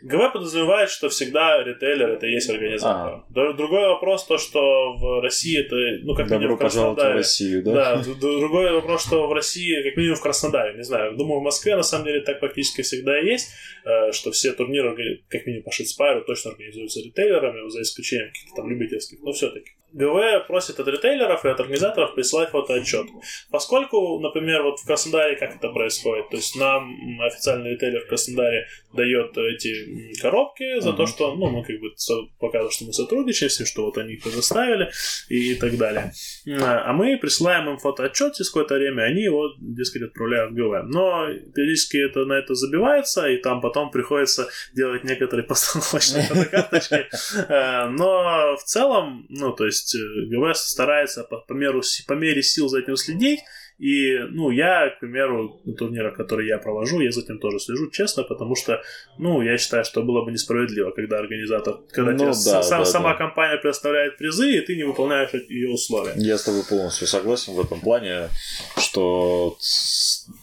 ГВ 0.01 0.31
подразумевает, 0.33 0.89
что 0.89 1.09
всегда 1.09 1.61
ритейлер 1.63 2.09
это 2.11 2.25
и 2.27 2.31
есть 2.31 2.49
организатор. 2.49 3.23
Д- 3.29 3.53
Другой 3.53 3.87
вопрос 3.87 4.25
то, 4.25 4.37
что 4.37 4.93
в 4.93 5.21
России 5.21 5.59
это, 5.59 5.75
ну, 6.05 6.15
как 6.15 6.25
минимум 6.29 6.41
Добро 6.41 6.55
в 6.55 6.59
пожаловать 6.59 6.93
в 6.93 6.95
Краснодаре. 7.01 7.17
Россию, 7.17 7.63
да? 7.63 7.95
Да, 7.95 8.03
другой 8.19 8.71
вопрос, 8.71 9.05
что 9.05 9.27
в 9.27 9.33
России, 9.33 9.83
как 9.83 9.97
минимум 9.97 10.15
в 10.17 10.21
Краснодаре, 10.21 10.77
не 10.77 10.83
знаю, 10.83 11.15
думаю, 11.17 11.39
в 11.41 11.43
Москве 11.43 11.75
на 11.75 11.83
самом 11.83 12.05
деле 12.05 12.21
так 12.21 12.39
практически 12.39 12.81
всегда 12.81 13.19
и 13.19 13.25
есть, 13.25 13.49
э, 13.85 14.11
что 14.11 14.31
все 14.31 14.53
турниры, 14.53 15.21
как 15.29 15.45
минимум 15.45 15.63
по 15.65 15.71
Shadespire 15.71 16.15
у, 16.15 16.23
точно 16.23 16.51
организуются 16.51 17.01
ритейлерами, 17.01 17.69
за 17.69 17.81
исключением 17.81 18.29
каких-то 18.29 18.55
там 18.55 18.69
любительских, 18.69 19.19
но 19.21 19.31
все-таки. 19.33 19.71
ГВ 19.93 20.47
просит 20.47 20.79
от 20.79 20.87
ритейлеров 20.87 21.45
и 21.45 21.49
от 21.49 21.59
организаторов 21.59 22.15
прислать 22.15 22.49
фотоотчет. 22.49 23.07
Поскольку, 23.51 24.19
например, 24.19 24.63
вот 24.63 24.79
в 24.79 24.85
Краснодаре 24.85 25.35
как 25.35 25.55
это 25.55 25.69
происходит, 25.69 26.29
то 26.29 26.35
есть 26.37 26.55
нам 26.55 27.21
официальный 27.21 27.71
ритейлер 27.71 28.01
в 28.01 28.07
Краснодаре 28.07 28.67
дает 28.93 29.37
эти 29.37 30.19
коробки 30.21 30.79
за 30.79 30.93
то, 30.93 31.03
Мгм. 31.03 31.07
что, 31.07 31.35
ну, 31.35 31.49
мы 31.49 31.63
как 31.63 31.79
бы 31.79 31.89
показываем, 32.39 32.71
что 32.71 32.85
мы 32.85 32.93
сотрудничаем 32.93 33.45
с 33.45 33.49
ним, 33.59 33.65
что 33.65 33.85
вот 33.85 33.97
они 33.97 34.13
их 34.13 34.23
предоставили 34.23 34.89
и 35.29 35.55
так 35.55 35.77
далее. 35.77 36.11
А 36.61 36.89
а 36.89 36.93
мы 36.93 37.17
присылаем 37.17 37.69
им 37.69 37.77
фотоотчет 37.77 38.33
через 38.35 38.49
какое-то 38.49 38.75
время, 38.75 39.03
они 39.03 39.21
его, 39.23 39.53
дескать, 39.59 40.03
отправляют 40.03 40.51
в 40.51 40.55
ГВ. 40.55 40.83
Но 40.93 41.27
периодически 41.55 41.97
это, 41.97 42.25
на 42.25 42.33
это 42.33 42.53
забивается, 42.55 43.27
и 43.29 43.37
там 43.37 43.61
потом 43.61 43.91
приходится 43.91 44.47
делать 44.75 45.03
некоторые 45.03 45.45
постановочные 45.47 46.23
фотокарточки. 46.23 47.07
Э, 47.49 47.87
Но 47.89 48.55
в 48.57 48.63
целом, 48.63 49.25
ну, 49.29 49.51
то 49.53 49.65
есть 49.65 49.78
э, 49.95 50.25
ГВ 50.27 50.55
старается 50.55 51.23
по, 51.23 51.37
по, 51.39 51.53
меру, 51.53 51.81
по 52.07 52.13
мере 52.13 52.41
сил 52.43 52.67
за 52.67 52.79
этим 52.79 52.95
следить, 52.95 53.39
и, 53.77 54.17
ну, 54.31 54.51
я, 54.51 54.89
к 54.89 54.99
примеру, 54.99 55.61
на 55.63 55.73
турнирах, 55.73 56.13
которые 56.17 56.49
я 56.49 56.57
провожу, 56.57 56.99
я 56.99 57.13
за 57.13 57.21
этим 57.21 57.39
тоже 57.39 57.59
слежу, 57.59 57.89
честно, 57.89 58.23
потому 58.23 58.53
что, 58.53 58.81
ну, 59.17 59.41
я 59.41 59.57
считаю, 59.57 59.85
что 59.85 60.03
было 60.03 60.25
бы 60.25 60.33
несправедливо, 60.33 60.91
когда 60.91 61.17
организатор, 61.17 61.77
когда 61.91 62.11
Ну 62.11 62.17
тебе 62.17 62.27
да, 62.27 62.33
сам- 62.61 62.79
да, 62.79 62.85
сама 62.85 63.11
да. 63.13 63.17
компания 63.17 63.57
предоставляет 63.57 64.17
призы, 64.17 64.51
и 64.57 64.59
ты 64.59 64.75
не 64.75 64.83
выполняешь 64.83 65.29
ее 65.47 65.69
условия. 65.69 66.11
Я 66.17 66.37
с 66.37 66.43
тобой 66.43 66.63
полностью 66.69 67.07
согласен 67.07 67.53
в 67.53 67.59
этом 67.61 67.79
плане, 67.79 68.27
что 68.77 69.57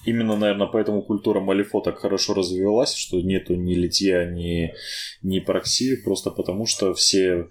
именно, 0.07 0.37
наверное, 0.37 0.69
поэтому 0.69 1.03
культура 1.03 1.41
малифо 1.41 1.81
так 1.81 1.99
хорошо 1.99 2.33
развивалась, 2.33 2.95
что 2.95 3.21
нету 3.21 3.55
ни 3.55 3.75
литья, 3.75 4.25
ни, 4.25 4.73
ни 5.23 5.41
прокси, 5.41 5.97
просто 6.03 6.31
потому 6.31 6.65
что 6.65 6.95
все 6.95 7.49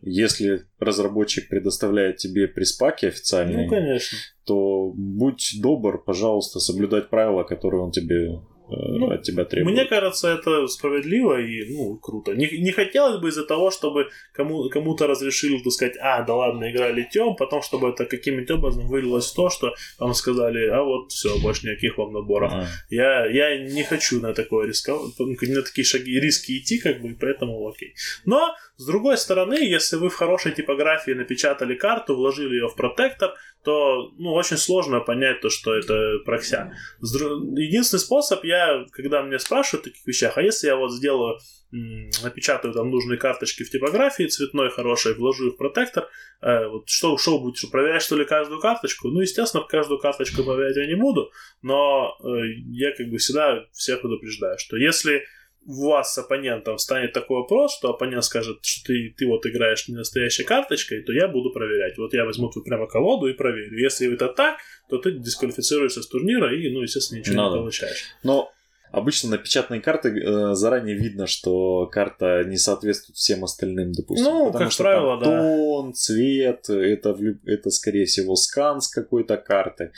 если 0.00 0.66
разработчик 0.78 1.48
предоставляет 1.48 2.16
тебе 2.18 2.46
приспаки 2.48 3.06
официальные, 3.06 3.64
Ну, 3.64 3.68
конечно. 3.70 4.18
то 4.44 4.92
будь 4.94 5.56
добр, 5.60 6.02
пожалуйста, 6.02 6.60
соблюдать 6.60 7.10
правила, 7.10 7.42
которые 7.42 7.82
он 7.82 7.90
тебе 7.90 8.26
э, 8.26 8.38
Ну, 8.68 9.10
от 9.10 9.22
тебя 9.22 9.44
требует. 9.44 9.74
Мне 9.74 9.84
кажется, 9.86 10.28
это 10.28 10.66
справедливо 10.68 11.40
и 11.40 11.74
ну, 11.74 11.96
круто. 11.96 12.34
Не, 12.34 12.48
не 12.60 12.70
хотелось 12.70 13.20
бы 13.20 13.28
из-за 13.30 13.44
того, 13.44 13.70
чтобы 13.70 14.08
кому, 14.32 14.68
кому-то 14.68 15.06
разрешили, 15.06 15.58
так 15.62 15.72
сказать, 15.72 15.96
а, 16.00 16.22
да 16.22 16.34
ладно, 16.34 16.70
игра 16.70 16.90
летем, 16.90 17.34
потом, 17.36 17.62
чтобы 17.62 17.88
это 17.88 18.04
каким-нибудь 18.04 18.50
образом 18.50 18.86
вылилось 18.86 19.32
то, 19.32 19.50
что 19.50 19.74
вам 19.98 20.14
сказали, 20.14 20.68
а 20.68 20.82
вот 20.82 21.10
все, 21.12 21.38
больше 21.40 21.66
никаких 21.66 21.98
вам 21.98 22.12
наборов. 22.12 22.52
А, 22.52 22.66
Я, 22.90 23.26
я 23.26 23.58
не 23.68 23.82
хочу 23.82 24.20
на 24.20 24.32
такое 24.32 24.68
рисковать, 24.68 25.18
на 25.18 25.62
такие 25.62 25.84
шаги 25.84 26.20
риски 26.20 26.58
идти, 26.58 26.78
как 26.78 27.00
бы, 27.00 27.16
поэтому 27.20 27.66
окей. 27.68 27.94
Но, 28.26 28.54
с 28.78 28.86
другой 28.86 29.18
стороны, 29.18 29.54
если 29.54 29.96
вы 29.96 30.08
в 30.08 30.14
хорошей 30.14 30.52
типографии 30.52 31.10
напечатали 31.10 31.74
карту, 31.74 32.14
вложили 32.14 32.54
ее 32.54 32.68
в 32.68 32.76
протектор, 32.76 33.34
то, 33.64 34.12
ну, 34.18 34.32
очень 34.32 34.56
сложно 34.56 35.00
понять 35.00 35.40
то, 35.40 35.50
что 35.50 35.74
это 35.74 36.20
прокся. 36.24 36.72
Единственный 37.00 37.98
способ, 37.98 38.44
я, 38.44 38.86
когда 38.92 39.22
меня 39.22 39.40
спрашивают 39.40 39.84
о 39.84 39.90
таких 39.90 40.06
вещах, 40.06 40.38
а 40.38 40.42
если 40.42 40.68
я 40.68 40.76
вот 40.76 40.92
сделаю, 40.92 41.40
напечатаю 41.72 42.72
там 42.72 42.88
нужные 42.88 43.18
карточки 43.18 43.64
в 43.64 43.70
типографии 43.70 44.28
цветной 44.28 44.70
хорошей, 44.70 45.14
вложу 45.14 45.48
их 45.48 45.54
в 45.54 45.56
протектор, 45.56 46.08
э, 46.40 46.68
вот 46.68 46.88
что, 46.88 47.18
что 47.18 47.36
вы 47.36 47.46
будете, 47.46 47.62
что, 47.62 47.70
проверять 47.70 48.02
что 48.02 48.16
ли 48.16 48.24
каждую 48.24 48.60
карточку? 48.60 49.08
Ну, 49.08 49.20
естественно, 49.20 49.64
каждую 49.64 49.98
карточку 49.98 50.44
проверять 50.44 50.76
я 50.76 50.86
не 50.86 50.94
буду, 50.94 51.32
но 51.62 52.16
э, 52.22 52.28
я 52.70 52.94
как 52.96 53.08
бы 53.08 53.18
всегда 53.18 53.64
всех 53.72 54.02
предупреждаю, 54.02 54.56
что 54.56 54.76
если 54.76 55.24
у 55.68 55.90
вас 55.90 56.14
с 56.14 56.18
оппонентом 56.18 56.78
станет 56.78 57.12
такой 57.12 57.40
вопрос, 57.40 57.76
что 57.76 57.90
оппонент 57.90 58.24
скажет, 58.24 58.64
что 58.64 58.86
ты, 58.86 59.14
ты 59.14 59.26
вот 59.26 59.44
играешь 59.44 59.86
не 59.86 59.96
настоящей 59.96 60.42
карточкой, 60.44 61.02
то 61.02 61.12
я 61.12 61.28
буду 61.28 61.50
проверять. 61.52 61.98
Вот 61.98 62.14
я 62.14 62.24
возьму 62.24 62.48
твою 62.48 62.64
прямо 62.64 62.86
колоду 62.86 63.26
и 63.26 63.34
проверю. 63.34 63.78
Если 63.78 64.10
это 64.10 64.28
так, 64.28 64.56
то 64.88 64.96
ты 64.96 65.12
дисквалифицируешься 65.12 66.02
с 66.02 66.08
турнира 66.08 66.56
и, 66.56 66.72
ну, 66.72 66.80
естественно, 66.80 67.18
ничего 67.18 67.36
Ну 67.36 67.50
не 67.50 67.56
получаешь. 67.58 68.04
Но 68.22 68.50
обычно 68.92 69.30
напечатанные 69.30 69.80
карты 69.80 70.08
э, 70.08 70.54
заранее 70.54 70.96
видно, 70.96 71.26
что 71.26 71.86
карта 71.86 72.44
не 72.44 72.56
соответствует 72.56 73.16
всем 73.16 73.44
остальным, 73.44 73.92
допустим. 73.92 74.24
Ну, 74.24 74.46
потому 74.46 74.64
как 74.64 74.72
что 74.72 74.82
правило, 74.84 75.20
там 75.20 75.30
да. 75.30 75.40
тон, 75.40 75.94
цвет, 75.94 76.68
это, 76.68 77.16
это 77.46 77.70
скорее 77.70 78.06
всего 78.06 78.36
скан 78.36 78.80
с 78.80 78.88
какой-то 78.88 79.36
карты. 79.36 79.92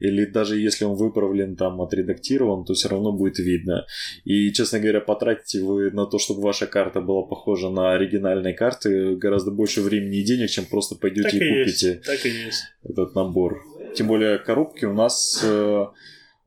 Или 0.00 0.24
даже 0.24 0.58
если 0.58 0.84
он 0.84 0.94
выправлен, 0.94 1.56
там, 1.56 1.80
отредактирован, 1.80 2.64
то 2.64 2.74
все 2.74 2.88
равно 2.88 3.12
будет 3.12 3.38
видно. 3.38 3.86
И, 4.24 4.52
честно 4.52 4.80
говоря, 4.80 5.00
потратите 5.00 5.60
вы 5.60 5.90
на 5.90 6.06
то, 6.06 6.18
чтобы 6.18 6.42
ваша 6.42 6.66
карта 6.66 7.00
была 7.00 7.22
похожа 7.22 7.70
на 7.70 7.92
оригинальные 7.92 8.54
карты, 8.54 9.16
гораздо 9.16 9.50
больше 9.50 9.80
времени 9.80 10.18
и 10.18 10.24
денег, 10.24 10.50
чем 10.50 10.66
просто 10.66 10.94
пойдете 10.94 11.30
Так 11.30 11.34
и 11.34 11.44
и 11.44 11.48
купите 11.48 11.88
есть. 11.88 12.02
Так 12.02 12.26
и 12.26 12.28
есть. 12.28 12.62
этот 12.84 13.14
набор. 13.14 13.62
Тем 13.94 14.08
более 14.08 14.38
коробки 14.38 14.84
у 14.84 14.92
нас, 14.92 15.40
э, 15.42 15.86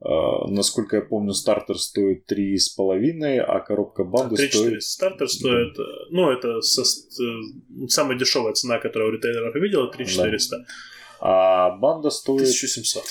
насколько 0.01 0.95
я 0.95 1.01
помню, 1.01 1.33
стартер 1.33 1.77
стоит 1.77 2.31
3,5, 2.31 3.39
а 3.39 3.59
коробка 3.59 4.03
банды 4.03 4.35
3 4.35 4.47
стоит... 4.49 4.83
Стартер 4.83 5.27
стоит, 5.27 5.77
э, 5.77 5.83
ну, 6.11 6.31
это 6.31 6.61
со- 6.61 6.83
э, 6.83 7.87
самая 7.89 8.17
дешевая 8.17 8.53
цена, 8.53 8.79
которую 8.79 9.11
у 9.11 9.13
ритейлеров 9.13 9.55
я 9.55 9.61
видел, 9.61 9.91
3400. 9.91 10.65
А 11.19 11.71
банда 11.71 12.09
стоит, 12.11 12.41
1700. 12.47 13.03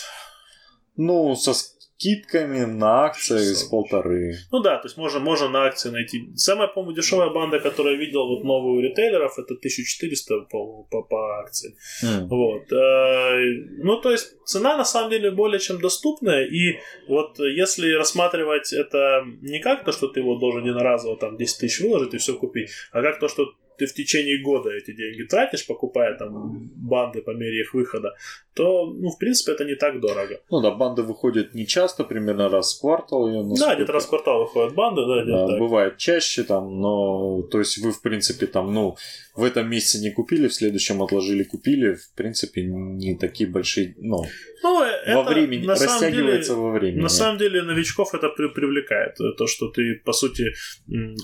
ну, 0.96 1.36
со 1.36 1.52
скидками 1.98 2.64
на 2.64 3.04
акциях 3.04 3.40
с 3.40 3.60
600. 3.60 3.70
полторы. 3.70 4.34
Ну 4.52 4.60
да, 4.60 4.78
то 4.78 4.86
есть 4.86 4.96
можно, 4.96 5.20
можно 5.20 5.48
на 5.48 5.64
акции 5.64 5.90
найти. 5.90 6.30
Самая, 6.36 6.68
по-моему, 6.68 6.96
дешевая 6.96 7.30
банда, 7.30 7.58
которую 7.58 7.96
я 7.96 8.00
видел, 8.00 8.28
вот 8.28 8.44
новую 8.44 8.78
у 8.78 8.80
ритейлеров, 8.80 9.38
это 9.38 9.54
1400, 9.54 10.40
по-моему, 10.50 10.86
по, 10.90 11.02
по 11.02 11.40
акции. 11.40 11.76
М. 12.02 12.28
Вот. 12.28 12.72
Э, 12.72 13.38
Ну, 13.82 14.00
то 14.00 14.10
есть 14.10 14.36
цена 14.44 14.76
на 14.76 14.84
самом 14.84 15.10
деле 15.10 15.30
более 15.30 15.58
чем 15.58 15.80
доступная. 15.80 16.44
И 16.46 16.78
вот 17.08 17.38
если 17.38 17.92
рассматривать 17.92 18.72
это 18.72 19.24
не 19.42 19.60
как 19.60 19.84
то, 19.84 19.92
что 19.92 20.08
ты 20.08 20.22
вот 20.22 20.38
должен 20.38 20.62
единоразово 20.64 21.16
там 21.16 21.36
10 21.36 21.58
тысяч 21.60 21.80
выложить 21.80 22.14
и 22.14 22.18
все 22.18 22.34
купить, 22.34 22.70
а 22.92 23.02
как 23.02 23.18
то, 23.18 23.28
что 23.28 23.46
ты 23.78 23.86
в 23.86 23.94
течение 23.94 24.42
года 24.42 24.70
эти 24.70 24.92
деньги 24.92 25.22
тратишь, 25.22 25.66
покупая 25.66 26.16
там 26.18 26.70
банды 26.76 27.22
по 27.22 27.30
мере 27.30 27.60
их 27.60 27.74
выхода, 27.74 28.14
то, 28.54 28.86
ну, 28.86 29.10
в 29.10 29.18
принципе, 29.18 29.52
это 29.52 29.64
не 29.64 29.76
так 29.76 30.00
дорого. 30.00 30.40
Ну 30.50 30.60
да, 30.60 30.70
банды 30.72 31.02
выходят 31.02 31.54
не 31.54 31.66
часто, 31.66 32.04
примерно 32.04 32.48
раз 32.48 32.76
в 32.76 32.80
квартал. 32.80 33.28
её 33.28 33.42
Да, 33.42 33.48
насколько- 33.48 33.74
где-то 33.76 33.92
раз 33.92 34.04
в 34.06 34.08
квартал 34.08 34.40
выходят 34.40 34.74
банды, 34.74 35.02
да, 35.06 35.14
Да, 35.16 35.22
где-то 35.22 35.46
так. 35.48 35.58
бывает 35.60 35.96
чаще 35.96 36.42
там, 36.42 36.80
но 36.80 37.42
то 37.42 37.58
есть 37.60 37.78
вы 37.78 37.92
в 37.92 38.02
принципе 38.02 38.46
там, 38.46 38.72
ну, 38.74 38.96
в 39.36 39.44
этом 39.44 39.70
месяце 39.70 39.98
не 40.00 40.10
купили, 40.10 40.48
в 40.48 40.54
следующем 40.54 41.00
отложили, 41.02 41.44
купили, 41.44 41.94
в 41.94 42.14
принципе 42.16 42.62
не 42.64 43.16
такие 43.16 43.48
большие, 43.48 43.94
ну, 43.98 44.24
Ну, 44.64 44.82
э, 44.82 45.14
во 45.14 45.20
это 45.22 45.30
времени, 45.30 45.64
на 45.66 45.76
самом 45.76 46.00
деле- 46.00 46.06
растягивается 46.10 46.54
во 46.56 46.70
времени. 46.72 47.00
На 47.02 47.08
самом 47.08 47.38
деле 47.38 47.62
новичков 47.62 48.12
это 48.14 48.28
при- 48.30 48.48
привлекает. 48.48 49.14
То, 49.36 49.46
что 49.46 49.68
ты, 49.68 50.00
по 50.04 50.12
сути, 50.12 50.46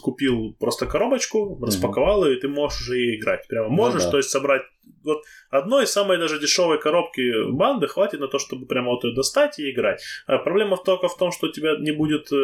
купил 0.02 0.54
просто 0.60 0.86
коробочку, 0.86 1.58
распаковал 1.60 2.24
ее, 2.26 2.36
и 2.36 2.40
ты 2.44 2.48
можешь 2.48 2.82
уже 2.82 2.98
ей 2.98 3.18
играть. 3.18 3.48
Прямо 3.48 3.68
Ну 3.68 3.74
можешь, 3.74 4.04
да. 4.04 4.10
то 4.10 4.16
есть 4.18 4.30
собрать... 4.30 4.62
Вот 5.02 5.22
одной 5.50 5.86
самой 5.86 6.18
даже 6.18 6.38
дешевой 6.38 6.78
коробки 6.78 7.50
банды 7.50 7.86
хватит 7.86 8.20
на 8.20 8.28
то, 8.28 8.38
чтобы 8.38 8.66
прямо 8.66 8.90
вот 8.90 9.04
ее 9.04 9.14
достать 9.14 9.58
и 9.58 9.70
играть. 9.70 10.02
А 10.26 10.38
проблема 10.38 10.76
только 10.76 11.08
в 11.08 11.16
том, 11.16 11.32
что 11.32 11.46
у 11.46 11.52
тебя 11.52 11.76
не 11.78 11.92
будет 11.92 12.30
э, 12.32 12.36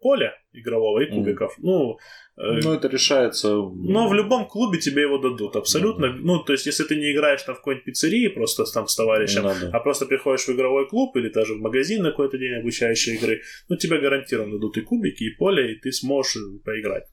поля 0.00 0.34
игрового 0.52 1.00
и 1.00 1.06
кубиков. 1.06 1.54
Ну, 1.58 1.98
Ну, 2.36 2.72
это 2.72 2.88
решается... 2.88 3.48
Но 3.48 4.08
в 4.08 4.14
любом 4.14 4.46
клубе 4.46 4.78
тебе 4.78 5.02
его 5.02 5.18
дадут, 5.18 5.56
абсолютно. 5.56 6.06
Mm-hmm. 6.06 6.20
Ну, 6.22 6.38
то 6.42 6.52
есть, 6.52 6.66
если 6.66 6.84
ты 6.84 6.96
не 6.96 7.12
играешь 7.12 7.42
там 7.42 7.54
в 7.54 7.58
какой-нибудь 7.58 7.84
пиццерии 7.84 8.28
просто 8.28 8.64
там 8.64 8.86
с 8.86 8.96
товарищем, 8.96 9.42
ну, 9.42 9.52
да. 9.60 9.70
а 9.72 9.80
просто 9.80 10.06
приходишь 10.06 10.46
в 10.46 10.50
игровой 10.50 10.88
клуб 10.88 11.16
или 11.16 11.28
даже 11.28 11.54
в 11.54 11.60
магазин 11.60 12.02
на 12.02 12.10
какой-то 12.10 12.38
день 12.38 12.54
обучающей 12.54 13.16
игры, 13.16 13.42
ну, 13.68 13.76
тебе 13.76 13.98
гарантированно 13.98 14.52
дадут 14.52 14.78
и 14.78 14.80
кубики, 14.80 15.24
и 15.24 15.36
поле, 15.36 15.72
и 15.72 15.80
ты 15.80 15.92
сможешь 15.92 16.36
поиграть. 16.64 17.04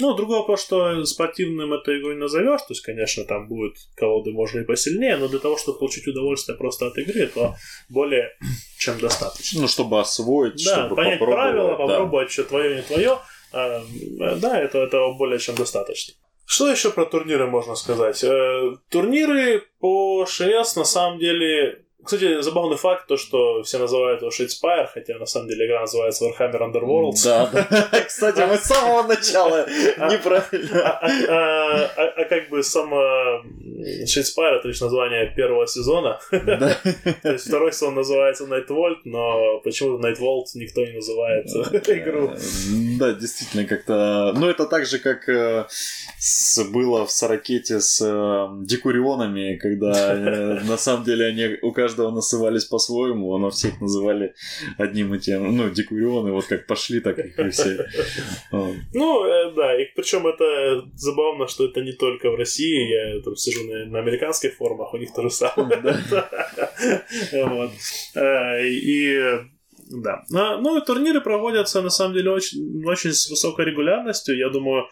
Ну, 0.00 0.14
другой 0.14 0.38
вопрос, 0.38 0.62
что 0.62 1.04
спортивным 1.04 1.72
эту 1.72 1.98
игру 1.98 2.12
не 2.12 2.18
назовешь, 2.18 2.60
то 2.62 2.70
есть, 2.70 2.82
конечно, 2.82 3.24
там 3.24 3.46
будут 3.46 3.76
колоды, 3.96 4.32
можно 4.32 4.60
и 4.60 4.64
посильнее, 4.64 5.16
но 5.16 5.28
для 5.28 5.38
того, 5.38 5.56
чтобы 5.56 5.78
получить 5.78 6.08
удовольствие 6.08 6.58
просто 6.58 6.88
от 6.88 6.98
игры, 6.98 7.26
то 7.28 7.54
более 7.88 8.36
чем 8.78 8.98
достаточно. 8.98 9.60
Ну, 9.60 9.68
чтобы 9.68 10.00
освоить, 10.00 10.64
да, 10.64 10.86
чтобы 10.86 10.96
понять 10.96 11.20
правила, 11.20 11.76
попробовать, 11.76 12.28
да. 12.28 12.32
что 12.32 12.44
твое, 12.44 12.76
не 12.76 12.82
твое, 12.82 13.18
а, 13.52 13.84
да, 14.18 14.60
это, 14.60 14.78
этого 14.78 15.16
более 15.16 15.38
чем 15.38 15.54
достаточно. 15.54 16.14
Что 16.46 16.70
еще 16.70 16.90
про 16.90 17.06
турниры 17.06 17.46
можно 17.46 17.74
сказать? 17.74 18.22
Э, 18.22 18.76
турниры 18.90 19.62
по 19.78 20.26
ШС 20.26 20.76
на 20.76 20.84
самом 20.84 21.18
деле 21.18 21.83
кстати, 22.04 22.42
забавный 22.42 22.76
факт, 22.76 23.06
то, 23.06 23.16
что 23.16 23.62
все 23.62 23.78
называют 23.78 24.20
его 24.20 24.30
Shadespire, 24.30 24.88
хотя 24.92 25.18
на 25.18 25.26
самом 25.26 25.48
деле 25.48 25.66
игра 25.66 25.80
называется 25.80 26.24
Warhammer 26.24 26.60
Underworld. 26.60 27.14
Да, 27.24 27.50
да. 27.52 28.00
Кстати, 28.06 28.40
мы 28.40 28.56
с 28.56 28.62
самого 28.62 29.02
начала 29.06 29.66
а, 29.96 30.12
неправильно. 30.12 30.80
А, 30.82 31.90
а, 31.96 32.12
а 32.16 32.24
как 32.24 32.48
бы 32.50 32.62
сам 32.62 32.92
Shadespire 32.92 34.56
это 34.58 34.68
лишь 34.68 34.80
название 34.80 35.32
первого 35.34 35.66
сезона. 35.66 36.20
То 36.30 37.32
есть 37.32 37.46
второй 37.46 37.72
сезон 37.72 37.94
называется 37.94 38.44
Nightvolt, 38.44 38.98
но 39.04 39.60
почему-то 39.60 40.06
Nightvolt 40.06 40.44
никто 40.54 40.84
не 40.84 40.92
называет 40.92 41.46
игру. 41.88 42.34
Да, 42.98 43.12
действительно, 43.12 43.64
как-то... 43.64 44.32
Ну, 44.36 44.48
это 44.48 44.66
так 44.66 44.86
же, 44.86 44.98
как 44.98 45.28
э, 45.28 45.66
было 46.70 47.06
в 47.06 47.10
Саракете 47.10 47.80
с 47.80 48.00
э, 48.00 48.64
Декурионами, 48.64 49.56
когда 49.56 50.14
э, 50.14 50.60
на 50.64 50.76
самом 50.76 51.04
деле 51.04 51.26
они 51.26 51.58
у 51.62 51.72
каждого 51.72 51.93
каждого 51.94 52.10
насывались 52.10 52.64
по-своему, 52.64 53.36
но 53.38 53.50
всех 53.50 53.80
называли 53.80 54.34
одним 54.78 55.14
и 55.14 55.18
тем. 55.18 55.56
Ну, 55.56 55.70
декурионы, 55.70 56.32
вот 56.32 56.46
как 56.46 56.66
пошли, 56.66 57.00
так 57.00 57.18
и 57.18 57.50
все. 57.50 57.86
Ну, 58.50 59.24
э, 59.24 59.52
да, 59.54 59.80
и 59.80 59.86
причем 59.94 60.26
это 60.26 60.84
забавно, 60.94 61.46
что 61.46 61.66
это 61.66 61.80
не 61.80 61.92
только 61.92 62.30
в 62.30 62.34
России, 62.34 62.88
я 62.88 63.22
там 63.22 63.36
сижу 63.36 63.64
на, 63.66 63.86
на 63.86 63.98
американских 64.00 64.54
форумах, 64.54 64.94
у 64.94 64.98
них 64.98 65.12
то 65.14 65.22
же 65.22 65.30
самое. 65.30 65.82
Э, 68.14 68.66
и 68.66 69.20
да. 69.90 70.24
Ну, 70.30 70.78
и 70.78 70.84
турниры 70.84 71.20
проводятся, 71.20 71.82
на 71.82 71.90
самом 71.90 72.14
деле, 72.14 72.30
очень, 72.30 72.84
очень 72.86 73.12
с 73.12 73.30
высокой 73.30 73.66
регулярностью. 73.66 74.36
Я 74.36 74.48
думаю, 74.48 74.86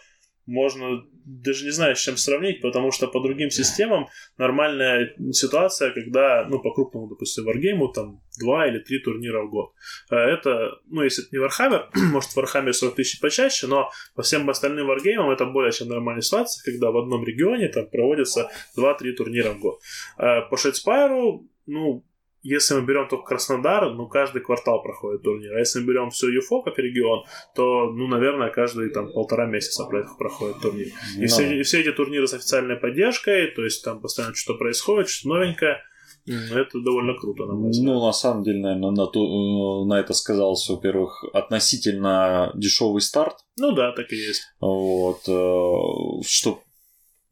можно 0.52 1.02
даже 1.24 1.64
не 1.64 1.70
знаю, 1.70 1.96
с 1.96 2.00
чем 2.00 2.16
сравнить, 2.16 2.60
потому 2.60 2.90
что 2.90 3.06
по 3.06 3.20
другим 3.20 3.50
системам 3.50 4.08
нормальная 4.38 5.14
ситуация, 5.32 5.92
когда, 5.92 6.46
ну, 6.48 6.60
по 6.60 6.72
крупному, 6.72 7.08
допустим, 7.08 7.44
варгейму, 7.44 7.88
там, 7.88 8.20
два 8.40 8.66
или 8.66 8.78
три 8.78 8.98
турнира 8.98 9.42
в 9.42 9.50
год. 9.50 9.72
А 10.10 10.16
это, 10.16 10.78
ну, 10.86 11.02
если 11.02 11.24
это 11.24 11.36
не 11.36 11.42
Warhammer, 11.42 11.88
может, 12.12 12.30
в 12.30 12.38
Warhammer 12.38 12.72
40 12.72 12.96
тысяч 12.96 13.20
почаще, 13.20 13.66
но 13.66 13.90
по 14.14 14.22
всем 14.22 14.48
остальным 14.50 14.86
варгеймам 14.86 15.30
это 15.30 15.46
более 15.46 15.72
чем 15.72 15.88
нормальная 15.88 16.22
ситуация, 16.22 16.62
когда 16.70 16.90
в 16.90 16.96
одном 16.96 17.24
регионе 17.24 17.68
там 17.68 17.88
проводятся 17.88 18.50
2-3 18.76 19.12
турнира 19.12 19.50
в 19.50 19.60
год. 19.60 19.80
А 20.16 20.42
по 20.42 20.56
Shadespire 20.56 21.33
у, 21.33 21.48
ну, 21.66 22.04
если 22.42 22.74
мы 22.74 22.82
берем 22.82 23.08
только 23.08 23.24
Краснодар, 23.24 23.90
ну, 23.92 24.08
каждый 24.08 24.42
квартал 24.42 24.82
проходит 24.82 25.22
турнир. 25.22 25.54
А 25.54 25.58
если 25.58 25.80
мы 25.80 25.86
берем 25.86 26.10
все 26.10 26.28
ЮФО 26.28 26.62
как 26.62 26.78
регион, 26.78 27.24
то, 27.54 27.90
ну, 27.90 28.06
наверное, 28.08 28.50
каждый 28.50 28.90
там 28.90 29.12
полтора 29.12 29.46
месяца 29.46 29.84
проходит 30.18 30.60
турнир. 30.60 30.88
И, 31.16 31.22
ну. 31.22 31.26
все, 31.26 31.46
ну. 31.46 31.52
и 31.52 31.62
все 31.62 31.80
эти 31.80 31.92
турниры 31.92 32.26
с 32.26 32.34
официальной 32.34 32.76
поддержкой, 32.76 33.48
то 33.48 33.64
есть 33.64 33.84
там 33.84 34.00
постоянно 34.00 34.34
что-то 34.34 34.58
происходит, 34.58 35.08
что 35.08 35.28
новенькое. 35.28 35.78
Это 36.24 36.80
довольно 36.80 37.14
круто, 37.18 37.46
на 37.46 37.54
мой 37.54 37.70
взгляд. 37.70 37.94
Ну, 37.94 38.06
на 38.06 38.12
самом 38.12 38.44
деле, 38.44 38.60
наверное, 38.60 38.90
на, 38.92 39.06
ту, 39.08 39.84
на 39.86 39.98
это 39.98 40.12
сказался, 40.12 40.74
во-первых, 40.74 41.24
относительно 41.32 42.52
дешевый 42.54 43.02
старт. 43.02 43.38
Ну 43.58 43.72
да, 43.72 43.90
так 43.92 44.12
и 44.12 44.16
есть. 44.16 44.42
Вот. 44.60 45.22
Э, 45.26 46.22
что 46.24 46.62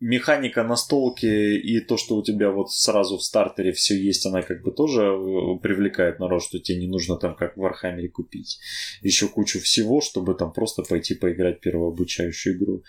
механика 0.00 0.64
настолки 0.64 1.26
и 1.26 1.80
то, 1.80 1.96
что 1.96 2.16
у 2.16 2.22
тебя 2.22 2.50
вот 2.50 2.72
сразу 2.72 3.18
в 3.18 3.22
стартере 3.22 3.72
все 3.72 3.94
есть, 3.94 4.26
она 4.26 4.42
как 4.42 4.62
бы 4.62 4.72
тоже 4.72 5.02
э, 5.02 5.58
привлекает 5.62 6.18
народ, 6.18 6.42
что 6.42 6.58
тебе 6.58 6.78
не 6.78 6.88
нужно 6.88 7.16
там 7.16 7.36
как 7.36 7.56
в 7.56 7.60
Warhammer 7.60 8.04
е 8.04 8.08
купить 8.08 8.58
еще 9.02 9.28
кучу 9.28 9.60
всего, 9.60 10.00
чтобы 10.00 10.34
там 10.34 10.52
просто 10.52 10.82
пойти 10.82 11.14
поиграть 11.14 11.60
первую 11.60 11.88
обучающую 11.88 12.56
игру. 12.56 12.82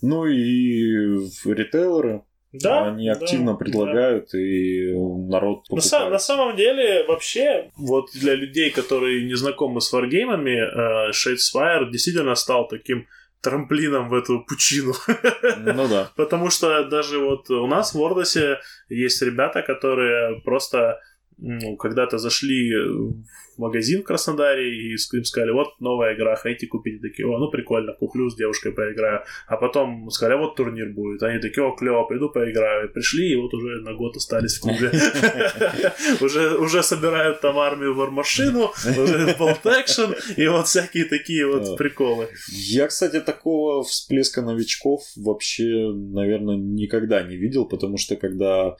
Ну 0.00 0.26
и 0.26 1.18
ритейлеры, 1.44 2.22
да, 2.52 2.88
они 2.88 3.08
активно 3.08 3.52
да, 3.52 3.58
предлагают, 3.58 4.28
да. 4.32 4.38
и 4.38 4.92
народ 4.92 5.66
покупает. 5.68 5.92
На, 5.92 6.10
на 6.10 6.18
самом 6.18 6.56
деле, 6.56 7.04
вообще, 7.04 7.70
вот 7.76 8.10
для 8.14 8.34
людей, 8.34 8.70
которые 8.70 9.24
не 9.24 9.34
знакомы 9.34 9.80
с 9.80 9.90
варгеймами, 9.92 10.58
э, 10.58 11.10
Shadespire 11.12 11.90
действительно 11.90 12.34
стал 12.34 12.68
таким 12.68 13.06
трамплином 13.42 14.08
в 14.08 14.14
эту 14.14 14.40
пучину. 14.40 14.94
Ну 15.58 15.88
да. 15.88 16.10
Потому 16.16 16.50
что 16.50 16.84
даже 16.84 17.18
вот 17.18 17.50
у 17.50 17.66
нас 17.66 17.92
в 17.92 17.98
Вордосе 17.98 18.60
есть 18.88 19.22
ребята, 19.22 19.62
которые 19.62 20.40
просто 20.40 21.00
ну, 21.38 21.76
когда-то 21.76 22.18
зашли 22.18 22.72
в 22.74 23.51
магазин 23.62 24.02
в 24.02 24.04
Краснодаре 24.04 24.74
и 24.74 24.92
им 24.92 25.24
сказали, 25.24 25.50
вот 25.52 25.80
новая 25.80 26.14
игра, 26.14 26.36
хотите 26.36 26.66
купить? 26.66 27.00
Такие, 27.00 27.26
о, 27.26 27.38
ну 27.38 27.50
прикольно, 27.50 27.92
куплю, 27.92 28.28
с 28.28 28.36
девушкой 28.36 28.72
поиграю. 28.72 29.22
А 29.46 29.56
потом 29.56 30.10
сказали, 30.10 30.34
а 30.34 30.38
вот 30.38 30.56
турнир 30.56 30.88
будет. 30.90 31.22
Они 31.22 31.40
такие, 31.40 31.64
о, 31.64 31.74
клево, 31.74 32.04
пойду 32.04 32.28
поиграю. 32.28 32.88
И 32.88 32.92
пришли, 32.92 33.32
и 33.32 33.36
вот 33.36 33.54
уже 33.54 33.80
на 33.80 33.94
год 33.94 34.16
остались 34.16 34.58
в 34.58 34.62
клубе. 34.62 34.90
Уже, 36.20 36.82
собирают 36.82 37.40
там 37.40 37.58
армию 37.58 37.94
вармашину, 37.94 38.72
уже 38.84 39.36
болт 39.38 39.60
и 40.36 40.46
вот 40.48 40.66
всякие 40.66 41.04
такие 41.04 41.46
вот 41.46 41.76
приколы. 41.76 42.28
Я, 42.50 42.88
кстати, 42.88 43.20
такого 43.20 43.82
всплеска 43.84 44.42
новичков 44.42 45.02
вообще, 45.16 45.92
наверное, 45.92 46.56
никогда 46.56 47.22
не 47.22 47.36
видел, 47.36 47.66
потому 47.66 47.98
что 47.98 48.16
когда 48.16 48.76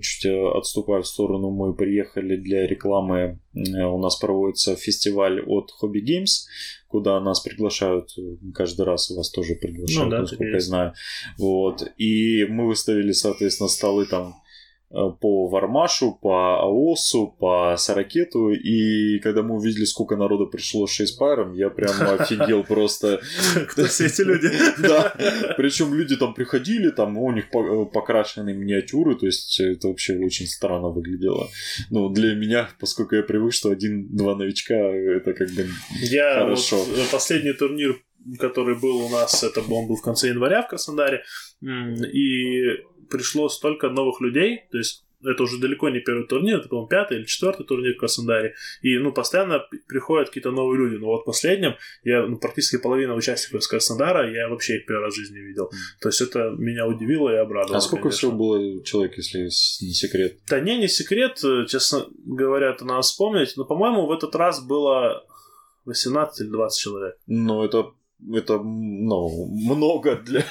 чуть 0.00 0.26
отступаю 0.26 1.02
в 1.02 1.06
сторону, 1.06 1.50
мы 1.50 1.74
приехали 1.74 2.36
для 2.36 2.66
рекламы 2.66 3.38
Э, 3.58 3.84
у 3.84 3.98
нас 3.98 4.16
проводится 4.18 4.76
фестиваль 4.76 5.40
от 5.40 5.70
Hobby 5.82 6.02
Games, 6.04 6.46
куда 6.88 7.20
нас 7.20 7.40
приглашают 7.40 8.10
каждый 8.54 8.84
раз, 8.84 9.10
вас 9.10 9.30
тоже 9.30 9.54
приглашают, 9.54 10.04
ну, 10.04 10.10
да, 10.10 10.20
насколько 10.20 10.44
я 10.44 10.60
знаю. 10.60 10.94
Вот. 11.38 11.82
И 11.96 12.44
мы 12.48 12.66
выставили, 12.66 13.12
соответственно, 13.12 13.68
столы 13.68 14.06
там 14.06 14.34
по 14.90 15.48
Вармашу, 15.48 16.18
по 16.20 16.62
АОСу, 16.62 17.36
по 17.38 17.76
Саракету, 17.76 18.52
и 18.52 19.18
когда 19.18 19.42
мы 19.42 19.56
увидели, 19.56 19.84
сколько 19.84 20.16
народа 20.16 20.46
пришло 20.46 20.86
с 20.86 20.92
Шейспайром, 20.92 21.52
я 21.52 21.68
прям 21.68 21.94
офигел 22.18 22.64
просто. 22.64 23.20
Кто 23.68 23.84
все 23.84 24.06
эти 24.06 24.22
люди? 24.22 24.48
Да, 24.78 25.14
причем 25.56 25.92
люди 25.92 26.16
там 26.16 26.34
приходили, 26.34 26.90
там 26.90 27.18
у 27.18 27.32
них 27.32 27.46
э, 27.52 27.84
покрашенные 27.92 28.54
миниатюры, 28.54 29.16
то 29.16 29.26
есть 29.26 29.60
это 29.60 29.88
вообще 29.88 30.18
очень 30.18 30.46
странно 30.46 30.88
выглядело. 30.88 31.48
Ну, 31.90 32.08
для 32.08 32.34
меня, 32.34 32.68
поскольку 32.80 33.16
я 33.16 33.22
привык, 33.22 33.52
что 33.52 33.70
один-два 33.70 34.36
новичка, 34.36 34.74
это 34.74 35.34
как 35.34 35.50
бы 35.50 35.66
я 36.00 36.40
хорошо. 36.40 36.76
Вот 36.76 37.10
последний 37.10 37.52
турнир 37.52 37.96
который 38.38 38.74
был 38.74 39.06
у 39.06 39.08
нас, 39.08 39.42
это 39.42 39.60
он 39.60 39.86
был 39.86 39.96
в 39.96 40.02
конце 40.02 40.28
января 40.28 40.62
в 40.62 40.68
Краснодаре, 40.68 41.22
и 41.62 42.78
пришло 43.10 43.48
столько 43.48 43.88
новых 43.88 44.20
людей, 44.20 44.64
то 44.70 44.78
есть 44.78 45.04
это 45.24 45.42
уже 45.42 45.58
далеко 45.58 45.88
не 45.88 46.00
первый 46.00 46.26
турнир, 46.26 46.58
это, 46.58 46.68
по-моему, 46.68 46.88
пятый 46.88 47.18
или 47.18 47.24
четвертый 47.24 47.66
турнир 47.66 47.94
в 47.94 47.98
Краснодаре. 47.98 48.54
И, 48.82 48.98
ну, 48.98 49.12
постоянно 49.12 49.64
приходят 49.88 50.28
какие-то 50.28 50.50
новые 50.50 50.78
люди. 50.78 50.94
Но 50.96 51.06
вот 51.06 51.24
последним, 51.24 51.74
я, 52.04 52.24
ну, 52.26 52.38
практически 52.38 52.78
половина 52.78 53.14
участников 53.14 53.60
из 53.60 53.66
Краснодара, 53.66 54.30
я 54.30 54.48
вообще 54.48 54.76
их 54.76 54.86
первый 54.86 55.04
раз 55.04 55.14
в 55.14 55.16
жизни 55.16 55.38
видел. 55.38 55.70
То 56.00 56.08
есть 56.08 56.20
это 56.20 56.50
меня 56.56 56.86
удивило 56.86 57.30
и 57.30 57.36
обрадовало, 57.36 57.78
А 57.78 57.80
сколько 57.80 58.04
конечно. 58.04 58.18
всего 58.18 58.32
было 58.32 58.84
человек, 58.84 59.16
если 59.16 59.44
не 59.44 59.92
секрет? 59.92 60.38
Да 60.48 60.60
не, 60.60 60.78
не 60.78 60.88
секрет, 60.88 61.42
честно 61.68 62.06
говоря, 62.24 62.70
это 62.70 62.84
надо 62.84 63.02
вспомнить. 63.02 63.56
Но, 63.56 63.64
по-моему, 63.64 64.06
в 64.06 64.12
этот 64.12 64.34
раз 64.36 64.64
было 64.64 65.24
18 65.84 66.42
или 66.42 66.48
20 66.48 66.80
человек. 66.80 67.16
Ну, 67.26 67.64
это 67.64 67.92
это, 68.32 68.58
ну, 68.58 69.46
много 69.46 70.16
для... 70.16 70.44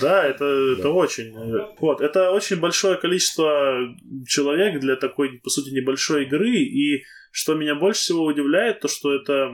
Да, 0.00 0.24
это, 0.24 0.74
да. 0.74 0.78
это 0.78 0.90
очень. 0.90 1.32
Вот, 1.78 2.00
это 2.00 2.30
очень 2.30 2.60
большое 2.60 2.96
количество 2.96 3.78
человек 4.26 4.80
для 4.80 4.96
такой, 4.96 5.40
по 5.42 5.50
сути, 5.50 5.70
небольшой 5.70 6.24
игры, 6.24 6.50
и 6.56 7.04
что 7.30 7.54
меня 7.54 7.74
больше 7.74 8.00
всего 8.00 8.24
удивляет, 8.24 8.80
то, 8.80 8.88
что 8.88 9.14
это 9.14 9.52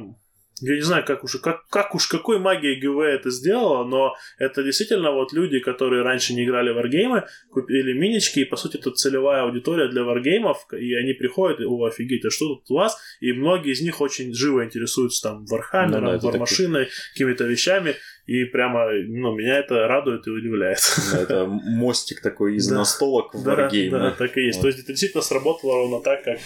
я 0.61 0.75
не 0.75 0.83
знаю, 0.83 1.05
как 1.05 1.25
уж, 1.25 1.37
как, 1.37 1.67
как 1.69 1.95
уж 1.95 2.07
какой 2.07 2.39
магией 2.39 2.81
ГВ 2.81 3.01
это 3.01 3.31
сделала, 3.31 3.85
но 3.85 4.15
это 4.39 4.63
действительно 4.63 5.13
вот 5.13 5.33
люди, 5.33 5.61
которые 5.61 6.03
раньше 6.03 6.35
не 6.35 6.45
играли 6.45 6.71
в 6.71 6.75
варгеймы, 6.75 7.25
купили 7.51 7.93
минички, 7.93 8.41
и 8.41 8.45
по 8.45 8.57
сути 8.57 8.77
это 8.77 8.91
целевая 8.91 9.43
аудитория 9.43 9.89
для 9.89 10.05
варгеймов, 10.05 10.67
и 10.73 10.95
они 10.95 11.13
приходят, 11.13 11.61
и, 11.61 11.65
о, 11.65 11.85
офигеть, 11.85 12.25
а 12.25 12.31
что 12.31 12.55
тут 12.55 12.71
у 12.71 12.75
вас? 12.75 12.99
И 13.21 13.33
многие 13.33 13.73
из 13.73 13.81
них 13.81 14.01
очень 14.01 14.35
живо 14.35 14.65
интересуются 14.65 15.23
там 15.23 15.45
вархаммером, 15.47 16.05
ну, 16.05 16.19
да, 16.19 16.19
вармашиной, 16.19 16.89
какими-то 17.13 17.45
вещами, 17.45 17.97
и 18.29 18.45
прямо, 18.45 18.91
ну, 19.07 19.35
меня 19.35 19.59
это 19.59 19.89
радует 19.89 20.27
и 20.27 20.31
удивляет. 20.31 20.81
Это 21.15 21.47
мостик 21.65 22.21
такой 22.21 22.57
из 22.57 22.71
настолок 22.71 23.33
в 23.33 23.49
Wargame. 23.49 23.89
Да, 23.89 24.11
так 24.11 24.37
и 24.37 24.43
есть. 24.43 24.61
То 24.61 24.67
есть 24.67 24.81
это 24.81 24.89
действительно 24.89 25.23
сработало 25.23 25.77
ровно 25.77 26.03
так, 26.03 26.25
как, 26.25 26.39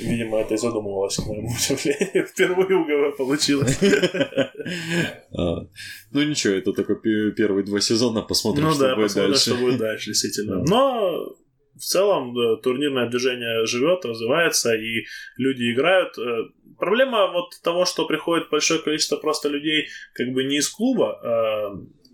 видимо, 0.00 0.40
это 0.40 0.54
и 0.54 0.56
задумывалось, 0.56 1.14
к 1.14 1.26
моему 1.26 1.48
удивлению. 1.70 2.26
Впервые 2.26 2.74
у 2.74 2.84
ГВ 2.84 3.16
получилось. 3.16 3.78
А, 5.30 5.66
ну 6.10 6.22
ничего, 6.22 6.54
это 6.54 6.72
только 6.72 6.96
первые 6.96 7.64
два 7.64 7.80
сезона, 7.80 8.22
посмотрим, 8.22 8.64
ну, 8.64 8.72
что 8.72 8.80
да, 8.80 8.96
будет 8.96 9.14
дальше. 9.14 9.40
что 9.40 9.54
будет 9.54 9.78
дальше, 9.78 10.06
действительно. 10.10 10.64
Но 10.64 11.36
в 11.74 11.80
целом 11.80 12.34
турнирное 12.62 13.08
движение 13.08 13.64
живет, 13.64 14.04
развивается, 14.04 14.74
и 14.74 15.04
люди 15.36 15.72
играют. 15.72 16.16
Проблема 16.78 17.32
вот 17.32 17.50
того, 17.62 17.84
что 17.84 18.06
приходит 18.06 18.50
большое 18.50 18.80
количество 18.80 19.16
просто 19.16 19.48
людей 19.48 19.88
как 20.14 20.28
бы 20.28 20.44
не 20.44 20.58
из 20.58 20.68
клуба, 20.68 21.20
а, 21.22 21.70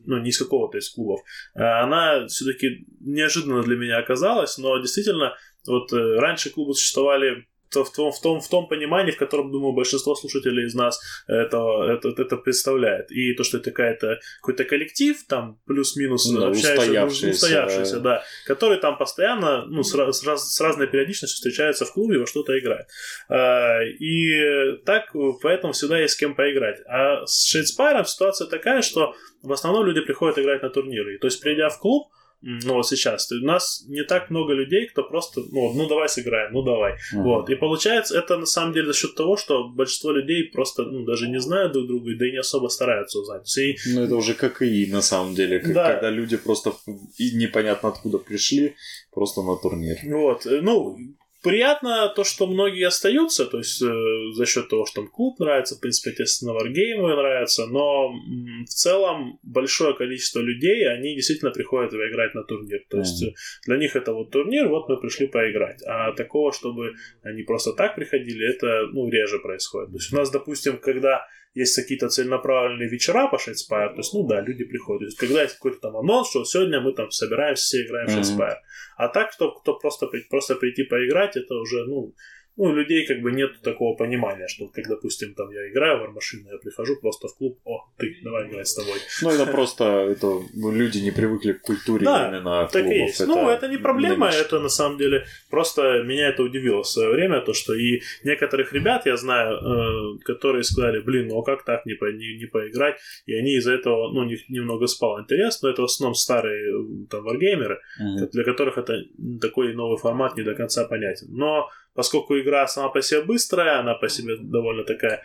ну, 0.07 0.19
не 0.19 0.31
из 0.31 0.39
какого-то 0.39 0.79
из 0.79 0.91
клубов, 0.91 1.21
а 1.55 1.83
она 1.83 2.27
все-таки 2.27 2.87
неожиданно 3.01 3.62
для 3.62 3.77
меня 3.77 3.99
оказалась, 3.99 4.59
но 4.59 4.79
действительно, 4.79 5.35
вот 5.67 5.93
э, 5.93 6.19
раньше 6.19 6.51
клубы 6.51 6.75
существовали 6.75 7.47
в 7.83 7.93
том, 7.93 8.12
в 8.12 8.20
том, 8.20 8.41
в 8.41 8.49
том 8.49 8.68
понимании, 8.68 9.11
в 9.11 9.16
котором, 9.16 9.51
думаю, 9.51 9.72
большинство 9.72 10.14
слушателей 10.14 10.66
из 10.66 10.75
нас 10.75 11.01
это, 11.27 11.59
это, 11.91 12.09
это 12.20 12.37
представляет. 12.37 13.11
И 13.11 13.33
то, 13.35 13.43
что 13.43 13.59
это 13.59 13.70
какая-то, 13.70 14.20
какой-то 14.41 14.64
коллектив, 14.64 15.16
там, 15.27 15.59
плюс-минус 15.66 16.31
ну, 16.31 16.51
устоявшийся, 16.51 17.31
устоявшийся 17.31 18.01
да, 18.01 18.22
который 18.47 18.79
там 18.79 18.99
постоянно, 18.99 19.64
ну, 19.66 19.83
с, 19.83 19.93
с, 19.93 20.22
с 20.22 20.61
разной 20.61 20.87
периодичностью 20.87 21.37
встречается 21.37 21.85
в 21.85 21.93
клубе, 21.93 22.18
во 22.18 22.27
что-то 22.27 22.57
играет. 22.59 22.87
А, 23.29 23.83
и 23.83 24.77
так, 24.85 25.14
поэтому 25.43 25.72
всегда 25.72 25.99
есть 25.99 26.14
с 26.14 26.16
кем 26.16 26.35
поиграть. 26.35 26.81
А 26.87 27.27
с 27.27 27.47
Шейдспайром 27.47 28.05
ситуация 28.05 28.47
такая, 28.47 28.83
что 28.83 29.14
в 29.43 29.53
основном 29.53 29.87
люди 29.87 30.01
приходят 30.01 30.39
играть 30.39 30.62
на 30.62 30.70
турниры. 30.70 31.18
То 31.18 31.27
есть, 31.27 31.41
придя 31.41 31.68
в 31.68 31.79
клуб, 31.79 32.09
ну, 32.45 32.74
вот 32.74 32.86
сейчас. 32.86 33.30
У 33.32 33.36
нас 33.36 33.84
не 33.88 34.05
так 34.05 34.30
много 34.30 34.53
людей, 34.53 34.86
кто 34.86 35.03
просто, 35.03 35.40
ну, 35.51 35.72
ну 35.72 35.88
давай 35.88 36.09
сыграем, 36.09 36.53
ну 36.53 36.62
давай. 36.62 36.92
Uh-huh. 36.92 37.22
Вот. 37.22 37.49
И 37.49 37.55
получается, 37.55 38.18
это 38.18 38.36
на 38.36 38.47
самом 38.47 38.74
деле 38.74 38.88
за 38.88 38.95
счет 38.95 39.14
того, 39.14 39.36
что 39.36 39.68
большинство 39.68 40.12
людей 40.12 40.51
просто 40.53 40.82
ну, 40.82 41.05
даже 41.05 41.28
не 41.28 41.40
знают 41.40 41.72
друг 41.72 41.86
друга, 41.86 42.11
да 42.18 42.28
и 42.28 42.32
не 42.32 42.38
особо 42.38 42.68
стараются 42.68 43.18
узнать. 43.18 43.59
И... 43.59 43.76
Ну, 43.95 44.03
это 44.03 44.14
уже 44.16 44.34
как 44.34 44.61
и 44.61 44.86
на 44.86 45.01
самом 45.01 45.34
деле, 45.34 45.59
как, 45.61 45.72
да. 45.72 45.92
когда 45.92 46.11
люди 46.11 46.36
просто 46.36 46.72
и 47.16 47.34
непонятно 47.34 47.88
откуда 47.88 48.18
пришли, 48.18 48.74
просто 49.11 49.42
на 49.42 49.57
турнир. 49.57 49.97
Вот. 50.05 50.42
Ну, 50.45 50.99
Приятно 51.45 52.09
то, 52.09 52.24
что 52.24 52.47
многие 52.47 52.86
остаются, 52.86 53.45
то 53.45 53.59
есть 53.59 53.82
э, 53.82 53.86
за 54.32 54.47
счет 54.47 54.70
того, 54.70 54.86
что 54.86 55.03
там 55.03 55.11
клуб 55.11 55.38
нравится, 55.40 55.76
в 55.76 55.80
принципе, 55.80 56.11
естественно, 56.11 56.55
варгеймы 56.55 57.14
нравятся, 57.14 57.66
но 57.66 58.09
в 58.09 58.70
целом 58.70 59.38
большое 59.42 59.95
количество 59.95 60.40
людей, 60.40 60.88
они 60.88 61.14
действительно 61.14 61.51
приходят 61.51 61.92
играть 61.92 62.34
на 62.34 62.45
турнир. 62.45 62.80
То 62.88 62.97
есть 62.97 63.22
mm-hmm. 63.22 63.34
для 63.66 63.76
них 63.76 63.95
это 63.95 64.14
вот 64.14 64.30
турнир, 64.30 64.68
вот 64.68 64.88
мы 64.88 64.99
пришли 64.99 65.26
поиграть. 65.26 65.82
А 65.86 66.12
такого, 66.12 66.51
чтобы 66.51 66.95
они 67.22 67.42
просто 67.42 67.74
так 67.74 67.95
приходили, 67.95 68.49
это 68.49 68.86
ну, 68.95 69.11
реже 69.11 69.38
происходит. 69.38 69.90
То 69.90 69.97
есть 69.97 70.12
у 70.14 70.16
нас, 70.16 70.30
допустим, 70.30 70.78
когда 70.78 71.26
есть 71.55 71.76
какие-то 71.76 72.09
целенаправленные 72.09 72.88
вечера 72.88 73.28
по 73.28 73.36
Shadespire, 73.36 73.90
то 73.90 73.98
есть, 73.98 74.12
ну 74.12 74.26
да, 74.26 74.40
люди 74.40 74.64
приходят. 74.64 75.00
То 75.00 75.05
есть, 75.07 75.18
когда 75.18 75.42
есть 75.42 75.55
какой-то 75.55 75.78
там 75.78 75.96
анонс, 75.96 76.28
что 76.30 76.44
сегодня 76.44 76.80
мы 76.80 76.92
там 76.92 77.11
собираемся, 77.11 77.62
все 77.62 77.86
играем 77.86 78.09
в. 78.09 78.16
Mm-hmm. 78.18 78.57
А 78.96 79.09
так, 79.09 79.32
кто, 79.32 79.52
кто 79.52 79.78
просто, 79.78 80.09
просто 80.28 80.57
прийти 80.57 80.82
поиграть, 80.82 81.36
это 81.36 81.55
уже, 81.55 81.84
ну, 81.86 82.12
ну, 82.57 82.64
у 82.64 82.72
людей 82.72 83.07
как 83.07 83.20
бы 83.20 83.32
нет 83.32 83.61
такого 83.62 83.96
понимания, 83.96 84.46
что, 84.46 84.68
как, 84.68 84.86
допустим, 84.88 85.34
там 85.34 85.50
я 85.50 85.68
играю 85.68 85.98
в 85.98 86.02
Warmachine, 86.05 86.50
я 86.52 86.59
прихожу 86.59 86.96
просто 87.00 87.28
в 87.28 87.36
клуб, 87.36 87.59
о, 87.64 87.84
ты, 87.98 88.16
давай 88.22 88.48
играть 88.48 88.68
с 88.68 88.74
тобой. 88.74 88.98
Ну, 89.22 89.30
это 89.30 89.46
просто, 89.46 89.84
это 89.84 90.26
ну, 90.55 90.70
люди 90.70 90.98
не 90.98 91.11
привыкли 91.11 91.52
к 91.52 91.62
культуре 91.62 92.05
да, 92.05 92.28
именно 92.28 92.68
так 92.70 92.82
клубов. 92.82 92.92
И 92.92 93.00
есть. 93.00 93.20
Это 93.20 93.28
ну, 93.28 93.48
это 93.48 93.68
не 93.68 93.78
проблема, 93.78 94.26
новички. 94.26 94.42
это 94.42 94.61
на 94.61 94.68
самом 94.68 94.98
деле, 94.98 95.24
просто 95.50 96.02
меня 96.05 96.28
это 96.28 96.42
удивило 96.42 96.82
в 96.82 96.88
свое 96.88 97.11
время, 97.11 97.40
то, 97.40 97.55
что 97.55 97.74
и 97.74 98.02
некоторых 98.22 98.72
ребят 98.72 99.07
я 99.07 99.16
знаю, 99.16 99.57
э, 99.57 100.18
которые 100.24 100.62
сказали, 100.62 101.00
блин, 101.00 101.28
ну 101.28 101.40
а 101.40 101.44
как 101.44 101.64
так 101.64 101.86
не, 101.86 101.94
по, 101.94 102.05
не, 102.05 102.38
не 102.38 102.46
поиграть, 102.46 102.96
и 103.26 103.34
они 103.34 103.57
из-за 103.57 103.72
этого, 103.72 104.12
ну, 104.12 104.24
них 104.24 104.48
немного 104.48 104.86
спал 104.86 105.20
интерес, 105.20 105.61
но 105.62 105.70
это 105.70 105.82
в 105.82 105.86
основном 105.86 106.14
старые 106.14 106.72
там 107.11 107.24
варгеймеры, 107.24 107.80
mm-hmm. 108.00 108.30
для 108.30 108.44
которых 108.44 108.78
это 108.78 109.02
такой 109.40 109.74
новый 109.74 109.98
формат 109.98 110.36
не 110.36 110.44
до 110.44 110.55
конца 110.55 110.84
понятен. 110.84 111.26
Но 111.30 111.68
поскольку 111.95 112.38
игра 112.38 112.66
сама 112.66 112.88
по 112.88 113.03
себе 113.03 113.22
быстрая, 113.22 113.80
она 113.80 113.95
по 113.95 114.09
себе 114.09 114.36
довольно 114.36 114.84
такая 114.84 115.22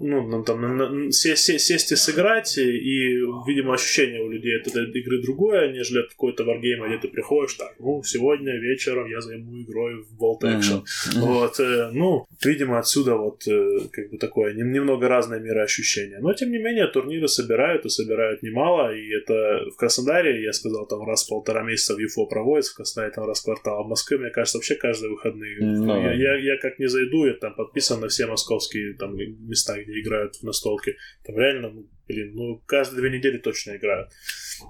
ну, 0.00 0.42
там, 0.44 1.12
сесть, 1.12 1.60
сесть 1.60 1.92
и 1.92 1.96
сыграть, 1.96 2.56
и, 2.58 3.20
видимо, 3.46 3.74
ощущение 3.74 4.22
у 4.22 4.30
людей 4.30 4.58
от 4.58 4.66
этой 4.66 5.00
игры 5.00 5.22
другое, 5.22 5.72
нежели 5.72 6.00
от 6.00 6.10
какой-то 6.10 6.44
варгейма, 6.44 6.88
где 6.88 6.98
ты 6.98 7.08
приходишь, 7.08 7.54
так, 7.54 7.74
ну, 7.78 8.02
сегодня 8.02 8.58
вечером 8.58 9.06
я 9.10 9.20
займу 9.20 9.62
игрой 9.62 10.02
в 10.02 10.22
Bolt 10.22 10.42
Action. 10.42 10.82
Mm-hmm. 10.82 11.20
Вот, 11.20 11.60
э, 11.60 11.90
ну, 11.92 12.26
видимо, 12.44 12.78
отсюда 12.78 13.14
вот 13.16 13.46
э, 13.46 13.80
как 13.92 14.10
бы 14.10 14.18
такое 14.18 14.54
немного 14.54 15.08
разное 15.08 15.38
мироощущение. 15.40 16.18
Но, 16.20 16.32
тем 16.32 16.50
не 16.50 16.58
менее, 16.58 16.86
турниры 16.86 17.28
собирают, 17.28 17.84
и 17.84 17.88
собирают 17.88 18.42
немало, 18.42 18.94
и 18.94 19.10
это 19.14 19.64
в 19.70 19.76
Краснодаре, 19.76 20.42
я 20.42 20.52
сказал, 20.52 20.86
там 20.86 21.06
раз 21.06 21.24
в 21.24 21.28
полтора 21.28 21.62
месяца 21.62 21.94
в 21.94 21.98
ЮФО 21.98 22.26
проводится, 22.26 22.72
в 22.72 22.76
Краснодаре 22.76 23.12
там 23.12 23.26
раз 23.26 23.40
в 23.40 23.44
квартал, 23.44 23.80
а 23.80 23.82
в 23.82 23.88
Москве, 23.88 24.18
мне 24.18 24.30
кажется, 24.30 24.58
вообще 24.58 24.76
каждые 24.76 25.10
выходные. 25.10 25.58
Mm-hmm. 25.60 26.02
Я, 26.02 26.14
я, 26.14 26.52
я 26.52 26.56
как 26.56 26.78
не 26.78 26.88
зайду, 26.88 27.26
я 27.26 27.34
там 27.34 27.54
подписан 27.54 28.00
на 28.00 28.08
все 28.08 28.26
московские 28.26 28.94
там 28.94 29.16
места, 29.16 29.80
где 29.82 29.89
играют 29.98 30.36
в 30.36 30.42
настолки. 30.42 30.96
Там 31.24 31.36
реально, 31.36 31.70
ну, 31.70 31.88
блин, 32.08 32.34
ну, 32.34 32.62
каждые 32.66 33.00
две 33.00 33.18
недели 33.18 33.38
точно 33.38 33.76
играют. 33.76 34.10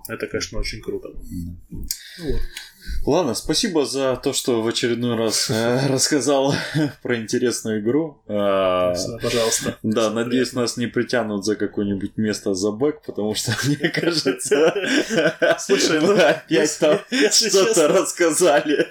Это, 0.08 0.26
конечно, 0.26 0.58
очень 0.58 0.80
круто. 0.80 1.08
Вот. 1.08 2.40
Ладно, 3.06 3.34
спасибо 3.34 3.86
за 3.86 4.16
то, 4.16 4.32
что 4.32 4.62
в 4.62 4.68
очередной 4.68 5.16
раз 5.16 5.50
э, 5.50 5.86
рассказал 5.88 6.54
про 7.02 7.16
интересную 7.16 7.80
игру. 7.80 8.18
Э, 8.28 8.94
Пожалуйста. 9.22 9.78
Да, 9.82 10.02
Все 10.02 10.10
надеюсь, 10.10 10.48
приятно. 10.48 10.60
нас 10.62 10.76
не 10.76 10.86
притянут 10.86 11.44
за 11.44 11.56
какое-нибудь 11.56 12.16
место 12.16 12.54
за 12.54 12.70
бэк, 12.70 13.00
потому 13.06 13.34
что, 13.34 13.52
мне 13.64 13.88
кажется, 13.88 14.74
Слушай, 15.58 16.00
ну, 16.00 16.12
опять 16.12 16.78
там 16.78 16.98
что-то 17.30 17.88
рассказали. 17.88 18.86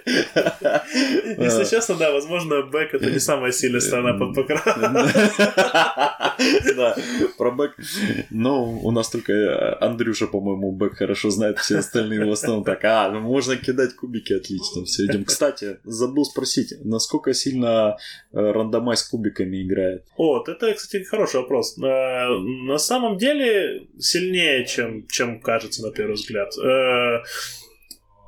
Если 1.37 1.69
честно, 1.69 1.95
да, 1.95 2.11
возможно, 2.11 2.61
бэк 2.63 2.89
это 2.93 3.11
не 3.11 3.19
самая 3.19 3.51
сильная 3.51 3.79
сторона 3.79 4.13
под 4.13 4.35
Да, 6.75 6.95
про 7.37 7.51
бэк. 7.51 7.71
Ну, 8.29 8.79
у 8.83 8.91
нас 8.91 9.09
только 9.09 9.77
Андрюша, 9.81 10.27
по-моему, 10.27 10.71
бэк 10.71 10.95
хорошо 10.95 11.29
знает, 11.29 11.59
все 11.59 11.77
остальные 11.79 12.25
в 12.25 12.31
основном 12.31 12.63
так, 12.63 12.83
а, 12.83 13.09
ну 13.09 13.19
можно 13.19 13.55
кидать 13.55 13.88
кубики, 13.93 14.33
отлично, 14.33 14.85
все 14.85 15.05
идем. 15.05 15.25
Кстати, 15.25 15.79
забыл 15.83 16.25
спросить, 16.25 16.73
насколько 16.83 17.33
сильно 17.33 17.97
э, 18.31 18.37
рандомайз 18.37 19.03
кубиками 19.03 19.63
играет? 19.63 20.05
О, 20.17 20.43
это, 20.45 20.73
кстати, 20.73 21.03
хороший 21.03 21.41
вопрос. 21.41 21.77
Э, 21.77 22.27
на 22.67 22.77
самом 22.77 23.17
деле 23.17 23.87
сильнее, 23.99 24.65
чем, 24.65 25.07
чем 25.07 25.41
кажется 25.41 25.81
на 25.81 25.91
первый 25.91 26.15
взгляд. 26.15 26.49
Э, 26.57 27.23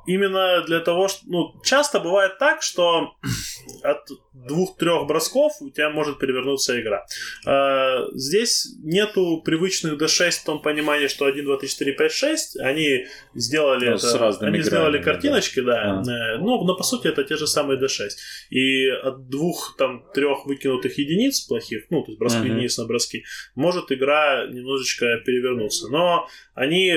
именно 0.06 0.62
для 0.66 0.80
того, 0.80 1.08
что... 1.08 1.20
Ну, 1.26 1.62
часто 1.62 2.00
бывает 2.00 2.38
так, 2.38 2.62
что 2.62 3.14
от 3.82 4.08
двух-трех 4.32 5.06
бросков 5.06 5.52
у 5.60 5.70
тебя 5.70 5.90
может 5.90 6.18
перевернуться 6.18 6.80
игра. 6.80 7.04
А, 7.46 8.06
здесь 8.14 8.74
нету 8.82 9.42
привычных 9.44 10.00
D6 10.00 10.30
в 10.30 10.44
том 10.44 10.62
понимании, 10.62 11.06
что 11.06 11.26
1, 11.26 11.44
2, 11.44 11.56
3, 11.58 11.68
4, 11.68 11.92
5, 11.92 12.12
6. 12.12 12.60
Они 12.60 13.06
сделали 13.34 13.86
ну, 13.86 13.94
это... 13.96 14.06
С 14.06 14.14
разными 14.14 14.48
они 14.48 14.58
играми, 14.58 14.68
сделали 14.68 15.02
картиночки, 15.02 15.60
да. 15.60 16.02
да. 16.04 16.34
А. 16.34 16.38
Ну, 16.38 16.64
но 16.64 16.76
по 16.76 16.82
сути 16.82 17.08
это 17.08 17.24
те 17.24 17.36
же 17.36 17.46
самые 17.46 17.78
D6. 17.78 18.08
И 18.50 18.88
от 18.88 19.28
двух, 19.28 19.76
там, 19.76 20.04
трех 20.14 20.46
выкинутых 20.46 20.98
единиц 20.98 21.40
плохих, 21.40 21.84
ну, 21.90 22.02
то 22.02 22.12
есть 22.12 22.18
броски, 22.18 22.38
uh-huh. 22.38 22.52
единиц 22.52 22.78
на 22.78 22.86
броски, 22.86 23.24
может 23.54 23.92
игра 23.92 24.46
немножечко 24.46 25.18
перевернуться. 25.24 25.88
Но 25.88 26.28
они 26.54 26.94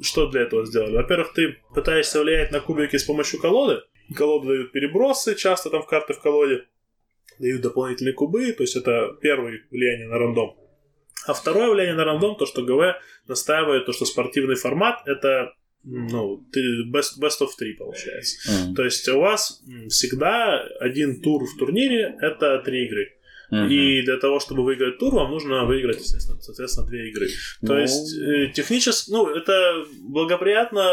что 0.00 0.28
для 0.28 0.42
этого 0.42 0.64
сделали? 0.66 0.96
Во-первых, 0.96 1.32
ты 1.34 1.56
пытаешься 1.74 2.20
влиять 2.20 2.52
на 2.52 2.60
кубики 2.60 2.96
с 2.96 3.04
помощью 3.04 3.40
колоды. 3.40 3.82
Колоды 4.14 4.46
дают 4.46 4.72
перебросы, 4.72 5.34
часто 5.34 5.68
там 5.70 5.82
в 5.82 5.86
карты 5.86 6.14
в 6.14 6.20
колоде 6.20 6.64
дают 7.38 7.62
дополнительные 7.62 8.14
кубы, 8.14 8.52
то 8.52 8.62
есть 8.62 8.76
это 8.76 9.16
первое 9.20 9.60
влияние 9.70 10.08
на 10.08 10.18
рандом. 10.18 10.56
А 11.26 11.34
второе 11.34 11.70
влияние 11.70 11.96
на 11.96 12.04
рандом, 12.04 12.36
то, 12.36 12.46
что 12.46 12.62
ГВ 12.62 12.96
настаивает, 13.26 13.86
то, 13.86 13.92
что 13.92 14.04
спортивный 14.04 14.54
формат 14.54 15.02
это 15.06 15.52
ну, 15.82 16.44
best, 16.92 17.20
best 17.20 17.40
of 17.40 17.48
three 17.60 17.74
получается. 17.78 18.50
Mm-hmm. 18.50 18.74
То 18.74 18.84
есть 18.84 19.08
у 19.08 19.20
вас 19.20 19.62
всегда 19.88 20.60
один 20.80 21.20
тур 21.20 21.44
в 21.44 21.58
турнире 21.58 22.16
это 22.20 22.58
три 22.64 22.86
игры. 22.86 23.12
Uh-huh. 23.52 23.68
И 23.68 24.02
для 24.02 24.16
того, 24.16 24.40
чтобы 24.40 24.64
выиграть 24.64 24.98
тур, 24.98 25.14
вам 25.14 25.30
нужно 25.30 25.64
выиграть, 25.66 26.00
естественно, 26.00 26.40
соответственно, 26.40 26.88
две 26.88 27.10
игры. 27.10 27.26
No. 27.62 27.66
То 27.66 27.74
ну. 27.74 27.80
есть, 27.80 28.18
э, 28.18 28.52
технически, 28.52 29.10
ну, 29.12 29.28
это 29.28 29.84
благоприятно, 30.00 30.84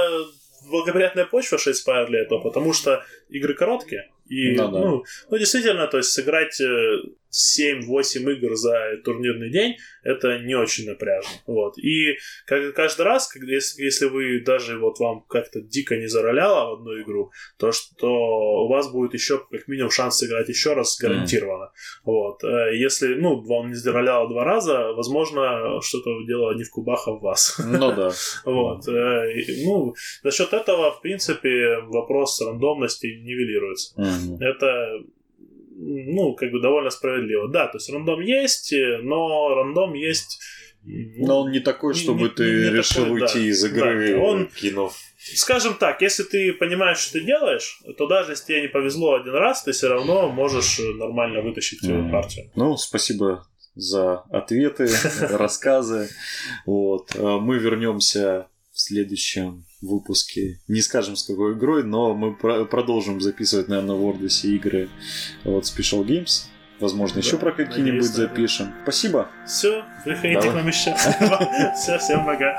благоприятная 0.69 1.25
почва 1.25 1.57
6 1.57 1.87
Spire 1.87 2.05
для 2.07 2.19
этого, 2.19 2.41
потому 2.41 2.73
что 2.73 3.03
игры 3.29 3.55
короткие. 3.55 4.11
И, 4.33 4.55
ну, 4.55 4.71
да. 4.71 4.79
ну, 4.79 5.03
ну, 5.29 5.37
действительно, 5.37 5.87
то 5.87 5.97
есть 5.97 6.11
сыграть, 6.11 6.59
э, 6.59 7.01
7-8 7.33 8.31
игр 8.37 8.55
за 8.55 8.97
турнирный 9.03 9.49
день, 9.49 9.77
это 10.03 10.39
не 10.39 10.55
очень 10.55 10.87
напряжно. 10.87 11.31
Вот. 11.47 11.77
И 11.77 12.17
каждый 12.45 13.01
раз, 13.01 13.27
когда, 13.27 13.51
если, 13.51 13.83
если 13.83 14.05
вы 14.05 14.41
даже 14.41 14.77
вот 14.77 14.99
вам 14.99 15.21
как-то 15.27 15.61
дико 15.61 15.97
не 15.97 16.07
зароляло 16.07 16.69
в 16.69 16.73
одну 16.79 17.01
игру, 17.01 17.31
то 17.57 17.71
что 17.71 18.07
у 18.65 18.67
вас 18.67 18.91
будет 18.91 19.13
еще 19.13 19.39
как 19.49 19.67
минимум 19.67 19.91
шанс 19.91 20.17
сыграть 20.17 20.49
еще 20.49 20.73
раз 20.73 20.97
гарантированно. 20.99 21.65
Mm. 21.65 21.69
Вот. 22.05 22.43
Э, 22.43 22.75
если, 22.75 23.15
ну, 23.15 23.41
вам 23.41 23.69
не 23.69 23.75
зароляло 23.75 24.29
два 24.29 24.43
раза, 24.43 24.93
возможно, 24.93 25.81
что-то 25.81 26.09
дело 26.27 26.53
не 26.55 26.63
в 26.63 26.69
кубах, 26.69 27.07
а 27.07 27.11
в 27.11 27.21
вас. 27.21 27.59
Ну 27.65 27.95
да. 27.95 28.11
Вот. 28.45 28.87
Э, 28.87 29.33
ну, 29.65 29.95
за 30.23 30.31
счет 30.31 30.53
этого, 30.53 30.91
в 30.91 31.01
принципе, 31.01 31.79
вопрос 31.87 32.41
рандомности 32.41 33.07
нивелируется. 33.07 33.95
Это 34.39 34.99
ну, 35.93 36.33
как 36.35 36.51
бы 36.51 36.59
довольно 36.59 36.89
справедливо. 36.89 37.49
Да, 37.49 37.67
то 37.67 37.77
есть 37.77 37.89
рандом 37.89 38.21
есть, 38.21 38.73
но 39.01 39.55
рандом 39.55 39.93
есть... 39.93 40.39
Но 40.85 41.41
он 41.41 41.51
не 41.51 41.61
такой, 41.61 41.93
чтобы 41.93 42.23
не, 42.23 42.29
ты 42.29 42.43
не, 42.43 42.69
решил 42.69 43.03
такой, 43.03 43.21
уйти 43.21 43.39
да, 43.39 43.45
из 43.45 43.63
игры, 43.63 44.15
да, 44.15 44.19
он, 44.19 44.47
кинув. 44.47 44.97
Скажем 45.17 45.75
так, 45.75 46.01
если 46.01 46.23
ты 46.23 46.51
понимаешь, 46.51 46.97
что 46.97 47.13
ты 47.13 47.21
делаешь, 47.21 47.81
то 47.97 48.07
даже 48.07 48.33
если 48.33 48.45
тебе 48.47 48.61
не 48.63 48.67
повезло 48.67 49.15
один 49.15 49.33
раз, 49.33 49.63
ты 49.63 49.71
все 49.71 49.87
равно 49.87 50.29
можешь 50.29 50.79
нормально 50.79 51.41
вытащить 51.41 51.79
свою 51.79 52.07
mm. 52.07 52.11
партию. 52.11 52.51
Ну, 52.55 52.75
спасибо 52.75 53.47
за 53.75 54.23
ответы, 54.29 54.89
рассказы. 55.21 56.09
Вот. 56.65 57.15
А 57.15 57.39
мы 57.39 57.57
вернемся 57.59 58.47
в 58.73 58.79
следующем 58.79 59.63
выпуске. 59.89 60.59
Не 60.67 60.81
скажем 60.81 61.15
с 61.15 61.23
какой 61.23 61.53
игрой, 61.53 61.83
но 61.83 62.13
мы 62.13 62.33
про- 62.35 62.65
продолжим 62.65 63.21
записывать, 63.21 63.67
наверное, 63.67 63.95
в 63.95 64.03
Ордосе 64.03 64.49
игры 64.49 64.89
вот 65.43 65.63
Special 65.65 66.05
Games. 66.05 66.45
Возможно, 66.79 67.21
да, 67.21 67.21
еще 67.27 67.37
про 67.37 67.51
какие-нибудь 67.51 68.03
запишем. 68.03 68.73
Спасибо. 68.83 69.29
Все, 69.45 69.83
приходите 70.03 70.41
Давай. 70.41 70.51
к 70.51 70.55
нам 70.55 70.67
еще. 70.67 70.93
Все, 71.75 71.97
всем 71.97 72.25
пока. 72.25 72.57